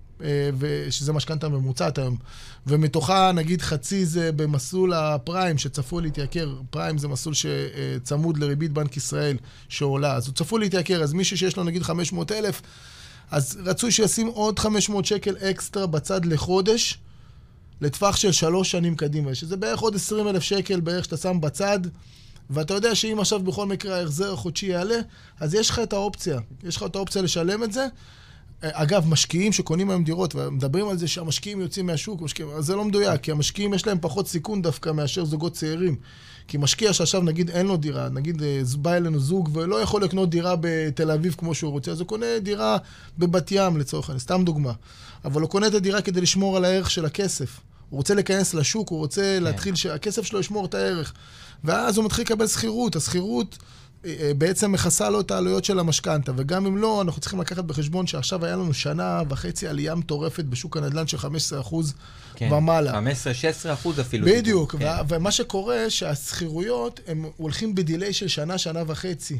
שזה 0.91 1.13
משכנתה 1.13 1.49
ממוצעת 1.49 1.99
היום, 1.99 2.17
ומתוכה 2.67 3.33
נגיד 3.35 3.63
חצי 3.63 4.07
זה 4.07 4.33
במסלול 4.33 4.93
הפריים 4.93 5.59
שצפוי 5.59 6.03
להתייקר, 6.03 6.55
פריים 6.71 6.99
זה 6.99 7.09
מסלול 7.09 7.35
שצמוד 7.35 8.39
לריבית 8.39 8.73
בנק 8.73 8.97
ישראל 8.97 9.37
שעולה, 9.69 10.15
אז 10.15 10.27
הוא 10.27 10.35
צפוי 10.35 10.61
להתייקר, 10.61 11.03
אז 11.03 11.13
מישהו 11.13 11.39
שיש 11.39 11.57
לו 11.57 11.65
נגיד 11.65 11.83
500 11.83 12.33
אלף, 12.33 12.63
אז 13.31 13.59
רצוי 13.65 13.91
שישים 13.91 14.27
עוד 14.27 14.59
500 14.59 15.05
שקל 15.05 15.37
אקסטרה 15.37 15.87
בצד 15.87 16.25
לחודש, 16.25 16.99
לטווח 17.81 18.17
של 18.17 18.33
שלוש 18.33 18.71
שנים 18.71 18.97
קדימה, 18.97 19.35
שזה 19.35 19.57
בערך 19.57 19.81
עוד 19.81 19.95
20 19.95 20.29
אלף 20.29 20.43
שקל 20.43 20.81
בערך 20.81 21.05
שאתה 21.05 21.17
שם 21.17 21.41
בצד, 21.41 21.79
ואתה 22.51 22.75
יודע 22.75 22.95
שאם 22.95 23.21
עכשיו 23.21 23.41
בכל 23.41 23.67
מקרה 23.67 23.99
ההחזר 23.99 24.33
החודשי 24.33 24.67
יעלה, 24.67 24.99
אז 25.41 25.55
יש 25.55 25.71
לך 25.71 25.79
את 25.79 25.93
האופציה. 25.93 26.41
יש 26.63 26.77
לך 26.77 26.83
את 26.83 26.97
האופציה 26.97 27.23
לשלם 27.23 27.65
את 27.65 27.73
זה. 27.73 27.87
אגב, 28.63 29.09
משקיעים 29.09 29.53
שקונים 29.53 29.91
היום 29.91 30.05
דירות, 30.05 30.35
ומדברים 30.35 30.89
על 30.89 30.99
זה 30.99 31.09
שהמשקיעים 31.09 31.61
יוצאים 31.61 31.87
מהשוק, 31.87 32.23
משקיעים, 32.23 32.51
אז 32.51 32.65
זה 32.65 32.77
לא 32.77 32.85
מדויק, 32.85 33.21
כי 33.21 33.31
המשקיעים 33.31 33.75
יש 33.75 33.87
להם 33.87 33.99
פחות 34.01 34.29
סיכון 34.29 34.63
דווקא 34.63 34.91
מאשר 34.91 35.25
זוגות 35.25 35.53
צעירים. 35.53 35.97
כי 36.49 36.57
משקיע 36.57 36.93
שעכשיו 36.93 37.23
נגיד 37.23 37.51
אין 37.51 37.67
לו 37.67 37.77
דירה, 37.77 38.09
נגיד 38.09 38.43
בא 38.79 38.95
אלינו 38.95 39.21
זוג 39.21 39.51
ולא 39.53 39.83
יכול 39.83 40.05
לקנות 40.05 40.31
דירה 40.31 40.55
בתל 40.61 41.11
אביב 41.11 41.35
כמו 41.39 41.55
שהוא 41.55 41.73
רוצה, 41.73 41.91
אז 41.91 42.01
הוא 42.01 42.09
קונה 42.09 42.27
דירה 42.43 42.77
בבת 43.19 43.53
ים 43.53 43.77
לצורך 43.77 44.09
העניין, 44.09 44.21
סתם 44.21 44.45
דוגמה. 44.45 44.73
אבל 45.25 45.41
הוא 45.41 45.51
קונה 45.51 45.67
את 45.67 45.75
הדירה 45.75 46.03
כדי 46.03 46.21
לשמור 46.21 46.57
על 46.57 46.65
הערך 46.65 46.91
של 46.91 47.05
הכסף. 47.05 47.61
הוא 47.91 47.97
רוצה 47.97 48.15
להיכנס 48.15 48.55
לשוק, 48.55 48.89
הוא 48.89 48.99
רוצה 48.99 49.37
כן. 49.39 49.43
להתחיל 49.43 49.75
שהכסף 49.75 50.23
שלו 50.23 50.41
ישמור 50.41 50.65
את 50.65 50.75
הערך. 50.75 51.13
ואז 51.65 51.97
הוא 51.97 52.05
מתחיל 52.05 52.25
לקבל 52.25 52.47
שכירות. 52.47 52.97
השכירות... 52.97 53.59
אה, 54.05 54.15
אה, 54.21 54.35
בעצם 54.35 54.73
מכסה 54.73 55.11
לו 55.11 55.21
את 55.21 55.31
העלויות 55.31 55.65
של 55.65 55.79
המשכנתה, 55.79 56.33
וגם 56.37 56.67
אם 56.67 56.79
לא, 56.79 57.03
אנחנו 57.03 57.21
צריכים 57.21 57.41
לקחת 57.41 57.65
בחשבון 57.65 58.07
שעכשיו 58.07 58.45
היה 58.45 58.57
לנו 58.57 58.75
שנה 58.75 59.23
וחצי 59.29 59.69
עלייה 59.69 59.95
מטורפת 59.95 60.45
בשוק 60.45 60.77
הנדל"ן 60.77 61.07
של 61.07 61.17
15% 61.17 61.23
כן, 62.35 62.53
ומעלה. 62.53 63.01
15-16% 63.95 64.01
אפילו. 64.01 64.27
בדיוק, 64.27 64.77
כן. 64.77 64.93
ומה 65.09 65.31
שקורה, 65.31 65.91
שהשכירויות, 65.91 67.01
הם 67.07 67.25
הולכים 67.37 67.75
בדיליי 67.75 68.13
של 68.13 68.29
שנה, 68.29 68.59
שנה 68.59 68.83
וחצי. 68.87 69.39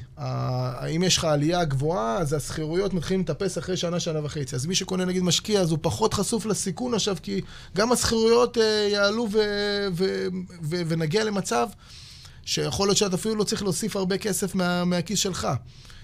אם 0.97 1.03
יש 1.07 1.17
לך 1.17 1.25
עלייה 1.25 1.65
גבוהה, 1.65 2.19
אז 2.19 2.33
השכירויות 2.33 2.95
מתחילים 2.95 3.21
לטפס 3.21 3.59
אחרי 3.59 3.77
שנה, 3.77 4.01
שנה 4.01 4.25
וחצי. 4.25 4.57
אז 4.57 4.67
מי 4.67 4.75
שקונה 4.75 5.05
נגיד 5.05 5.23
משקיע, 5.23 5.61
אז 5.61 5.71
הוא 5.71 5.79
פחות 5.83 6.15
חשוף 6.15 6.47
לסיכון 6.47 6.95
עכשיו, 6.95 7.17
כי 7.23 7.41
גם 7.77 7.93
השכירויות 7.93 8.59
אה, 8.59 8.89
יעלו 8.93 9.29
ונגיע 10.69 11.25
למצב... 11.25 11.69
שיכול 12.51 12.89
להיות 12.89 12.97
שאתה 12.97 13.17
אפילו 13.17 13.35
לא 13.35 13.45
צריך 13.45 13.63
להוסיף 13.63 13.97
הרבה 13.97 14.19
כסף 14.19 14.55
מה, 14.55 14.85
מהכיס 14.85 15.19
שלך. 15.19 15.49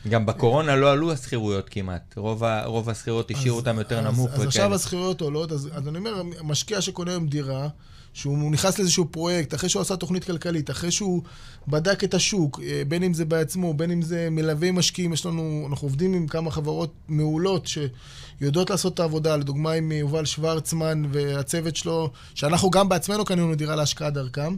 גם 0.09 0.27
בקורונה 0.27 0.77
לא 0.77 0.93
עלו 0.93 1.13
השכירויות 1.13 1.69
כמעט. 1.69 2.15
רוב, 2.17 2.43
רוב 2.65 2.91
השכירויות 2.91 3.31
השאירו 3.31 3.57
אותן 3.57 3.79
יותר 3.79 3.99
אז, 3.99 4.05
נמוך. 4.05 4.31
אז 4.33 4.43
עכשיו 4.43 4.75
השכירויות 4.75 5.21
עולות, 5.21 5.53
אז, 5.53 5.69
אז 5.73 5.89
אני 5.89 5.99
אומר, 5.99 6.23
משקיע 6.43 6.81
שקונה 6.81 7.11
היום 7.11 7.27
דירה, 7.27 7.69
שהוא 8.13 8.53
נכנס 8.53 8.79
לאיזשהו 8.79 9.07
פרויקט, 9.11 9.55
אחרי 9.55 9.69
שהוא 9.69 9.83
עשה 9.83 9.97
תוכנית 9.97 10.25
כלכלית, 10.25 10.71
אחרי 10.71 10.91
שהוא 10.91 11.23
בדק 11.69 12.05
את 12.05 12.15
השוק, 12.15 12.61
אה, 12.63 12.83
בין 12.89 13.03
אם 13.03 13.15
זה 13.15 13.25
בעצמו, 13.25 13.75
בין 13.75 13.91
אם 13.91 14.03
זה 14.03 14.29
מלווה 14.31 14.73
משקיעים, 14.73 15.13
יש 15.13 15.27
לנו, 15.27 15.67
אנחנו 15.71 15.87
עובדים 15.87 16.15
עם 16.15 16.27
כמה 16.27 16.51
חברות 16.51 16.95
מעולות 17.09 17.67
שיודעות 17.67 18.71
לעשות 18.71 18.95
את 18.95 19.01
העבודה, 19.01 19.37
לדוגמה 19.37 19.73
עם 19.73 19.93
יובל 19.93 20.25
שוורצמן 20.25 21.03
והצוות 21.13 21.77
שלו, 21.77 22.11
שאנחנו 22.35 22.71
גם 22.71 22.89
בעצמנו 22.89 23.25
קנינו 23.25 23.55
דירה 23.55 23.77
להשקעה 23.77 24.11
דרכם. 24.11 24.57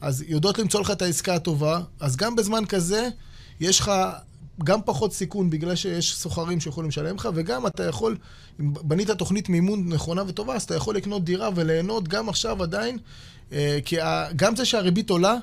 אז 0.00 0.24
יודעות 0.28 0.58
למצוא 0.58 0.80
לך 0.80 0.90
את 0.90 1.02
העסקה 1.02 1.34
הטובה, 1.34 1.80
אז 2.00 2.16
גם 2.16 2.36
בזמן 2.36 2.64
כזה, 2.64 3.08
יש 3.60 3.80
לך 3.80 3.92
גם 4.64 4.80
פחות 4.84 5.12
סיכון 5.12 5.50
בגלל 5.50 5.74
שיש 5.74 6.16
סוחרים 6.16 6.60
שיכולים 6.60 6.88
לשלם 6.88 7.16
לך, 7.16 7.28
וגם 7.34 7.66
אתה 7.66 7.84
יכול, 7.84 8.16
אם 8.60 8.74
בנית 8.74 9.10
תוכנית 9.10 9.48
מימון 9.48 9.88
נכונה 9.88 10.22
וטובה, 10.26 10.54
אז 10.54 10.62
אתה 10.62 10.74
יכול 10.74 10.96
לקנות 10.96 11.24
דירה 11.24 11.50
וליהנות 11.54 12.08
גם 12.08 12.28
עכשיו 12.28 12.62
עדיין, 12.62 12.98
אה, 13.52 13.78
כי 13.84 13.96
גם 14.36 14.56
זה 14.56 14.64
שהריבית 14.64 15.10
עולה, 15.10 15.36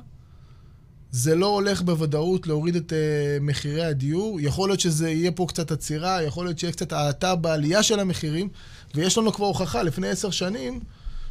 זה 1.15 1.35
לא 1.35 1.45
הולך 1.47 1.81
בוודאות 1.81 2.47
להוריד 2.47 2.75
את 2.75 2.91
uh, 2.91 3.43
מחירי 3.43 3.85
הדיור. 3.85 4.37
יכול 4.41 4.69
להיות 4.69 4.79
שזה 4.79 5.09
יהיה 5.09 5.31
פה 5.31 5.45
קצת 5.47 5.71
עצירה, 5.71 6.23
יכול 6.23 6.45
להיות 6.45 6.59
שיהיה 6.59 6.73
קצת 6.73 6.93
האטה 6.93 7.35
בעלייה 7.35 7.83
של 7.83 7.99
המחירים, 7.99 8.49
ויש 8.95 9.17
לנו 9.17 9.33
כבר 9.33 9.45
הוכחה 9.45 9.83
לפני 9.83 10.07
עשר 10.07 10.31
שנים, 10.31 10.79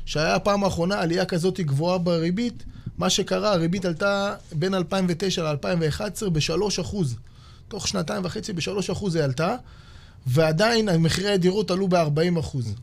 שהיה 0.04 0.34
הפעם 0.34 0.64
האחרונה 0.64 1.00
עלייה 1.00 1.24
כזאת 1.24 1.60
גבוהה 1.60 1.98
בריבית, 1.98 2.64
מה 2.98 3.10
שקרה, 3.10 3.52
הריבית 3.52 3.84
עלתה 3.84 4.34
בין 4.52 4.74
2009 4.74 5.52
ל-2011 5.52 6.30
ב-3 6.30 6.94
תוך 7.68 7.88
שנתיים 7.88 8.24
וחצי 8.24 8.52
ב-3 8.52 8.92
היא 9.14 9.22
עלתה, 9.22 9.56
ועדיין 10.26 10.88
מחירי 10.98 11.32
הדירות 11.32 11.70
עלו 11.70 11.88
ב-40 11.88 12.40
אחוז. 12.40 12.74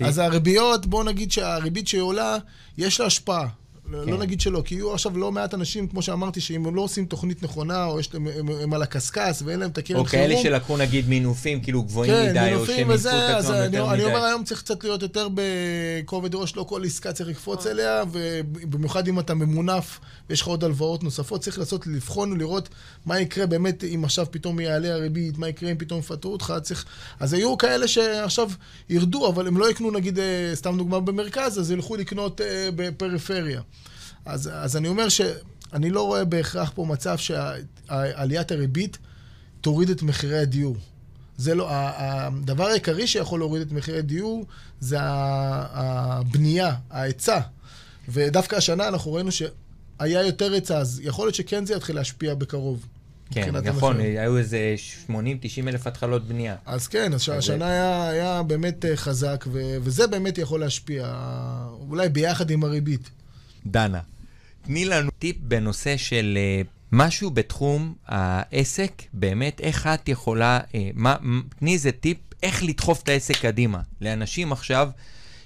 אז 0.00 0.18
הריביות, 0.18 0.86
בואו 0.86 1.02
נגיד 1.02 1.32
שהריבית 1.32 1.88
שהיא 1.88 2.00
עולה, 2.00 2.36
יש 2.78 3.00
לה 3.00 3.06
השפעה. 3.06 3.48
לא, 3.90 4.04
כן. 4.04 4.10
לא 4.10 4.18
נגיד 4.18 4.40
שלא, 4.40 4.62
כי 4.64 4.74
יהיו 4.74 4.92
עכשיו 4.92 5.18
לא 5.18 5.32
מעט 5.32 5.54
אנשים, 5.54 5.88
כמו 5.88 6.02
שאמרתי, 6.02 6.40
שאם 6.40 6.66
הם 6.66 6.74
לא 6.74 6.82
עושים 6.82 7.06
תוכנית 7.06 7.42
נכונה, 7.42 7.84
או 7.84 8.00
יש 8.00 8.14
להם, 8.14 8.26
הם, 8.38 8.48
הם 8.48 8.74
על 8.74 8.82
הקשקש 8.82 9.42
ואין 9.44 9.60
להם 9.60 9.70
את 9.70 9.78
הקרן 9.78 10.04
חירום... 10.04 10.06
או 10.06 10.10
כאלה 10.10 10.42
שלקחו 10.42 10.76
נגיד 10.76 11.08
מינופים, 11.08 11.60
כאילו 11.60 11.82
גבוהים 11.82 12.12
כן, 12.12 12.30
מדי, 12.30 12.54
או 12.54 12.66
שהם 12.66 12.90
ינפו 12.90 12.94
את 12.94 13.04
עצמם 13.38 13.54
יותר 13.54 13.66
מדי. 13.68 13.94
אני 13.94 14.04
אומר, 14.04 14.24
היום 14.24 14.44
צריך 14.44 14.62
קצת 14.62 14.84
להיות 14.84 15.02
יותר 15.02 15.28
בכובד 15.34 16.34
ראש, 16.34 16.56
לא 16.56 16.62
כל 16.62 16.84
עסקה 16.84 17.12
צריך 17.12 17.28
לקפוץ 17.28 17.66
אליה, 17.66 18.02
ובמיוחד 18.12 19.08
אם 19.08 19.20
אתה 19.20 19.34
ממונף 19.34 20.00
ויש 20.30 20.40
לך 20.40 20.46
עוד 20.46 20.64
הלוואות 20.64 21.02
נוספות, 21.02 21.40
צריך 21.40 21.58
לעשות, 21.58 21.86
לבחון 21.86 22.32
ולראות 22.32 22.68
מה 23.06 23.20
יקרה 23.20 23.46
באמת 23.46 23.84
אם 23.84 24.04
עכשיו 24.04 24.26
פתאום 24.30 24.60
יעלה 24.60 24.94
הריבית, 24.94 25.38
מה 25.38 25.48
יקרה 25.48 25.70
אם 25.70 25.76
פתאום 25.78 26.00
יפטרו 26.00 26.32
אותך, 26.32 26.54
צריך... 26.62 26.84
אז 27.20 27.32
היו 27.32 27.58
כאלה 27.58 27.88
שעכשיו 27.88 28.50
ירדו, 28.88 29.28
אבל 29.28 29.46
הם 29.46 29.58
לא 29.58 29.70
יקנו 29.70 29.90
נגיד, 29.90 30.18
אה, 30.18 30.50
סתם 30.54 30.76
דוגמה 30.78 31.00
במרכז, 31.00 31.60
אז 31.60 31.70
ילכו 31.70 31.96
לקנות 31.96 32.40
אה, 32.40 32.68
בפריפריה. 32.76 33.60
אז, 34.26 34.50
אז 34.52 34.76
אני 34.76 34.88
אומר 34.88 35.08
שאני 35.08 35.90
לא 35.90 36.02
רואה 36.02 36.24
בהכרח 36.24 36.72
פה 36.74 36.84
מצב 36.84 37.16
שעליית 37.18 38.52
הריבית 38.52 38.98
תוריד 39.60 39.90
את 39.90 40.02
מחירי 40.02 40.38
הדיור. 40.38 40.76
זה 41.36 41.54
לא, 41.54 41.68
הדבר 41.70 42.64
העיקרי 42.64 43.06
שיכול 43.06 43.40
להוריד 43.40 43.62
את 43.62 43.72
מחירי 43.72 43.98
הדיור 43.98 44.46
זה 44.80 44.96
הבנייה, 45.00 46.74
ההיצע. 46.90 47.40
ודווקא 48.08 48.56
השנה 48.56 48.88
אנחנו 48.88 49.12
ראינו 49.12 49.30
שהיה 49.32 50.22
יותר 50.26 50.52
היצע, 50.52 50.78
אז 50.78 51.00
יכול 51.04 51.26
להיות 51.26 51.34
שכן 51.34 51.66
זה 51.66 51.74
יתחיל 51.74 51.96
להשפיע 51.96 52.34
בקרוב. 52.34 52.86
כן, 53.30 53.56
נכון, 53.56 54.00
היו 54.00 54.38
איזה 54.38 54.74
80-90 55.08 55.12
אלף 55.66 55.86
התחלות 55.86 56.28
בנייה. 56.28 56.56
אז 56.66 56.88
כן, 56.88 57.12
אז 57.12 57.28
השנה 57.28 57.68
היה, 57.68 58.08
היה 58.08 58.42
באמת 58.42 58.84
אה, 58.84 58.96
חזק, 58.96 59.44
ו, 59.52 59.76
וזה 59.80 60.06
באמת 60.06 60.38
יכול 60.38 60.60
להשפיע, 60.60 61.14
אולי 61.88 62.08
ביחד 62.08 62.50
עם 62.50 62.64
הריבית. 62.64 63.10
דנה. 63.66 64.00
תני 64.66 64.84
לנו 64.84 65.10
טיפ 65.18 65.36
בנושא 65.40 65.96
של 65.96 66.38
uh, 66.62 66.66
משהו 66.92 67.30
בתחום 67.30 67.94
העסק, 68.06 69.02
באמת, 69.12 69.60
איך 69.60 69.86
את 69.86 70.08
יכולה, 70.08 70.60
uh, 70.60 70.74
מה, 70.94 71.16
תני 71.58 71.72
איזה 71.72 71.92
טיפ 71.92 72.18
איך 72.42 72.62
לדחוף 72.62 73.02
את 73.02 73.08
העסק 73.08 73.36
קדימה. 73.36 73.80
לאנשים 74.00 74.52
עכשיו 74.52 74.90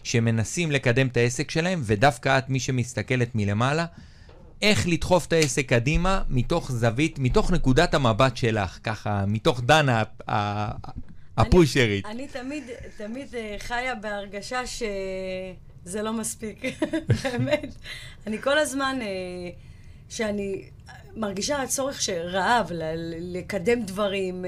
שמנסים 0.02 0.70
לקדם 0.70 1.06
את 1.06 1.16
העסק 1.16 1.50
שלהם, 1.50 1.80
ודווקא 1.84 2.38
את, 2.38 2.48
מי 2.48 2.60
שמסתכלת 2.60 3.34
מלמעלה, 3.34 3.86
איך 4.62 4.88
לדחוף 4.88 5.26
את 5.26 5.32
העסק 5.32 5.68
קדימה 5.68 6.22
מתוך 6.28 6.72
זווית, 6.72 7.18
מתוך 7.18 7.50
נקודת 7.50 7.94
המבט 7.94 8.36
שלך, 8.36 8.78
ככה, 8.82 9.24
מתוך 9.26 9.60
דנה 9.60 10.02
הפושרית. 11.36 12.06
אני 12.06 12.28
תמיד, 12.28 12.64
תמיד 12.96 13.34
אה, 13.34 13.56
חיה 13.58 13.94
בהרגשה 13.94 14.66
שזה 15.84 16.02
לא 16.02 16.12
מספיק, 16.12 16.62
באמת. 17.24 17.74
אני 18.26 18.42
כל 18.42 18.58
הזמן, 18.58 18.98
אה, 19.02 19.50
שאני 20.08 20.62
מרגישה 21.16 21.66
צורך 21.66 22.02
שרעב, 22.02 22.70
לקדם 23.20 23.82
דברים. 23.82 24.44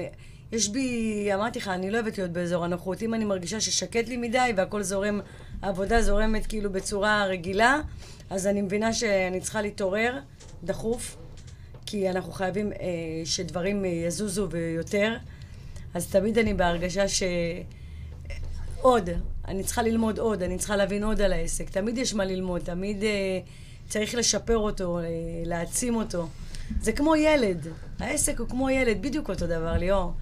יש 0.51 0.69
בי, 0.69 1.29
אמרתי 1.33 1.59
לך, 1.59 1.67
אני 1.67 1.91
לא 1.91 1.99
אוהבת 1.99 2.17
להיות 2.17 2.31
באזור 2.31 2.65
הנוחות. 2.65 3.03
אם 3.03 3.13
אני 3.13 3.25
מרגישה 3.25 3.61
ששקט 3.61 4.07
לי 4.07 4.17
מדי 4.17 4.53
והכל 4.57 4.83
זורם, 4.83 5.19
העבודה 5.61 6.01
זורמת 6.01 6.45
כאילו 6.45 6.71
בצורה 6.71 7.25
רגילה, 7.25 7.81
אז 8.29 8.47
אני 8.47 8.61
מבינה 8.61 8.93
שאני 8.93 9.39
צריכה 9.41 9.61
להתעורר 9.61 10.19
דחוף, 10.63 11.17
כי 11.85 12.09
אנחנו 12.09 12.31
חייבים 12.31 12.71
אה, 12.71 12.77
שדברים 13.25 13.85
אה, 13.85 13.89
יזוזו 13.89 14.47
ויותר. 14.51 15.17
אז 15.93 16.07
תמיד 16.07 16.37
אני 16.37 16.53
בהרגשה 16.53 17.07
ש... 17.07 17.23
עוד, 18.81 19.09
אני 19.47 19.63
צריכה 19.63 19.81
ללמוד 19.81 20.19
עוד, 20.19 20.43
אני 20.43 20.57
צריכה 20.57 20.75
להבין 20.75 21.03
עוד 21.03 21.21
על 21.21 21.33
העסק. 21.33 21.69
תמיד 21.69 21.97
יש 21.97 22.13
מה 22.13 22.25
ללמוד, 22.25 22.61
תמיד 22.61 23.03
אה, 23.03 23.39
צריך 23.89 24.15
לשפר 24.15 24.57
אותו, 24.57 24.99
אה, 24.99 25.03
להעצים 25.45 25.95
אותו. 25.95 26.27
זה 26.81 26.91
כמו 26.91 27.15
ילד, 27.15 27.67
העסק 27.99 28.39
הוא 28.39 28.47
כמו 28.47 28.69
ילד, 28.69 29.01
בדיוק 29.01 29.29
אותו 29.29 29.47
דבר, 29.47 29.77
ליאור. 29.77 30.13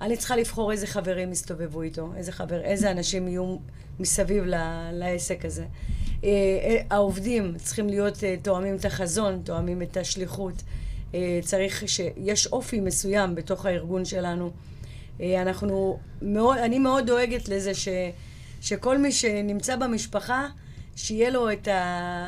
אני 0.00 0.16
צריכה 0.16 0.36
לבחור 0.36 0.72
איזה 0.72 0.86
חברים 0.86 1.32
יסתובבו 1.32 1.82
איתו, 1.82 2.12
איזה 2.16 2.32
חבר, 2.32 2.60
איזה 2.60 2.90
אנשים 2.90 3.28
יהיו 3.28 3.56
מסביב 4.00 4.44
ל, 4.44 4.54
לעסק 4.92 5.44
הזה. 5.44 5.64
אה, 6.24 6.28
אה, 6.28 6.82
העובדים 6.90 7.54
צריכים 7.58 7.88
להיות 7.88 8.24
אה, 8.24 8.34
תואמים 8.42 8.76
את 8.76 8.84
החזון, 8.84 9.40
תואמים 9.44 9.82
את 9.82 9.96
השליחות. 9.96 10.62
אה, 11.14 11.40
צריך 11.42 11.88
שיש 11.88 12.46
אופי 12.46 12.80
מסוים 12.80 13.34
בתוך 13.34 13.66
הארגון 13.66 14.04
שלנו. 14.04 14.50
אה, 15.20 15.42
אנחנו 15.42 15.98
מאוד, 16.22 16.58
אני 16.58 16.78
מאוד 16.78 17.06
דואגת 17.06 17.48
לזה 17.48 17.74
ש, 17.74 17.88
שכל 18.60 18.98
מי 18.98 19.12
שנמצא 19.12 19.76
במשפחה, 19.76 20.48
שיהיה 20.96 21.30
לו 21.30 21.52
את, 21.52 21.68
ה, 21.68 22.26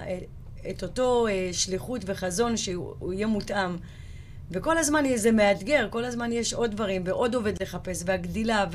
את 0.70 0.82
אותו 0.82 1.26
אה, 1.26 1.48
שליחות 1.52 2.02
וחזון 2.06 2.56
שהוא 2.56 2.94
הוא 2.98 3.12
יהיה 3.12 3.26
מותאם. 3.26 3.76
וכל 4.50 4.78
הזמן 4.78 5.04
זה 5.16 5.32
מאתגר, 5.32 5.88
כל 5.90 6.04
הזמן 6.04 6.32
יש 6.32 6.54
עוד 6.54 6.70
דברים 6.70 7.02
ועוד 7.06 7.34
עובד 7.34 7.62
לחפש, 7.62 8.02
והגדילה, 8.06 8.66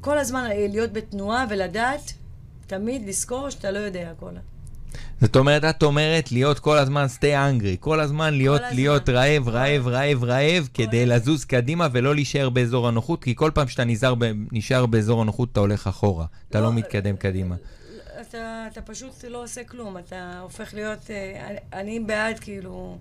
וכל 0.00 0.18
הזמן 0.18 0.48
אה, 0.50 0.66
להיות 0.68 0.92
בתנועה 0.92 1.46
ולדעת, 1.50 2.12
תמיד 2.66 3.08
לזכור 3.08 3.50
שאתה 3.50 3.70
לא 3.70 3.78
יודע 3.78 4.10
הכל. 4.10 4.32
זאת 5.20 5.36
אומרת, 5.36 5.64
את 5.64 5.82
אומרת 5.82 6.32
להיות 6.32 6.58
כל 6.58 6.78
הזמן 6.78 7.06
stay 7.18 7.22
hungry, 7.22 7.76
כל 7.80 8.00
הזמן 8.00 8.34
להיות, 8.34 8.60
הזמן. 8.60 8.76
להיות 8.76 9.08
רעב, 9.08 9.48
רעב, 9.48 9.88
רעב, 9.88 10.24
רעב, 10.24 10.68
כדי 10.74 11.02
הזמן. 11.02 11.16
לזוז 11.16 11.44
קדימה 11.44 11.88
ולא 11.92 12.14
להישאר 12.14 12.48
באזור 12.50 12.88
הנוחות, 12.88 13.22
כי 13.22 13.34
כל 13.34 13.50
פעם 13.54 13.68
שאתה 13.68 13.84
נזהר 13.84 14.14
ב- 14.14 14.32
נשאר 14.52 14.86
באזור 14.86 15.22
הנוחות, 15.22 15.48
אתה 15.52 15.60
הולך 15.60 15.86
אחורה, 15.86 16.26
אתה 16.48 16.60
לא 16.60 16.66
לא, 16.66 16.72
מתקדם 16.72 17.16
קדימה. 17.16 17.56
אתה, 18.20 18.66
אתה 18.72 18.82
פשוט 18.82 19.24
לא 19.24 19.42
עושה 19.42 19.64
כלום, 19.64 19.98
אתה 19.98 20.40
הופך 20.42 20.74
להיות... 20.74 21.10
אה, 21.10 21.46
אני, 21.48 21.58
אני 21.72 22.00
בעד, 22.00 22.38
כאילו... 22.38 22.98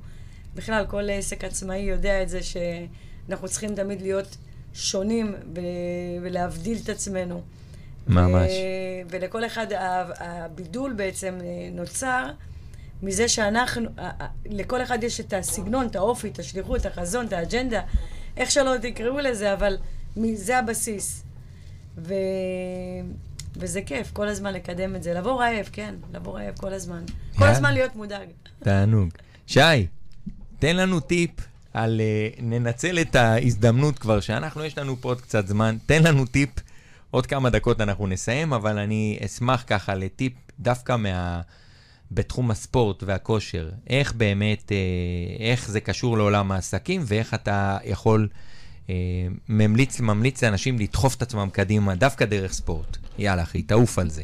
בכלל, 0.56 0.86
כל 0.90 1.10
עסק 1.10 1.44
עצמאי 1.44 1.78
יודע 1.78 2.24
את 2.24 2.30
זה 2.30 2.40
שאנחנו 2.44 3.48
צריכים 3.48 3.76
תמיד 3.76 4.02
להיות 4.02 4.38
שונים 4.74 5.36
ולהבדיל 6.22 6.78
את 6.84 6.90
עצמנו. 6.90 7.42
ממש. 8.08 8.52
ו- 8.52 9.10
ולכל 9.10 9.46
אחד, 9.46 9.68
הבידול 10.20 10.94
בעצם 10.94 11.38
אה, 11.42 11.70
נוצר 11.72 12.26
מזה 13.04 13.28
שאנחנו, 13.28 13.90
לכל 14.46 14.84
אחד 14.84 15.04
יש 15.04 15.20
את 15.20 15.34
הסגנון, 15.34 15.88
את 15.88 15.96
האופי, 15.96 16.28
את 16.28 16.40
השליחות, 16.40 16.82
את 16.82 16.86
החזון, 16.86 17.26
את 17.26 17.34
האג'נדה, 17.34 17.82
איך 18.38 18.52
שלא 18.52 18.72
תקראו 18.82 19.20
לזה, 19.20 19.54
אבל 19.54 19.78
זה 20.34 20.60
הבסיס. 20.60 21.24
ו... 21.98 22.14
וזה 23.58 23.82
כיף, 23.82 24.12
כל 24.14 24.28
הזמן 24.28 24.54
לקדם 24.54 24.96
את 24.96 25.04
זה. 25.04 25.14
לבוא 25.14 25.44
רעב, 25.44 25.70
כן, 25.72 25.96
לבוא 26.14 26.40
רעב 26.40 26.58
כל 26.58 26.74
הזמן. 26.74 27.04
כל 27.36 27.42
יאללה. 27.42 27.56
הזמן 27.56 27.74
להיות 27.74 27.96
מודאג. 27.96 28.28
תענוג. 28.64 29.10
שי, 29.48 29.88
תן 30.60 30.76
לנו 30.76 31.00
טיפ 31.00 31.32
על... 31.74 32.02
uh, 32.02 32.42
ננצל 32.42 33.00
את 33.00 33.16
ההזדמנות 33.16 34.00
כבר, 34.00 34.20
שאנחנו, 34.20 34.64
יש 34.64 34.78
לנו 34.78 34.96
פה 35.02 35.10
עוד 35.10 35.22
קצת 35.22 35.48
זמן, 35.48 35.78
תן 35.86 36.04
לנו 36.04 36.26
טיפ, 36.26 36.50
עוד 37.12 37.26
כמה 37.26 37.50
דקות 37.50 37.82
אנחנו 37.82 38.08
נסיים, 38.08 38.54
אבל 38.54 38.78
אני 38.78 39.20
אשמח 39.26 39.64
ככה 39.68 39.96
לטיפ 39.96 40.34
דווקא 40.60 40.96
מה... 40.96 41.42
בתחום 42.12 42.52
הספורט 42.52 43.04
והכושר, 43.04 43.70
איך 43.88 44.14
באמת, 44.14 44.72
אה, 44.72 44.78
איך 45.40 45.70
זה 45.70 45.80
קשור 45.80 46.18
לעולם 46.18 46.52
העסקים 46.52 47.02
ואיך 47.06 47.34
אתה 47.34 47.78
יכול, 47.84 48.28
אה, 48.90 48.96
ממליץ, 49.50 50.00
ממליץ 50.00 50.44
לאנשים 50.44 50.80
לדחוף 50.80 51.16
את 51.16 51.22
עצמם 51.22 51.50
קדימה 51.52 51.96
דווקא 51.96 52.26
דרך 52.26 52.54
ספורט. 52.54 52.98
יאללה 53.18 53.44
אחי, 53.44 53.62
תעוף 53.62 54.00
על 54.00 54.10
זה. 54.10 54.24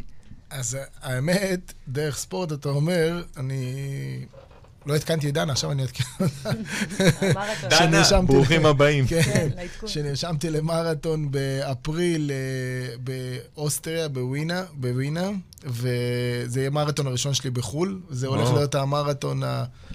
אז 0.49 0.77
האמת, 1.01 1.73
דרך 1.87 2.17
ספורט, 2.17 2.51
אתה 2.51 2.69
אומר, 2.69 3.23
אני 3.37 3.75
לא 4.85 4.95
עדכנתי 4.95 5.29
את 5.29 5.33
דנה, 5.33 5.51
עכשיו 5.51 5.71
אני 5.71 5.81
אעדכן 5.81 6.03
אותה. 6.19 6.49
דנה, 7.79 8.21
ברוכים 8.21 8.65
הבאים. 8.65 9.07
כן, 9.07 9.21
כן. 9.21 9.87
שנרשמתי 9.87 10.49
למרתון 10.49 11.31
באפריל 11.31 12.31
אה, 12.31 12.95
באוסטריה, 13.55 14.07
בווינה, 14.07 14.63
בווינה, 14.73 15.29
וזה 15.65 16.59
יהיה 16.59 16.67
המרתון 16.67 17.07
הראשון 17.07 17.33
שלי 17.33 17.49
בחו"ל. 17.49 17.99
זה 18.09 18.27
הולך. 18.27 18.53
להיות 18.53 18.75
המרתון, 18.75 19.41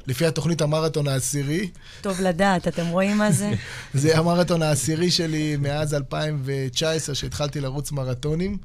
לפי 0.07 0.27
התוכנית 0.27 0.63
המרתון 0.63 1.09
העשירי. 1.09 1.71
טוב 2.01 2.21
לדעת, 2.21 2.69
אתם 2.69 2.87
רואים 2.87 3.19
מה 3.19 3.33
זה? 3.33 3.53
זה 3.95 4.19
המרתון 4.19 4.63
העשירי 4.63 5.11
שלי 5.11 5.57
מאז 5.57 5.95
2019, 5.95 7.15
שהתחלתי 7.15 7.61
לרוץ 7.61 7.93
מרתונים. 7.93 8.59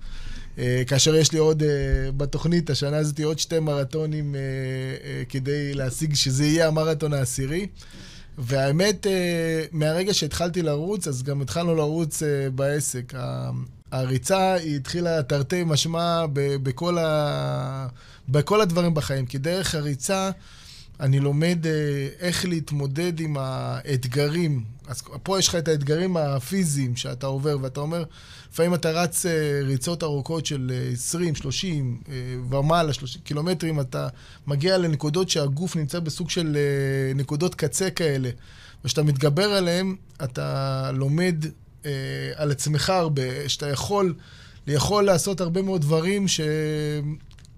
אה, 0.62 0.84
כאשר 0.88 1.16
יש 1.16 1.32
לי 1.32 1.40
עוד, 1.40 1.64
אה, 1.64 1.70
בתוכנית, 2.18 2.70
השנה 2.70 2.98
הזאת, 2.98 3.20
עוד 3.20 3.40
שתי 3.40 3.60
מרתונים 3.60 4.36
אה, 4.36 4.42
כדי 5.30 5.74
להשיג 5.74 6.14
שזה 6.14 6.46
יהיה 6.46 6.68
המרתון 6.68 7.14
העשירי. 7.14 7.68
והאמת, 8.38 9.08
מהרגע 9.72 10.14
שהתחלתי 10.14 10.62
לרוץ, 10.62 11.08
אז 11.08 11.24
גם 11.24 11.42
התחלנו 11.42 11.76
לרוץ 11.76 12.24
בעסק. 12.56 13.14
הריצה, 13.92 14.54
היא 14.54 14.76
התחילה 14.76 15.24
תרתי 15.24 15.64
משמע 15.64 16.26
בכל, 16.34 16.98
ה... 16.98 17.88
בכל 18.30 18.62
הדברים 18.62 18.94
בחיים. 18.94 19.26
כי 19.26 19.38
דרך 19.38 19.76
הריצה, 19.76 20.32
אני 21.00 21.20
לומד 21.20 21.66
איך 22.20 22.46
להתמודד 22.46 23.20
עם 23.20 23.38
האתגרים. 23.40 24.64
אז 24.88 25.02
פה 25.24 25.40
יש 25.40 25.48
לך 25.48 25.56
את 25.56 25.68
האתגרים 25.68 26.18
הפיזיים 26.18 26.96
שאתה 26.96 27.28
עובר, 27.28 27.58
ואתה 27.62 27.80
אומר, 27.80 28.04
לפעמים 28.54 28.74
אתה 28.74 28.92
רץ 28.92 29.26
אה, 29.26 29.62
ריצות 29.64 30.04
ארוכות 30.04 30.46
של 30.46 30.72
אה, 30.74 30.92
20, 30.94 31.36
30 31.36 32.02
אה, 32.10 32.14
ומעלה, 32.50 32.94
30 32.94 33.22
קילומטרים, 33.22 33.80
אתה 33.80 34.08
מגיע 34.48 34.78
לנקודות 34.78 35.30
שהגוף 35.30 35.76
נמצא 35.76 36.00
בסוג 36.00 36.30
של 36.30 36.58
אה, 36.58 37.14
נקודות 37.16 37.56
קצה 37.56 37.90
כאלה. 37.90 38.30
וכשאתה 38.84 39.04
מתגבר 39.04 39.52
עליהן, 39.52 39.96
אתה 40.24 40.90
לומד 40.94 41.46
אה, 41.86 41.92
על 42.36 42.52
עצמך 42.52 42.90
הרבה, 42.90 43.50
שאתה 43.50 43.68
יכול, 43.70 44.14
יכול 44.68 45.04
לעשות 45.04 45.42
הרבה 45.42 45.62
מאוד 45.62 45.82
דברים 45.82 46.28
ש... 46.28 46.42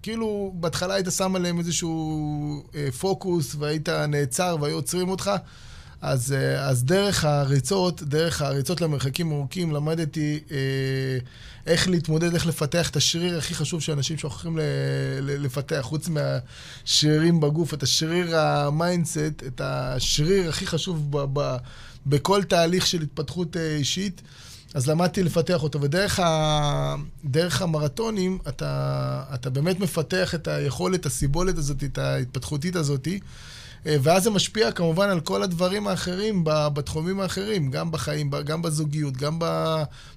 כאילו, 0.02 0.52
בהתחלה 0.54 0.94
היית 0.94 1.06
שם 1.10 1.36
עליהם 1.36 1.58
איזשהו 1.58 2.62
אה, 2.74 2.88
פוקוס, 3.00 3.54
והיית 3.58 3.88
נעצר 3.88 4.56
והיו 4.60 4.74
עוצרים 4.74 5.08
אותך. 5.08 5.30
אז, 6.06 6.32
אה, 6.32 6.68
אז 6.68 6.84
דרך 6.84 7.24
הריצות, 7.24 8.02
דרך 8.02 8.42
הריצות 8.42 8.80
למרחקים 8.80 9.32
ארוכים, 9.32 9.72
למדתי 9.72 10.40
אה, 10.50 10.56
איך 11.66 11.88
להתמודד, 11.88 12.34
איך 12.34 12.46
לפתח 12.46 12.90
את 12.90 12.96
השריר 12.96 13.38
הכי 13.38 13.54
חשוב 13.54 13.80
שאנשים 13.80 14.18
שוכחים 14.18 14.58
ל, 14.58 14.60
ל, 15.20 15.44
לפתח, 15.44 15.80
חוץ 15.80 16.08
מהשרירים 16.08 17.40
בגוף, 17.40 17.74
את 17.74 17.82
השריר 17.82 18.36
ה 18.38 18.50
mindset, 18.50 19.42
את 19.46 19.60
השריר 19.64 20.48
הכי 20.48 20.66
חשוב 20.66 21.06
ב, 21.10 21.24
ב, 21.32 21.56
בכל 22.06 22.42
תהליך 22.42 22.86
של 22.86 23.02
התפתחות 23.02 23.56
אה, 23.56 23.76
אישית. 23.76 24.22
אז 24.74 24.88
למדתי 24.88 25.22
לפתח 25.22 25.62
אותו, 25.62 25.80
ודרך 25.80 26.20
ה... 26.20 26.94
דרך 27.24 27.62
המרתונים 27.62 28.38
אתה, 28.48 29.22
אתה 29.34 29.50
באמת 29.50 29.80
מפתח 29.80 30.34
את 30.34 30.48
היכולת, 30.48 31.06
הסיבולת 31.06 31.58
הזאת, 31.58 31.84
את 31.84 31.98
ההתפתחותית 31.98 32.76
הזאת, 32.76 33.08
ואז 33.86 34.22
זה 34.22 34.30
משפיע 34.30 34.72
כמובן 34.72 35.08
על 35.08 35.20
כל 35.20 35.42
הדברים 35.42 35.86
האחרים 35.86 36.40
בתחומים 36.44 37.20
האחרים, 37.20 37.70
גם 37.70 37.90
בחיים, 37.90 38.30
גם 38.44 38.62
בזוגיות, 38.62 39.16
גם 39.16 39.38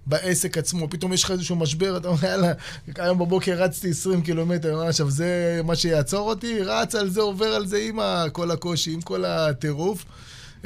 בעסק 0.05 0.57
עצמו. 0.57 0.89
פתאום 0.89 1.13
יש 1.13 1.23
לך 1.23 1.31
איזשהו 1.31 1.55
משבר, 1.55 1.97
אתה 1.97 2.07
אומר, 2.07 2.23
יאללה, 2.23 2.53
היום 2.95 3.19
בבוקר 3.19 3.53
רצתי 3.63 3.89
20 3.89 4.21
קילומטר, 4.21 4.81
עכשיו 4.81 5.09
זה 5.09 5.61
מה 5.63 5.75
שיעצור 5.75 6.29
אותי? 6.29 6.61
רץ 6.61 6.95
על 6.95 7.09
זה, 7.09 7.21
עובר 7.21 7.45
על 7.45 7.67
זה 7.67 7.77
עם 7.77 7.99
כל 8.31 8.51
הקושי, 8.51 8.93
עם 8.93 9.01
כל 9.01 9.25
הטירוף. 9.25 10.05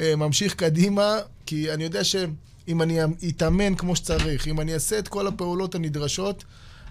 אה, 0.00 0.16
ממשיך 0.16 0.54
קדימה, 0.54 1.18
כי 1.46 1.72
אני 1.72 1.84
יודע 1.84 2.04
שאם 2.04 2.82
אני 2.82 2.98
אתאמן 3.28 3.74
כמו 3.74 3.96
שצריך, 3.96 4.48
אם 4.48 4.60
אני 4.60 4.74
אעשה 4.74 4.98
את 4.98 5.08
כל 5.08 5.26
הפעולות 5.26 5.74
הנדרשות, 5.74 6.44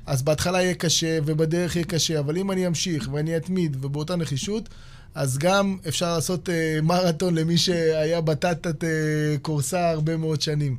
אז 0.05 0.22
בהתחלה 0.22 0.62
יהיה 0.62 0.74
קשה 0.74 1.20
ובדרך 1.26 1.76
יהיה 1.76 1.86
קשה, 1.86 2.20
אבל 2.20 2.38
אם 2.38 2.51
אני 2.51 2.68
אמשיך 2.68 3.09
ואני 3.12 3.38
אתמיד 3.38 3.78
ובאותה 3.82 4.16
נחישות, 4.16 4.70
אז 5.16 5.38
גם 5.38 5.78
אפשר 5.88 6.16
לעשות 6.16 6.49
אה, 6.49 6.80
מרתון 6.84 7.36
למי 7.36 7.57
שהיה 7.57 8.22
בטטת 8.22 8.84
אה, 8.84 8.89
קורסה 9.41 9.89
הרבה 9.89 10.18
מאוד 10.18 10.41
שנים. 10.41 10.76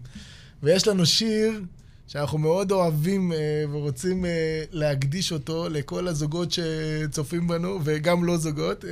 ויש 0.62 0.88
לנו 0.88 1.06
שיר 1.06 1.60
שאנחנו 2.08 2.38
מאוד 2.38 2.72
אוהבים 2.72 3.32
אה, 3.32 3.36
ורוצים 3.72 4.24
אה, 4.24 4.30
להקדיש 4.72 5.32
אותו 5.32 5.68
לכל 5.70 6.08
הזוגות 6.08 6.48
שצופים 6.52 7.48
בנו, 7.48 7.80
וגם 7.84 8.24
לא 8.24 8.36
זוגות. 8.36 8.84
אה, 8.84 8.90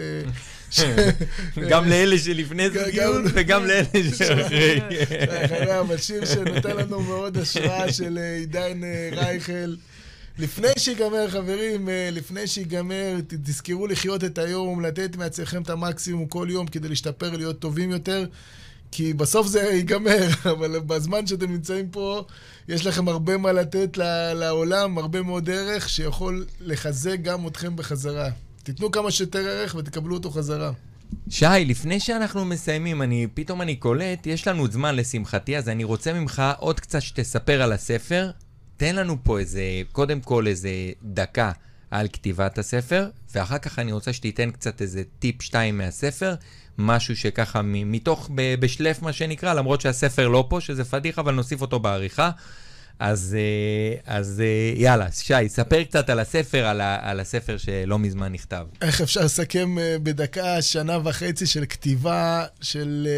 ש- 0.71 0.81
גם 1.69 1.89
לאלה 1.89 2.19
שלפני 2.19 2.71
זוגיות 2.71 3.25
גם- 3.25 3.31
וגם 3.35 3.67
לאלה 3.67 3.87
שאחרי. 4.17 4.81
אחרי 5.45 5.81
אבל 5.81 5.97
שיר 5.97 6.25
שנותן 6.25 6.77
לנו 6.77 7.01
מאוד 7.01 7.37
השראה 7.39 7.93
של 7.93 8.19
אה, 8.19 8.37
עידן 8.37 8.85
אה, 8.85 9.11
רייכל. 9.13 9.75
לפני 10.41 10.69
שיגמר, 10.79 11.31
חברים, 11.31 11.89
אה, 11.89 12.09
לפני 12.13 12.47
שיגמר, 12.47 13.17
תזכרו 13.27 13.87
לחיות 13.87 14.25
את 14.25 14.39
היום, 14.39 14.81
לתת 14.81 15.17
מעצמכם 15.17 15.63
את 15.63 15.71
המקסימום 15.71 16.27
כל 16.27 16.47
יום 16.51 16.67
כדי 16.67 16.89
להשתפר, 16.89 17.37
להיות 17.37 17.59
טובים 17.59 17.91
יותר. 17.91 18.27
כי 18.93 19.13
בסוף 19.13 19.47
זה 19.47 19.61
ייגמר, 19.61 20.29
אבל 20.53 20.79
בזמן 20.79 21.27
שאתם 21.27 21.53
נמצאים 21.53 21.89
פה, 21.89 22.25
יש 22.69 22.87
לכם 22.87 23.09
הרבה 23.09 23.37
מה 23.37 23.53
לתת 23.53 23.97
לעולם, 24.35 24.99
הרבה 24.99 25.23
מאוד 25.23 25.51
ערך 25.51 25.89
שיכול 25.89 26.47
לחזק 26.61 27.17
גם 27.23 27.47
אתכם 27.47 27.77
בחזרה. 27.77 28.29
תיתנו 28.63 28.91
כמה 28.91 29.11
שיותר 29.11 29.49
ערך 29.49 29.75
ותקבלו 29.75 30.17
אותו 30.17 30.31
חזרה. 30.31 30.73
שי, 31.31 31.47
לפני 31.67 32.01
שאנחנו 32.01 32.45
מסיימים, 32.45 33.03
אני, 33.03 33.27
פתאום 33.35 33.63
אני 33.63 33.77
קולט, 33.77 34.27
יש 34.27 34.49
לנו 34.49 34.71
זמן 34.71 34.97
לשמחתי, 34.97 35.57
אז 35.57 35.69
אני 35.69 35.85
רוצה 35.85 36.13
ממך 36.13 36.43
עוד 36.59 36.81
קצת 36.81 37.03
שתספר 37.03 37.63
על 37.63 37.73
הספר. 37.73 38.31
תן 38.81 38.97
לנו 38.97 39.17
פה 39.23 39.39
איזה, 39.39 39.63
קודם 39.93 40.21
כל 40.21 40.47
איזה 40.47 40.71
דקה 41.03 41.53
על 41.91 42.09
כתיבת 42.13 42.59
הספר, 42.59 43.09
ואחר 43.35 43.59
כך 43.59 43.79
אני 43.79 43.93
רוצה 43.93 44.13
שתיתן 44.13 44.51
קצת 44.51 44.83
איזה 44.83 45.03
טיפ 45.19 45.43
שתיים 45.43 45.79
מהספר, 45.79 46.35
משהו 46.79 47.17
שככה 47.17 47.61
מתוך, 47.65 48.31
בשלף 48.35 49.03
מה 49.03 49.13
שנקרא, 49.13 49.55
למרות 49.55 49.81
שהספר 49.81 50.29
לא 50.29 50.47
פה, 50.49 50.61
שזה 50.61 50.85
פדיחה, 50.85 51.21
אבל 51.21 51.35
נוסיף 51.35 51.61
אותו 51.61 51.81
בעריכה. 51.81 52.31
אז, 52.99 53.37
אה, 53.39 54.15
אז 54.15 54.43
אה, 54.45 54.81
יאללה, 54.81 55.13
שי, 55.13 55.49
ספר 55.49 55.83
קצת 55.83 56.11
על 56.11 56.19
הספר, 56.19 56.67
על, 56.67 56.81
ה, 56.81 56.99
על 57.11 57.21
הספר 57.21 57.57
שלא 57.57 57.99
מזמן 57.99 58.33
נכתב. 58.33 58.67
איך 58.83 59.01
אפשר 59.01 59.25
לסכם 59.25 59.79
אה, 59.79 59.97
בדקה 60.03 60.63
שנה 60.63 60.99
וחצי 61.05 61.47
של 61.47 61.65
כתיבה, 61.67 62.45
של 62.61 63.09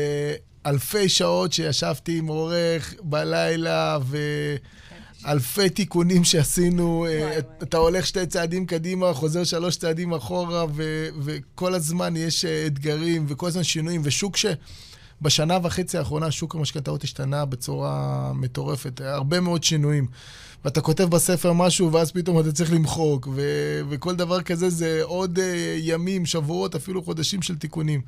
אלפי 0.66 1.08
שעות 1.08 1.52
שישבתי 1.52 2.18
עם 2.18 2.26
עורך 2.26 2.94
בלילה, 3.02 3.98
ואלפי 5.24 5.70
תיקונים 5.70 6.24
שעשינו. 6.24 7.06
אה. 7.06 7.38
אתה 7.62 7.76
הולך 7.76 8.06
שתי 8.06 8.26
צעדים 8.26 8.66
קדימה, 8.66 9.12
חוזר 9.12 9.44
שלוש 9.44 9.76
צעדים 9.76 10.14
אחורה, 10.14 10.64
ו- 10.74 11.08
וכל 11.22 11.74
הזמן 11.74 12.16
יש 12.16 12.44
אה, 12.44 12.66
אתגרים, 12.66 13.24
וכל 13.28 13.46
הזמן 13.46 13.64
שינויים, 13.64 14.00
ושוק 14.04 14.36
ש... 14.36 14.46
בשנה 15.22 15.58
וחצי 15.62 15.98
האחרונה 15.98 16.30
שוק 16.30 16.54
המשכנתאות 16.54 17.04
השתנה 17.04 17.44
בצורה 17.44 18.32
מטורפת, 18.34 19.00
הרבה 19.00 19.40
מאוד 19.40 19.64
שינויים. 19.64 20.06
ואתה 20.64 20.80
כותב 20.80 21.04
בספר 21.04 21.52
משהו, 21.52 21.92
ואז 21.92 22.12
פתאום 22.12 22.40
אתה 22.40 22.52
צריך 22.52 22.72
למחוק, 22.72 23.28
ו- 23.34 23.80
וכל 23.88 24.16
דבר 24.16 24.42
כזה 24.42 24.70
זה 24.70 25.00
עוד 25.02 25.38
uh, 25.38 25.42
ימים, 25.78 26.26
שבועות, 26.26 26.74
אפילו 26.74 27.02
חודשים 27.02 27.42
של 27.42 27.56
תיקונים. 27.56 28.00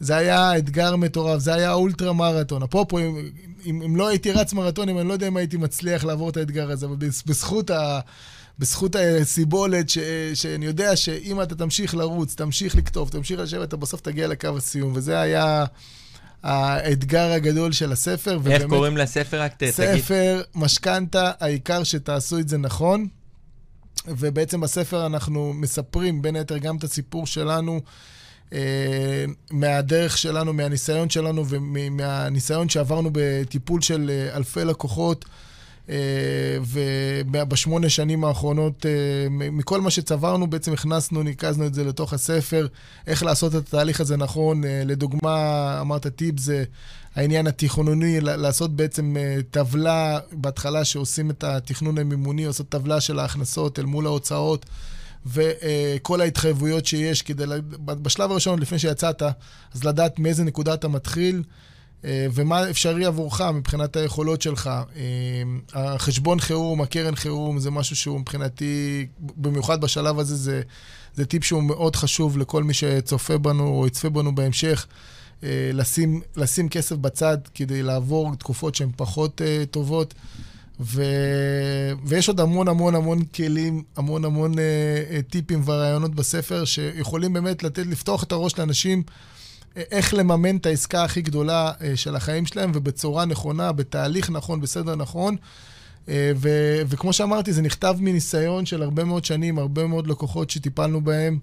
זה 0.00 0.16
היה 0.16 0.58
אתגר 0.58 0.96
מטורף, 0.96 1.40
זה 1.40 1.54
היה 1.54 1.72
אולטרה 1.72 2.12
מרתון. 2.12 2.62
אפרופו, 2.62 2.98
אם, 2.98 3.30
אם, 3.66 3.82
אם 3.82 3.96
לא 3.96 4.08
הייתי 4.08 4.32
רץ 4.32 4.52
מרתונים, 4.52 4.98
אני 4.98 5.08
לא 5.08 5.12
יודע 5.12 5.28
אם 5.28 5.36
הייתי 5.36 5.56
מצליח 5.56 6.04
לעבור 6.04 6.30
את 6.30 6.36
האתגר 6.36 6.70
הזה, 6.70 6.86
אבל 6.86 6.96
בז- 6.96 7.22
בזכות 7.26 7.70
ה... 7.70 8.00
בזכות 8.58 8.96
הסיבולת, 8.98 9.88
ש, 9.88 9.98
שאני 10.34 10.66
יודע 10.66 10.96
שאם 10.96 11.42
אתה 11.42 11.54
תמשיך 11.54 11.94
לרוץ, 11.94 12.34
תמשיך 12.34 12.76
לכתוב, 12.76 13.08
תמשיך 13.08 13.40
לשבת, 13.40 13.68
אתה 13.68 13.76
בסוף 13.76 14.00
תגיע 14.00 14.28
לקו 14.28 14.48
הסיום. 14.56 14.92
וזה 14.94 15.20
היה 15.20 15.64
האתגר 16.42 17.32
הגדול 17.32 17.72
של 17.72 17.92
הספר. 17.92 18.30
איך 18.32 18.40
ובאמת, 18.40 18.64
קוראים 18.68 18.96
לספר? 18.96 19.40
רק 19.40 19.54
תגיד. 19.56 19.72
ספר 19.74 20.42
משכנתה, 20.54 21.30
העיקר 21.40 21.84
שתעשו 21.84 22.38
את 22.38 22.48
זה 22.48 22.58
נכון. 22.58 23.08
ובעצם 24.08 24.60
בספר 24.60 25.06
אנחנו 25.06 25.52
מספרים 25.52 26.22
בין 26.22 26.36
היתר 26.36 26.58
גם 26.58 26.76
את 26.76 26.84
הסיפור 26.84 27.26
שלנו, 27.26 27.80
מהדרך 29.50 30.18
שלנו, 30.18 30.52
מהניסיון 30.52 31.10
שלנו 31.10 31.44
ומהניסיון 31.48 32.68
שעברנו 32.68 33.10
בטיפול 33.12 33.80
של 33.80 34.10
אה, 34.10 34.36
אלפי 34.36 34.64
לקוחות. 34.64 35.24
אה, 35.90 36.58
ובשמונה 37.30 37.88
שנים 37.88 38.24
האחרונות, 38.24 38.86
אה, 38.86 38.90
מכל 39.30 39.80
מה 39.80 39.90
שצברנו, 39.90 40.46
בעצם 40.46 40.72
הכנסנו, 40.72 41.22
ניקזנו 41.22 41.66
את 41.66 41.74
זה 41.74 41.84
לתוך 41.84 42.12
הספר, 42.12 42.66
איך 43.06 43.22
לעשות 43.22 43.54
את 43.54 43.68
התהליך 43.68 44.00
הזה 44.00 44.16
נכון. 44.16 44.64
אה, 44.64 44.82
לדוגמה, 44.84 45.78
אמרת 45.80 46.06
טיפ 46.06 46.38
זה 46.38 46.64
העניין 47.14 47.46
התכנוני, 47.46 48.20
לעשות 48.20 48.76
בעצם 48.76 49.16
אה, 49.16 49.36
טבלה 49.50 50.18
בהתחלה 50.32 50.84
שעושים 50.84 51.30
את 51.30 51.44
התכנון 51.44 51.98
המימוני, 51.98 52.46
לעשות 52.46 52.68
טבלה 52.68 53.00
של 53.00 53.18
ההכנסות 53.18 53.78
אל 53.78 53.84
מול 53.84 54.06
ההוצאות. 54.06 54.66
וכל 55.26 56.20
ההתחייבויות 56.20 56.86
שיש 56.86 57.22
כדי, 57.22 57.44
בשלב 57.78 58.30
הראשון, 58.30 58.58
לפני 58.58 58.78
שיצאת, 58.78 59.22
אז 59.74 59.84
לדעת 59.84 60.18
מאיזה 60.18 60.44
נקודה 60.44 60.74
אתה 60.74 60.88
מתחיל, 60.88 61.42
אה, 62.04 62.26
ומה 62.34 62.70
אפשרי 62.70 63.04
עבורך 63.04 63.40
מבחינת 63.40 63.96
היכולות 63.96 64.42
שלך. 64.42 64.70
אה, 64.96 65.42
החשבון 65.74 66.40
חירום, 66.40 66.82
הקרן 66.82 67.14
חירום, 67.14 67.58
זה 67.58 67.70
משהו 67.70 67.96
שהוא 67.96 68.20
מבחינתי, 68.20 69.06
במיוחד 69.18 69.80
בשלב 69.80 70.18
הזה, 70.18 70.36
זה, 70.36 70.62
זה 71.14 71.26
טיפ 71.26 71.44
שהוא 71.44 71.62
מאוד 71.62 71.96
חשוב 71.96 72.38
לכל 72.38 72.64
מי 72.64 72.74
שצופה 72.74 73.38
בנו 73.38 73.68
או 73.68 73.86
יצפה 73.86 74.08
בנו 74.10 74.34
בהמשך. 74.34 74.86
אה, 75.44 75.70
לשים, 75.72 76.20
לשים 76.36 76.68
כסף 76.68 76.96
בצד 76.96 77.38
כדי 77.54 77.82
לעבור 77.82 78.34
תקופות 78.34 78.74
שהן 78.74 78.90
פחות 78.96 79.42
אה, 79.42 79.64
טובות. 79.70 80.14
ו... 80.80 81.02
ויש 82.04 82.28
עוד 82.28 82.40
המון 82.40 82.68
המון 82.68 82.94
המון 82.94 83.24
כלים, 83.24 83.82
המון 83.96 84.24
המון 84.24 84.58
אה, 84.58 84.64
אה, 85.10 85.22
טיפים 85.22 85.62
ורעיונות 85.64 86.14
בספר 86.14 86.64
שיכולים 86.64 87.32
באמת 87.32 87.62
לתת, 87.62 87.86
לפתוח 87.86 88.22
את 88.22 88.32
הראש 88.32 88.58
לאנשים 88.58 89.02
אה, 89.76 89.82
איך 89.90 90.14
לממן 90.14 90.56
את 90.56 90.66
העסקה 90.66 91.04
הכי 91.04 91.22
גדולה 91.22 91.72
אה, 91.80 91.96
של 91.96 92.16
החיים 92.16 92.46
שלהם, 92.46 92.72
ובצורה 92.74 93.24
נכונה, 93.24 93.72
בתהליך 93.72 94.30
נכון, 94.30 94.60
בסדר 94.60 94.94
נכון. 94.94 95.36
אה, 96.08 96.32
ו... 96.36 96.48
וכמו 96.88 97.12
שאמרתי, 97.12 97.52
זה 97.52 97.62
נכתב 97.62 97.96
מניסיון 98.00 98.66
של 98.66 98.82
הרבה 98.82 99.04
מאוד 99.04 99.24
שנים, 99.24 99.58
הרבה 99.58 99.86
מאוד 99.86 100.06
לקוחות 100.06 100.50
שטיפלנו 100.50 101.00
בהם. 101.00 101.38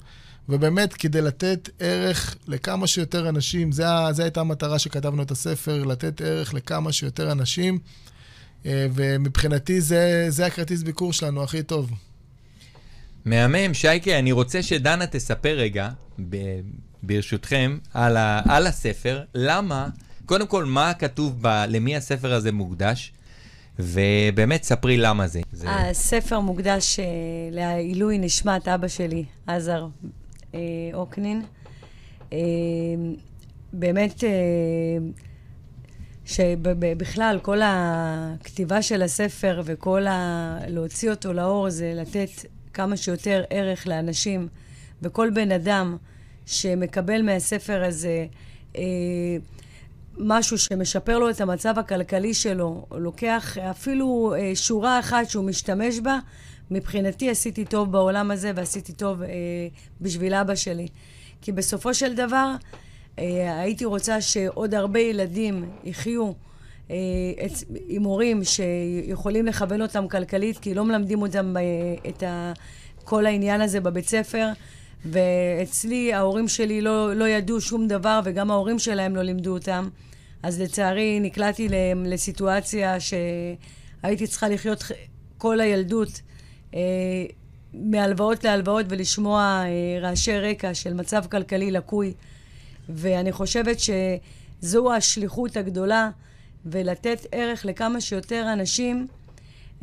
ובאמת, 0.49 0.93
כדי 0.93 1.21
לתת 1.21 1.69
ערך 1.79 2.35
לכמה 2.47 2.87
שיותר 2.87 3.29
אנשים, 3.29 3.71
זו 3.71 3.83
הייתה 4.17 4.41
המטרה 4.41 4.79
שכתבנו 4.79 5.21
את 5.21 5.31
הספר, 5.31 5.83
לתת 5.83 6.21
ערך 6.21 6.53
לכמה 6.53 6.91
שיותר 6.91 7.31
אנשים. 7.31 7.79
אה, 8.65 8.87
ומבחינתי 8.93 9.81
זה, 9.81 10.25
זה 10.29 10.45
הכרטיס 10.45 10.83
ביקור 10.83 11.13
שלנו 11.13 11.43
הכי 11.43 11.63
טוב. 11.63 11.91
מהמם, 13.25 13.73
שייקה, 13.73 14.19
אני 14.19 14.31
רוצה 14.31 14.63
שדנה 14.63 15.07
תספר 15.07 15.49
רגע, 15.57 15.89
ב- 16.29 16.59
ברשותכם, 17.03 17.77
על, 17.93 18.17
ה- 18.17 18.41
על 18.49 18.67
הספר, 18.67 19.23
למה, 19.35 19.87
קודם 20.25 20.47
כל, 20.47 20.65
מה 20.65 20.93
כתוב 20.93 21.37
ב... 21.41 21.47
למי 21.67 21.95
הספר 21.95 22.33
הזה 22.33 22.51
מוקדש, 22.51 23.11
ובאמת, 23.79 24.63
ספרי 24.63 24.97
למה 24.97 25.27
זה. 25.27 25.41
זה... 25.51 25.67
הספר 25.71 26.39
מוקדש 26.39 26.99
אה, 26.99 27.05
לעילוי 27.51 28.17
נשמת 28.17 28.67
אבא 28.67 28.87
שלי, 28.87 29.25
עזר 29.47 29.87
אה, 30.55 30.59
אוקנין. 30.93 31.41
אה, 32.33 32.37
באמת, 33.73 34.23
אה, 34.23 34.29
שבכלל, 36.25 37.39
כל 37.41 37.59
הכתיבה 37.63 38.81
של 38.81 39.01
הספר 39.01 39.61
וכל 39.65 40.07
ה... 40.07 40.57
להוציא 40.67 41.11
אותו 41.11 41.33
לאור 41.33 41.69
זה 41.69 41.93
לתת 41.95 42.29
כמה 42.73 42.97
שיותר 42.97 43.43
ערך 43.49 43.87
לאנשים, 43.87 44.47
וכל 45.01 45.29
בן 45.29 45.51
אדם 45.51 45.97
שמקבל 46.45 47.21
מהספר 47.21 47.83
הזה 47.83 48.25
אה, 48.75 48.81
משהו 50.17 50.57
שמשפר 50.57 51.19
לו 51.19 51.29
את 51.29 51.41
המצב 51.41 51.79
הכלכלי 51.79 52.33
שלו, 52.33 52.85
לוקח 52.91 53.57
אפילו 53.57 54.33
אה, 54.37 54.51
שורה 54.55 54.99
אחת 54.99 55.29
שהוא 55.29 55.45
משתמש 55.45 55.99
בה, 55.99 56.19
מבחינתי 56.71 57.29
עשיתי 57.29 57.65
טוב 57.65 57.91
בעולם 57.91 58.31
הזה 58.31 58.51
ועשיתי 58.55 58.93
טוב 58.93 59.21
אה, 59.21 59.27
בשביל 60.01 60.33
אבא 60.33 60.55
שלי. 60.55 60.87
כי 61.41 61.51
בסופו 61.51 61.93
של 61.93 62.15
דבר, 62.15 62.55
הייתי 63.17 63.85
רוצה 63.85 64.21
שעוד 64.21 64.73
הרבה 64.73 64.99
ילדים 64.99 65.69
יחיו 65.83 66.31
אה, 66.91 66.95
עם 67.87 68.03
הורים 68.03 68.43
שיכולים 68.43 69.45
לכוון 69.45 69.81
אותם 69.81 70.07
כלכלית, 70.07 70.57
כי 70.57 70.73
לא 70.73 70.85
מלמדים 70.85 71.21
אותם 71.21 71.57
אה, 71.57 71.61
את 72.09 72.23
ה, 72.23 72.53
כל 73.03 73.25
העניין 73.25 73.61
הזה 73.61 73.79
בבית 73.79 74.07
ספר. 74.07 74.47
ואצלי 75.05 76.13
ההורים 76.13 76.47
שלי 76.47 76.81
לא, 76.81 77.15
לא 77.15 77.27
ידעו 77.27 77.61
שום 77.61 77.87
דבר, 77.87 78.19
וגם 78.23 78.51
ההורים 78.51 78.79
שלהם 78.79 79.15
לא 79.15 79.21
לימדו 79.21 79.53
אותם. 79.53 79.89
אז 80.43 80.61
לצערי 80.61 81.19
נקלעתי 81.19 81.67
לסיטואציה 82.05 82.97
שהייתי 82.99 84.27
צריכה 84.27 84.49
לחיות 84.49 84.83
כל 85.37 85.61
הילדות 85.61 86.21
אה, 86.73 86.79
מהלוואות 87.73 88.43
להלוואות 88.43 88.85
ולשמוע 88.89 89.63
אה, 89.65 89.99
רעשי 90.01 90.39
רקע 90.39 90.73
של 90.73 90.93
מצב 90.93 91.23
כלכלי 91.31 91.71
לקוי. 91.71 92.13
ואני 92.89 93.31
חושבת 93.31 93.77
שזו 93.79 94.93
השליחות 94.93 95.57
הגדולה, 95.57 96.09
ולתת 96.65 97.25
ערך 97.31 97.65
לכמה 97.65 98.01
שיותר 98.01 98.53
אנשים 98.53 99.07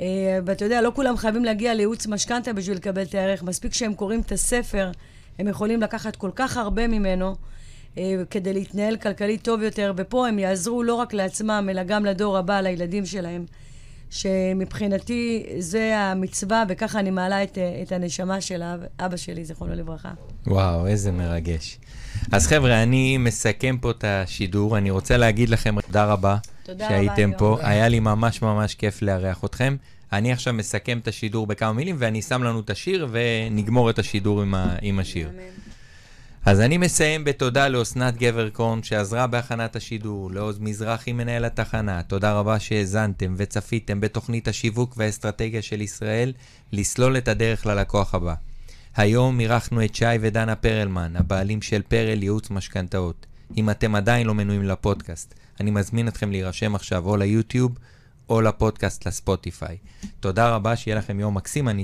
אה, 0.01 0.39
ואתה 0.47 0.65
יודע, 0.65 0.81
לא 0.83 0.93
כולם 0.95 1.17
חייבים 1.17 1.45
להגיע 1.45 1.75
לייעוץ 1.75 2.07
משכנתה 2.07 2.53
בשביל 2.53 2.77
לקבל 2.77 3.03
את 3.03 3.15
הערך. 3.15 3.43
מספיק 3.43 3.75
שהם 3.75 3.95
קוראים 3.95 4.21
את 4.21 4.33
הספר, 4.33 4.91
הם 5.39 5.49
יכולים 5.49 5.83
לקחת 5.83 6.17
כל 6.17 6.31
כך 6.35 6.57
הרבה 6.57 6.89
ממנו 6.89 7.35
אה, 7.99 8.15
כדי 8.31 8.53
להתנהל 8.53 8.97
כלכלית 8.97 9.43
טוב 9.43 9.63
יותר, 9.63 9.93
ופה 9.97 10.29
הם 10.29 10.39
יעזרו 10.39 10.83
לא 10.83 10.95
רק 10.95 11.13
לעצמם, 11.13 11.67
אלא 11.71 11.83
גם 11.83 12.05
לדור 12.05 12.39
הבא, 12.39 12.61
לילדים 12.61 13.07
שלהם. 13.07 13.45
שמבחינתי 14.11 15.47
זה 15.59 15.99
המצווה, 15.99 16.65
וככה 16.69 17.01
אני 17.01 17.11
מעלה 17.11 17.43
את, 17.43 17.59
את 17.83 17.93
הנשמה 17.93 18.41
של 18.41 18.63
אבא 19.01 19.17
שלי, 19.17 19.45
זיכרונו 19.45 19.75
לברכה. 19.75 20.11
וואו, 20.47 20.87
איזה 20.87 21.13
מרגש. 21.13 21.79
אז 22.33 22.47
חבר'ה, 22.47 22.83
אני 22.83 23.19
מסכם 23.19 23.77
פה 23.81 23.91
את 23.91 24.05
השידור. 24.05 24.79
אני 24.79 24.91
רוצה 24.91 25.17
להגיד 25.17 25.49
לכם 25.49 25.81
תודה 25.81 26.05
רבה 26.05 26.37
תודה 26.63 26.89
שהייתם 26.89 27.29
רבה, 27.29 27.39
פה. 27.39 27.45
יום. 27.45 27.71
היה 27.71 27.89
לי 27.89 28.01
ממש 28.01 28.43
ממש 28.43 28.75
כיף 28.75 29.03
לארח 29.03 29.45
אתכם. 29.45 29.77
אני 30.13 30.33
עכשיו 30.33 30.55
מסכם 30.55 30.99
את 30.99 31.09
השידור 31.09 31.47
בכמה 31.47 31.73
מילים, 31.73 31.97
ואני 31.99 32.23
שם 32.23 32.43
לנו 32.43 32.61
את 32.61 32.71
השיר, 32.71 33.09
ונגמור 33.11 33.91
את 33.91 33.99
השידור 33.99 34.43
עם, 34.43 34.55
ה, 34.55 34.77
עם 34.83 34.99
השיר. 34.99 35.31
אז 36.45 36.61
אני 36.61 36.79
מסיים 36.79 37.25
בתודה 37.25 37.69
לאסנת 37.69 38.17
גבר 38.17 38.51
קורן 38.51 38.83
שעזרה 38.83 39.27
בהכנת 39.27 39.77
השידור, 39.77 40.31
לעוז 40.31 40.59
מזרחי 40.59 41.13
מנהל 41.13 41.45
התחנה, 41.45 42.03
תודה 42.03 42.33
רבה 42.33 42.59
שהאזנתם 42.59 43.35
וצפיתם 43.37 44.01
בתוכנית 44.01 44.49
השיווק 44.49 44.95
והאסטרטגיה 44.97 45.63
של 45.63 45.81
ישראל 45.81 46.33
לסלול 46.73 47.17
את 47.17 47.29
הדרך 47.29 47.67
ללקוח 47.67 48.15
הבא. 48.15 48.35
היום 48.97 49.41
אירחנו 49.41 49.85
את 49.85 49.95
שי 49.95 50.05
ודנה 50.21 50.57
פרלמן, 50.57 51.17
הבעלים 51.17 51.63
של 51.63 51.83
פרל 51.83 52.23
ייעוץ 52.23 52.51
משכנתאות. 52.51 53.27
אם 53.57 53.71
אתם 53.71 53.95
עדיין 53.95 54.27
לא 54.27 54.35
מנויים 54.35 54.63
לפודקאסט, 54.63 55.35
אני 55.61 55.71
מזמין 55.71 56.09
אתכם 56.09 56.31
להירשם 56.31 56.75
עכשיו 56.75 57.07
או 57.07 57.17
ליוטיוב 57.17 57.79
או 58.29 58.41
לפודקאסט 58.41 59.07
לספוטיפיי. 59.07 59.77
תודה 60.21 60.55
רבה, 60.55 60.77
שיהיה 60.77 60.97
לכם 60.97 61.21
יום 61.21 61.37
מקסים. 61.37 61.69
אני 61.69 61.79